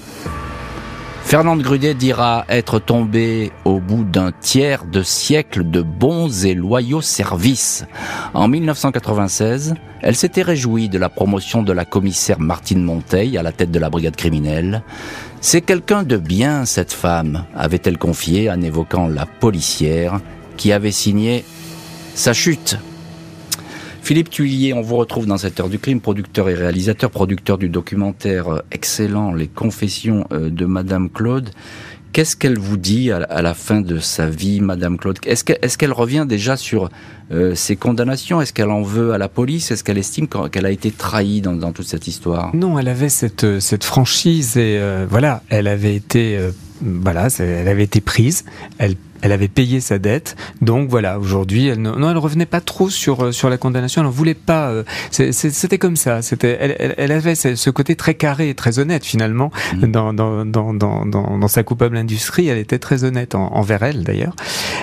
Fernande 1.24 1.62
Grudet 1.62 1.94
dira 1.94 2.44
être 2.50 2.78
tombée 2.78 3.52
au 3.64 3.80
bout 3.80 4.04
d'un 4.04 4.32
tiers 4.32 4.84
de 4.84 5.02
siècle 5.02 5.68
de 5.68 5.80
bons 5.80 6.44
et 6.44 6.52
loyaux 6.52 7.00
services. 7.00 7.86
En 8.34 8.48
1996, 8.48 9.74
elle 10.02 10.14
s'était 10.14 10.42
réjouie 10.42 10.90
de 10.90 10.98
la 10.98 11.08
promotion 11.08 11.62
de 11.62 11.72
la 11.72 11.86
commissaire 11.86 12.38
Martine 12.38 12.82
Monteil 12.82 13.38
à 13.38 13.42
la 13.42 13.52
tête 13.52 13.70
de 13.70 13.78
la 13.78 13.88
brigade 13.88 14.16
criminelle. 14.16 14.82
C'est 15.40 15.62
quelqu'un 15.62 16.02
de 16.02 16.18
bien, 16.18 16.66
cette 16.66 16.92
femme, 16.92 17.46
avait-elle 17.56 17.98
confié 17.98 18.50
en 18.50 18.60
évoquant 18.60 19.08
la 19.08 19.24
policière 19.24 20.20
qui 20.58 20.70
avait 20.70 20.90
signé 20.90 21.44
sa 22.14 22.34
chute 22.34 22.76
Philippe 24.02 24.30
Tuillier, 24.30 24.74
on 24.74 24.80
vous 24.80 24.96
retrouve 24.96 25.26
dans 25.26 25.38
cette 25.38 25.60
heure 25.60 25.68
du 25.68 25.78
crime, 25.78 26.00
producteur 26.00 26.48
et 26.48 26.54
réalisateur, 26.54 27.08
producteur 27.08 27.56
du 27.56 27.68
documentaire 27.68 28.48
euh, 28.48 28.58
excellent 28.72 29.32
Les 29.32 29.46
Confessions 29.46 30.26
euh, 30.32 30.50
de 30.50 30.66
Madame 30.66 31.08
Claude. 31.08 31.50
Qu'est-ce 32.12 32.36
qu'elle 32.36 32.58
vous 32.58 32.76
dit 32.76 33.10
à 33.10 33.40
la 33.40 33.54
fin 33.54 33.80
de 33.80 33.98
sa 33.98 34.28
vie, 34.28 34.60
Madame 34.60 34.98
Claude? 34.98 35.18
Est-ce 35.24 35.78
qu'elle 35.78 35.92
revient 35.92 36.26
déjà 36.28 36.58
sur 36.58 36.90
euh, 37.30 37.54
ses 37.54 37.76
condamnations? 37.76 38.42
Est-ce 38.42 38.52
qu'elle 38.52 38.68
en 38.68 38.82
veut 38.82 39.12
à 39.14 39.18
la 39.18 39.30
police? 39.30 39.70
Est-ce 39.70 39.82
qu'elle 39.82 39.96
estime 39.96 40.26
qu'elle 40.28 40.66
a 40.66 40.70
été 40.70 40.90
trahie 40.90 41.40
dans, 41.40 41.72
toute 41.72 41.86
cette 41.86 42.08
histoire? 42.08 42.54
Non, 42.54 42.78
elle 42.78 42.88
avait 42.88 43.08
cette, 43.08 43.82
franchise 43.82 44.58
et 44.58 44.78
voilà, 45.08 45.42
elle 45.48 45.66
avait 45.66 45.94
été, 45.94 46.38
voilà, 46.82 47.28
elle 47.38 47.68
avait 47.68 47.84
été 47.84 48.02
prise. 48.02 48.44
Elle 49.22 49.32
avait 49.32 49.48
payé 49.48 49.80
sa 49.80 49.98
dette. 49.98 50.36
Donc 50.60 50.90
voilà, 50.90 51.18
aujourd'hui, 51.18 51.68
elle 51.68 51.80
non, 51.80 52.10
elle 52.10 52.18
revenait 52.18 52.46
pas 52.46 52.60
trop 52.60 52.90
sur 52.90 53.24
euh, 53.24 53.32
sur 53.32 53.48
la 53.48 53.56
condamnation. 53.56 54.02
Elle 54.02 54.08
ne 54.08 54.12
voulait 54.12 54.34
pas. 54.34 54.70
Euh, 54.70 54.82
c'était 55.10 55.78
comme 55.78 55.96
ça. 55.96 56.22
C'était, 56.22 56.58
elle, 56.60 56.94
elle, 56.98 57.12
avait 57.12 57.34
ce 57.34 57.70
côté 57.70 57.96
très 57.96 58.14
carré 58.14 58.50
et 58.50 58.54
très 58.54 58.78
honnête 58.78 59.04
finalement 59.04 59.50
mmh. 59.74 59.86
dans, 59.86 60.12
dans, 60.12 60.44
dans, 60.44 60.74
dans, 60.74 61.06
dans 61.06 61.48
sa 61.48 61.62
coupable 61.62 61.96
industrie. 61.96 62.48
Elle 62.48 62.58
était 62.58 62.78
très 62.78 63.04
honnête 63.04 63.34
envers 63.34 63.82
elle 63.82 64.02
d'ailleurs, 64.02 64.34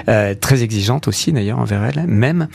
euh, 0.07 0.33
très 0.33 0.63
exigeante 0.63 1.07
aussi 1.07 1.31
d'ailleurs 1.31 1.59
envers 1.59 1.83
elle 1.83 2.07
même. 2.07 2.47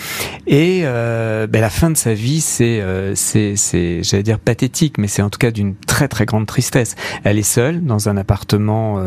Et 0.47 0.83
euh, 0.85 1.47
ben, 1.47 1.61
la 1.61 1.71
fin 1.71 1.91
de 1.91 1.97
sa 1.97 2.15
vie, 2.15 2.41
c'est 2.41 2.83
c'est 3.15 3.57
c'est 3.57 4.03
j'allais 4.03 4.23
dire 4.23 4.39
pathétique, 4.39 4.99
mais 4.99 5.09
c'est 5.09 5.23
en 5.23 5.31
tout 5.31 5.39
cas 5.39 5.51
d'une 5.51 5.75
très 5.75 6.09
très 6.09 6.25
grande 6.25 6.47
tristesse. 6.47 6.97
Elle 7.25 7.39
est 7.39 7.43
seule 7.43 7.85
dans 7.85 8.09
un 8.09 8.17
appartement 8.17 9.03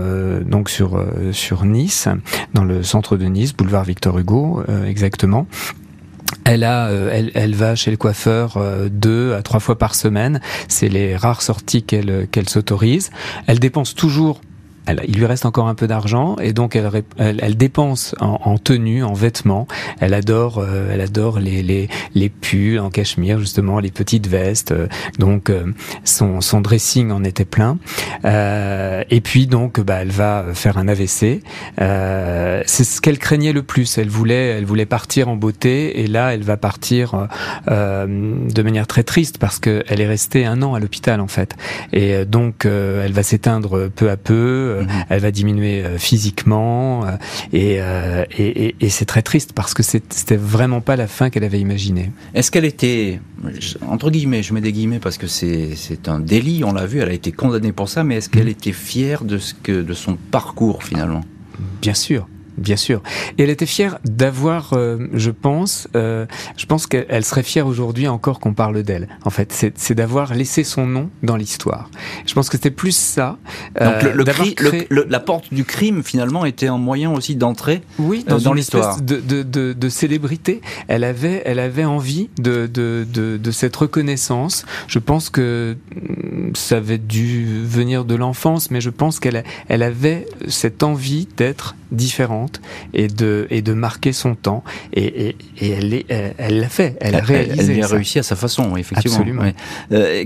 donc 0.45 0.69
sur 0.69 1.03
sur 1.31 1.65
Nice 1.65 2.07
dans 2.53 2.66
le 2.67 2.83
centre 2.83 3.17
de 3.17 3.25
Nice, 3.25 3.55
boulevard 3.55 3.83
Victor 3.83 4.19
Hugo, 4.19 4.63
euh, 4.69 4.85
exactement. 4.85 5.47
Elle 6.43 6.63
a, 6.63 6.87
euh, 6.87 7.09
elle, 7.11 7.31
elle, 7.35 7.55
va 7.55 7.75
chez 7.75 7.91
le 7.91 7.97
coiffeur 7.97 8.57
euh, 8.57 8.89
deux 8.89 9.33
à 9.33 9.41
trois 9.41 9.59
fois 9.59 9.77
par 9.77 9.95
semaine. 9.95 10.41
C'est 10.67 10.89
les 10.89 11.15
rares 11.15 11.41
sorties 11.41 11.83
qu'elle 11.83 12.27
qu'elle 12.31 12.49
s'autorise. 12.49 13.11
Elle 13.47 13.59
dépense 13.59 13.95
toujours 13.95 14.41
il 15.07 15.17
lui 15.17 15.25
reste 15.25 15.45
encore 15.45 15.67
un 15.67 15.75
peu 15.75 15.87
d'argent 15.87 16.35
et 16.41 16.53
donc 16.53 16.75
elle, 16.75 16.89
elle, 17.17 17.57
dépense 17.57 18.15
en, 18.19 18.39
en, 18.43 18.57
tenue, 18.57 19.03
en 19.03 19.13
vêtements. 19.13 19.67
Elle 19.99 20.13
adore, 20.13 20.59
euh, 20.59 20.89
elle 20.91 21.01
adore 21.01 21.39
les, 21.39 21.61
les, 21.61 21.89
les 22.15 22.29
pulls 22.29 22.79
en 22.79 22.89
cachemire 22.89 23.39
justement, 23.39 23.79
les 23.79 23.91
petites 23.91 24.27
vestes. 24.27 24.73
donc 25.19 25.49
euh, 25.49 25.65
son, 26.03 26.41
son 26.41 26.61
dressing 26.61 27.11
en 27.11 27.23
était 27.23 27.45
plein. 27.45 27.77
Euh, 28.25 29.03
et 29.09 29.21
puis 29.21 29.47
donc 29.47 29.79
bah, 29.79 29.99
elle 30.01 30.11
va 30.11 30.45
faire 30.53 30.77
un 30.77 30.87
AVC. 30.87 31.41
C'est 31.77 32.83
ce 32.83 33.01
qu'elle 33.01 33.19
craignait 33.19 33.53
le 33.53 33.63
plus. 33.63 33.97
Elle 33.97 34.09
voulait, 34.09 34.49
elle 34.49 34.65
voulait 34.65 34.85
partir 34.85 35.29
en 35.29 35.35
beauté 35.35 36.01
et 36.01 36.07
là 36.07 36.33
elle 36.33 36.43
va 36.43 36.57
partir 36.57 37.27
de 37.67 38.61
manière 38.61 38.87
très 38.87 39.03
triste 39.03 39.37
parce 39.37 39.59
qu'elle 39.59 40.01
est 40.01 40.07
restée 40.07 40.45
un 40.45 40.61
an 40.61 40.75
à 40.75 40.79
l'hôpital 40.79 41.19
en 41.19 41.27
fait. 41.27 41.55
Et 41.93 42.25
donc 42.25 42.65
elle 42.65 43.11
va 43.11 43.23
s'éteindre 43.23 43.89
peu 43.89 44.09
à 44.09 44.17
peu 44.17 44.76
euh, 44.77 44.85
elle 45.09 45.21
va 45.21 45.31
diminuer 45.31 45.83
euh, 45.83 45.97
physiquement 45.97 47.05
euh, 47.05 47.17
et, 47.53 47.79
et, 48.37 48.75
et, 48.79 48.89
c'est 48.89 49.05
très 49.05 49.21
triste 49.21 49.53
parce 49.53 49.73
que 49.73 49.83
c'était 49.83 50.35
vraiment 50.35 50.81
pas 50.81 50.95
la 50.95 51.07
fin 51.07 51.29
qu'elle 51.29 51.43
avait 51.43 51.59
imaginée. 51.59 52.11
Est-ce 52.33 52.51
qu'elle 52.51 52.65
était, 52.65 53.19
entre 53.87 54.09
guillemets, 54.09 54.43
je 54.43 54.53
mets 54.53 54.61
des 54.61 54.71
guillemets 54.71 54.99
parce 54.99 55.17
que 55.17 55.27
c'est 55.27 56.07
un 56.07 56.19
délit, 56.19 56.63
on 56.63 56.73
l'a 56.73 56.85
vu, 56.85 56.99
elle 56.99 57.09
a 57.09 57.13
été 57.13 57.31
condamnée 57.31 57.71
pour 57.71 57.89
ça, 57.89 58.03
mais 58.03 58.15
est-ce 58.15 58.29
qu'elle 58.29 58.45
mhm. 58.45 58.49
était 58.49 58.71
fière 58.71 59.23
de, 59.23 59.37
ce 59.37 59.53
que, 59.53 59.81
de 59.81 59.93
son 59.93 60.15
parcours 60.31 60.83
finalement? 60.83 61.21
Bien 61.81 61.93
sûr, 61.93 62.27
Bien 62.57 62.75
sûr. 62.75 63.01
Et 63.37 63.43
elle 63.43 63.51
était 63.51 63.67
fière 63.67 63.99
d'avoir, 64.03 64.73
euh, 64.73 65.07
je 65.13 65.29
pense, 65.29 65.87
euh, 65.95 66.25
je 66.57 66.65
pense 66.65 66.87
qu'elle 66.87 67.23
serait 67.23 67.43
fière 67.43 67.67
aujourd'hui 67.67 68.07
encore 68.07 68.39
qu'on 68.39 68.53
parle 68.53 68.81
d'elle. 68.81 69.07
En 69.25 69.29
fait, 69.29 69.53
c'est 69.75 69.93
d'avoir 69.93 70.33
laissé 70.33 70.63
son 70.63 70.87
nom 70.87 71.09
dans 71.21 71.35
l'histoire. 71.35 71.89
Je 72.25 72.33
pense 72.33 72.49
que 72.49 72.57
c'était 72.57 72.71
plus 72.71 72.95
ça. 72.95 73.37
Euh, 73.81 74.01
Donc 74.01 74.59
le, 74.89 75.05
la 75.07 75.19
porte 75.19 75.53
du 75.53 75.65
crime 75.65 76.03
finalement 76.03 76.45
était 76.45 76.67
un 76.67 76.77
moyen 76.77 77.11
aussi 77.11 77.35
d'entrer 77.35 77.81
oui, 77.99 78.25
dans, 78.27 78.53
l'histoire. 78.53 79.01
De, 79.01 79.17
de, 79.17 79.43
de, 79.43 79.73
de, 79.73 79.89
célébrité. 79.89 80.61
Elle 80.87 81.03
avait, 81.03 81.43
elle 81.45 81.59
avait 81.59 81.85
envie 81.85 82.29
de, 82.39 82.65
de, 82.65 83.05
de, 83.11 83.37
de 83.37 83.51
cette 83.51 83.75
reconnaissance. 83.75 84.65
Je 84.87 84.99
pense 84.99 85.29
que 85.29 85.77
mm, 85.95 86.55
ça 86.55 86.77
avait 86.77 86.97
dû 86.97 87.63
venir 87.63 88.03
de 88.03 88.15
l'enfance, 88.15 88.71
mais 88.71 88.81
je 88.81 88.89
pense 88.89 89.19
qu'elle 89.19 89.43
elle 89.69 89.83
avait 89.83 90.25
cette 90.47 90.81
envie 90.81 91.27
d'être 91.37 91.75
différente 91.91 92.46
et 92.93 93.07
de, 93.07 93.47
et 93.49 93.61
de 93.61 93.73
marquer 93.73 94.13
son 94.13 94.35
temps. 94.35 94.63
Et, 94.93 95.29
et, 95.29 95.35
et 95.59 95.69
elle, 95.69 96.03
elle 96.37 96.59
l'a 96.59 96.69
fait, 96.69 96.95
elle 97.01 97.15
a 97.15 97.21
réalisé. 97.21 97.77
Elle, 97.77 97.83
a 97.83 97.87
réussi 97.87 98.19
à 98.19 98.23
sa 98.23 98.35
façon, 98.35 98.75
effectivement. 98.77 99.17
Absolument. 99.17 99.51
Euh, 99.91 100.25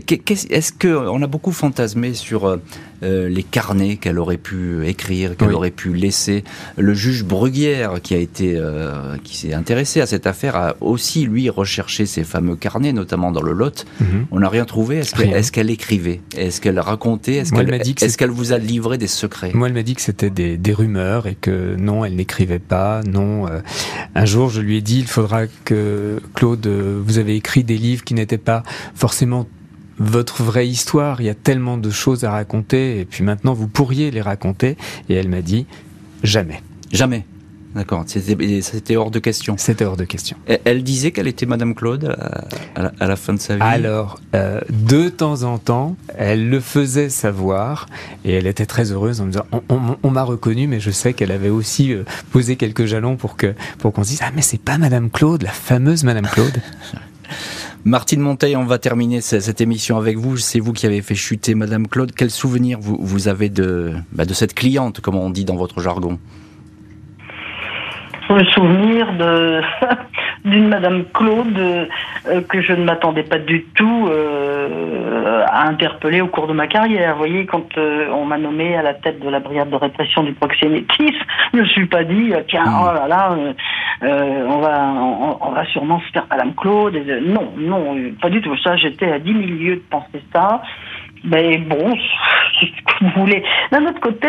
Est-ce 0.49 0.71
qu'on 0.73 1.21
a 1.21 1.27
beaucoup 1.27 1.51
fantasmé 1.51 2.13
sur 2.13 2.59
euh, 3.03 3.29
les 3.29 3.43
carnets 3.43 3.97
qu'elle 3.97 4.19
aurait 4.19 4.37
pu 4.37 4.85
écrire, 4.87 5.35
qu'elle 5.35 5.53
aurait 5.53 5.71
pu 5.71 5.93
laisser. 5.93 6.43
Le 6.77 6.93
juge 6.93 7.23
Bruguière, 7.23 8.01
qui 8.01 8.13
a 8.13 8.17
été, 8.17 8.53
euh, 8.55 9.17
qui 9.23 9.37
s'est 9.37 9.53
intéressé 9.53 10.01
à 10.01 10.05
cette 10.05 10.27
affaire, 10.27 10.55
a 10.55 10.75
aussi 10.81 11.25
lui 11.25 11.49
recherché 11.49 12.05
ces 12.05 12.23
fameux 12.23 12.55
carnets, 12.55 12.93
notamment 12.93 13.31
dans 13.31 13.41
le 13.41 13.53
Lot. 13.53 13.85
Mhm. 13.99 14.27
On 14.31 14.39
n'a 14.39 14.49
rien 14.49 14.65
trouvé. 14.65 14.99
Est-ce 14.99 15.51
qu'elle 15.51 15.69
écrivait? 15.69 16.21
Est-ce 16.37 16.61
qu'elle 16.61 16.79
racontait? 16.79 17.37
Est-ce 17.37 18.17
qu'elle 18.17 18.29
vous 18.29 18.53
a 18.53 18.57
livré 18.57 18.97
des 18.97 19.07
secrets? 19.07 19.51
Moi, 19.53 19.67
elle 19.67 19.73
m'a 19.73 19.83
dit 19.83 19.95
que 19.95 20.01
c'était 20.01 20.29
des, 20.29 20.57
des, 20.57 20.73
rumeurs 20.73 21.27
et 21.27 21.35
que 21.35 21.75
non, 21.75 22.05
elle 22.05 22.15
n'écrivait 22.15 22.59
pas. 22.59 23.01
Non. 23.03 23.47
Euh, 23.47 23.59
un 24.15 24.25
jour, 24.25 24.49
je 24.49 24.61
lui 24.61 24.77
ai 24.77 24.81
dit, 24.81 24.99
il 24.99 25.07
faudra 25.07 25.47
que 25.65 26.21
Claude, 26.35 26.67
vous 26.67 27.17
avez 27.17 27.35
écrit 27.35 27.63
des 27.63 27.77
livres 27.77 28.03
qui 28.03 28.13
n'étaient 28.13 28.37
pas 28.37 28.63
forcément 28.93 29.47
votre 29.97 30.43
vraie 30.43 30.67
histoire, 30.67 31.21
il 31.21 31.25
y 31.25 31.29
a 31.29 31.35
tellement 31.35 31.77
de 31.77 31.89
choses 31.89 32.23
à 32.23 32.31
raconter, 32.31 32.99
et 32.99 33.05
puis 33.05 33.23
maintenant 33.23 33.53
vous 33.53 33.67
pourriez 33.67 34.11
les 34.11 34.21
raconter. 34.21 34.77
Et 35.09 35.15
elle 35.15 35.29
m'a 35.29 35.41
dit, 35.41 35.65
jamais. 36.23 36.61
Jamais. 36.91 37.25
D'accord, 37.75 38.03
c'était 38.05 38.97
hors 38.97 39.11
de 39.11 39.19
question. 39.19 39.55
C'était 39.57 39.85
hors 39.85 39.95
de 39.95 40.03
question. 40.03 40.35
Elle 40.65 40.83
disait 40.83 41.11
qu'elle 41.11 41.27
était 41.27 41.45
Madame 41.45 41.73
Claude 41.73 42.17
à 42.75 43.07
la, 43.07 43.15
fin 43.15 43.33
de 43.33 43.39
sa 43.39 43.55
vie 43.55 43.61
Alors, 43.61 44.19
euh, 44.35 44.59
de 44.69 45.07
temps 45.07 45.43
en 45.43 45.57
temps, 45.57 45.95
elle 46.17 46.49
le 46.49 46.59
faisait 46.59 47.07
savoir 47.07 47.85
et 48.25 48.33
elle 48.33 48.45
était 48.45 48.65
très 48.65 48.91
heureuse 48.91 49.21
en 49.21 49.25
me 49.25 49.31
disant 49.31 49.45
On, 50.03 50.11
m'a 50.11 50.23
reconnu, 50.23 50.67
mais 50.67 50.81
je 50.81 50.91
sais 50.91 51.13
qu'elle 51.13 51.31
avait 51.31 51.49
aussi 51.49 51.93
euh, 51.93 52.03
posé 52.31 52.57
quelques 52.57 52.85
jalons 52.85 53.15
pour 53.15 53.37
que 53.37 53.53
pour 53.77 53.93
qu'on 53.93 54.03
se 54.03 54.09
dise 54.09 54.19
Ah, 54.21 54.31
mais 54.35 54.41
c'est 54.41 54.61
pas 54.61 54.77
Madame 54.77 55.09
Claude, 55.09 55.43
la 55.43 55.51
fameuse 55.51 56.03
Madame 56.03 56.27
Claude 56.27 56.61
Martine 57.83 58.19
Monteil, 58.21 58.55
on 58.55 58.65
va 58.65 58.77
terminer 58.77 59.21
cette 59.21 59.59
émission 59.59 59.97
avec 59.97 60.17
vous. 60.17 60.37
C'est 60.37 60.59
vous 60.59 60.71
qui 60.71 60.85
avez 60.85 61.01
fait 61.01 61.15
chuter 61.15 61.55
Madame 61.55 61.87
Claude. 61.87 62.11
Quel 62.15 62.29
souvenir 62.29 62.79
vous, 62.79 63.27
avez 63.27 63.49
de, 63.49 63.93
bah, 64.11 64.25
de 64.25 64.33
cette 64.35 64.53
cliente, 64.53 65.01
comme 65.01 65.15
on 65.15 65.31
dit 65.31 65.45
dans 65.45 65.55
votre 65.55 65.81
jargon? 65.81 66.19
Le 68.35 68.45
souvenir 68.45 69.11
de 69.13 69.61
d'une 70.45 70.69
Madame 70.69 71.03
Claude 71.13 71.57
euh, 71.57 72.41
que 72.49 72.61
je 72.61 72.73
ne 72.73 72.83
m'attendais 72.83 73.23
pas 73.23 73.37
du 73.37 73.63
tout 73.75 74.07
euh, 74.09 75.45
à 75.47 75.67
interpeller 75.67 76.21
au 76.21 76.27
cours 76.27 76.47
de 76.47 76.53
ma 76.53 76.67
carrière. 76.67 77.13
Vous 77.13 77.19
voyez, 77.19 77.45
quand 77.45 77.77
euh, 77.77 78.07
on 78.11 78.25
m'a 78.25 78.37
nommé 78.37 78.75
à 78.75 78.81
la 78.81 78.93
tête 78.95 79.19
de 79.19 79.29
la 79.29 79.39
brigade 79.39 79.69
de 79.69 79.75
répression 79.75 80.23
du 80.23 80.33
proxénétisme, 80.33 81.25
je 81.53 81.57
ne 81.57 81.61
me 81.61 81.67
suis 81.67 81.85
pas 81.85 82.03
dit 82.03 82.33
tiens 82.47 82.65
oh 82.65 82.93
là 82.93 83.07
là 83.07 83.35
on 84.01 84.59
va 84.59 84.93
on, 85.41 85.51
va 85.51 85.65
sûrement 85.65 85.99
se 85.99 86.11
faire 86.11 86.25
Madame 86.29 86.55
Claude. 86.55 86.95
non 87.25 87.53
non 87.57 87.97
pas 88.21 88.29
du 88.29 88.41
tout. 88.41 88.55
Ça 88.57 88.75
j'étais 88.77 89.11
à 89.11 89.19
10 89.19 89.31
000 89.31 89.43
lieues 89.43 89.75
de 89.75 89.83
penser 89.89 90.23
ça. 90.33 90.61
Mais 91.23 91.57
bon, 91.59 91.93
ce 92.59 92.65
que 92.65 93.05
vous 93.05 93.21
voulez. 93.21 93.43
D'un 93.71 93.85
autre 93.85 93.99
côté, 93.99 94.27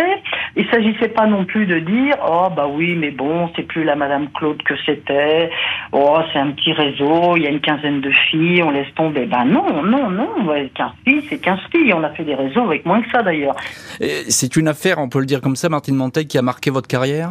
il 0.56 0.66
s'agissait 0.70 1.08
pas 1.08 1.26
non 1.26 1.44
plus 1.44 1.66
de 1.66 1.78
dire 1.78 2.16
oh 2.26 2.48
bah 2.54 2.66
oui 2.70 2.94
mais 2.96 3.10
bon 3.10 3.50
c'est 3.56 3.62
plus 3.62 3.84
la 3.84 3.96
Madame 3.96 4.28
Claude 4.32 4.62
que 4.62 4.74
c'était. 4.84 5.50
Oh 5.92 6.18
c'est 6.32 6.38
un 6.38 6.50
petit 6.50 6.72
réseau, 6.72 7.36
il 7.36 7.42
y 7.42 7.46
a 7.46 7.50
une 7.50 7.60
quinzaine 7.60 8.00
de 8.00 8.10
filles, 8.10 8.62
on 8.62 8.70
laisse 8.70 8.92
tomber. 8.94 9.26
Ben 9.26 9.44
non 9.44 9.82
non 9.82 10.10
non, 10.10 10.28
15 10.74 10.90
filles 11.04 11.24
c'est 11.28 11.38
15 11.40 11.58
filles. 11.70 11.92
On 11.94 12.02
a 12.02 12.10
fait 12.10 12.24
des 12.24 12.34
réseaux 12.34 12.62
avec 12.62 12.84
moins 12.84 13.00
que 13.00 13.10
ça 13.10 13.22
d'ailleurs. 13.22 13.56
C'est 14.00 14.56
une 14.56 14.68
affaire, 14.68 14.98
on 14.98 15.08
peut 15.08 15.20
le 15.20 15.26
dire 15.26 15.40
comme 15.40 15.56
ça, 15.56 15.68
Martine 15.68 15.96
Montaigne, 15.96 16.26
qui 16.26 16.38
a 16.38 16.42
marqué 16.42 16.70
votre 16.70 16.88
carrière? 16.88 17.30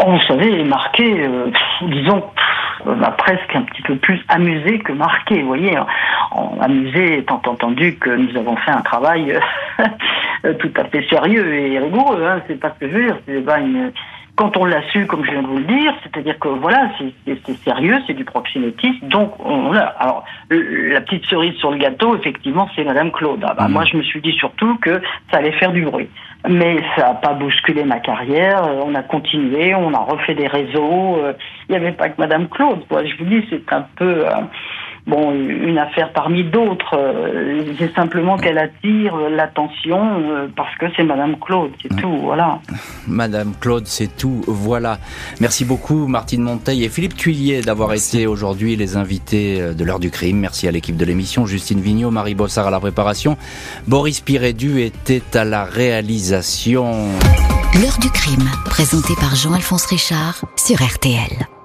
Oh, 0.00 0.12
vous 0.12 0.20
savez, 0.28 0.62
marqué, 0.64 1.04
euh, 1.04 1.50
disons, 1.82 2.22
m'a 2.84 3.10
presque 3.12 3.54
un 3.54 3.62
petit 3.62 3.82
peu 3.82 3.96
plus 3.96 4.20
amusé 4.28 4.78
que 4.78 4.92
marqué. 4.92 5.40
Vous 5.40 5.48
voyez, 5.48 5.76
amusé 6.60 7.18
étant 7.18 7.42
entendu 7.46 7.96
que 7.96 8.10
nous 8.10 8.36
avons 8.36 8.56
fait 8.56 8.70
un 8.70 8.82
travail 8.82 9.38
euh, 10.44 10.54
tout 10.58 10.72
à 10.76 10.84
fait 10.84 11.06
sérieux 11.08 11.54
et 11.54 11.78
rigoureux. 11.78 12.24
Hein, 12.24 12.42
c'est 12.46 12.60
pas 12.60 12.74
ce 12.74 12.86
que 12.86 12.90
je 12.90 12.96
veux 12.96 13.04
dire. 13.06 13.16
C'est 13.26 13.44
pas 13.44 13.60
une 13.60 13.92
quand 14.38 14.56
on 14.56 14.64
l'a 14.64 14.82
su, 14.90 15.04
comme 15.06 15.24
je 15.24 15.32
viens 15.32 15.42
de 15.42 15.48
vous 15.48 15.58
le 15.58 15.64
dire, 15.64 15.92
c'est-à-dire 16.04 16.38
que 16.38 16.46
voilà, 16.46 16.88
c'est 17.26 17.56
sérieux, 17.64 17.96
c'est 18.06 18.14
du 18.14 18.24
proxénétisme. 18.24 19.08
Donc, 19.08 19.34
on 19.44 19.74
a. 19.74 19.80
Alors, 19.80 20.24
la 20.48 21.00
petite 21.00 21.26
cerise 21.26 21.54
sur 21.54 21.72
le 21.72 21.78
gâteau, 21.78 22.16
effectivement, 22.16 22.68
c'est 22.76 22.84
Madame 22.84 23.10
Claude. 23.10 23.44
Ah 23.44 23.54
bah, 23.54 23.66
mmh. 23.66 23.72
Moi, 23.72 23.84
je 23.84 23.96
me 23.96 24.02
suis 24.02 24.20
dit 24.20 24.32
surtout 24.32 24.76
que 24.76 25.02
ça 25.32 25.38
allait 25.38 25.52
faire 25.52 25.72
du 25.72 25.82
bruit. 25.82 26.08
Mais 26.48 26.80
ça 26.96 27.08
n'a 27.08 27.14
pas 27.14 27.34
bousculé 27.34 27.84
ma 27.84 28.00
carrière. 28.00 28.64
Euh, 28.64 28.80
on 28.84 28.94
a 28.94 29.02
continué, 29.02 29.74
on 29.74 29.92
a 29.92 29.98
refait 29.98 30.34
des 30.34 30.46
réseaux. 30.46 31.16
Euh, 31.16 31.34
il 31.68 31.72
n'y 31.72 31.76
avait 31.76 31.92
pas 31.92 32.08
que 32.08 32.18
Madame 32.18 32.48
Claude. 32.48 32.86
Quoi. 32.88 33.04
Je 33.04 33.16
vous 33.16 33.24
dis, 33.24 33.46
c'est 33.50 33.72
un 33.72 33.86
peu. 33.96 34.24
Bon, 35.08 35.32
une 35.32 35.78
affaire 35.78 36.12
parmi 36.12 36.44
d'autres. 36.44 36.94
Euh, 36.94 37.62
c'est 37.78 37.94
simplement 37.94 38.36
qu'elle 38.36 38.58
attire 38.58 39.16
l'attention 39.30 40.20
euh, 40.20 40.48
parce 40.54 40.76
que 40.76 40.84
c'est 40.94 41.02
Madame 41.02 41.38
Claude, 41.38 41.70
c'est 41.80 41.96
tout, 41.96 42.18
voilà. 42.22 42.60
Madame 43.06 43.54
Claude, 43.58 43.86
c'est 43.86 44.14
tout, 44.18 44.42
voilà. 44.46 44.98
Merci 45.40 45.64
beaucoup 45.64 46.06
Martine 46.06 46.42
Monteil 46.42 46.84
et 46.84 46.90
Philippe 46.90 47.16
Tuillier 47.16 47.62
d'avoir 47.62 47.94
été 47.94 48.26
aujourd'hui 48.26 48.76
les 48.76 48.98
invités 48.98 49.62
euh, 49.62 49.72
de 49.72 49.82
l'heure 49.82 49.98
du 49.98 50.10
crime. 50.10 50.40
Merci 50.40 50.68
à 50.68 50.72
l'équipe 50.72 50.96
de 50.96 51.06
l'émission, 51.06 51.46
Justine 51.46 51.80
Vignot, 51.80 52.10
Marie 52.10 52.34
Bossard 52.34 52.66
à 52.66 52.70
la 52.70 52.80
préparation, 52.80 53.38
Boris 53.86 54.20
Pirédu 54.20 54.82
était 54.82 55.22
à 55.34 55.46
la 55.46 55.64
réalisation. 55.64 57.08
L'heure 57.80 57.98
du 57.98 58.10
crime, 58.10 58.48
présenté 58.66 59.14
par 59.18 59.34
Jean-Alphonse 59.34 59.86
Richard 59.86 60.44
sur 60.56 60.76
RTL. 60.76 61.57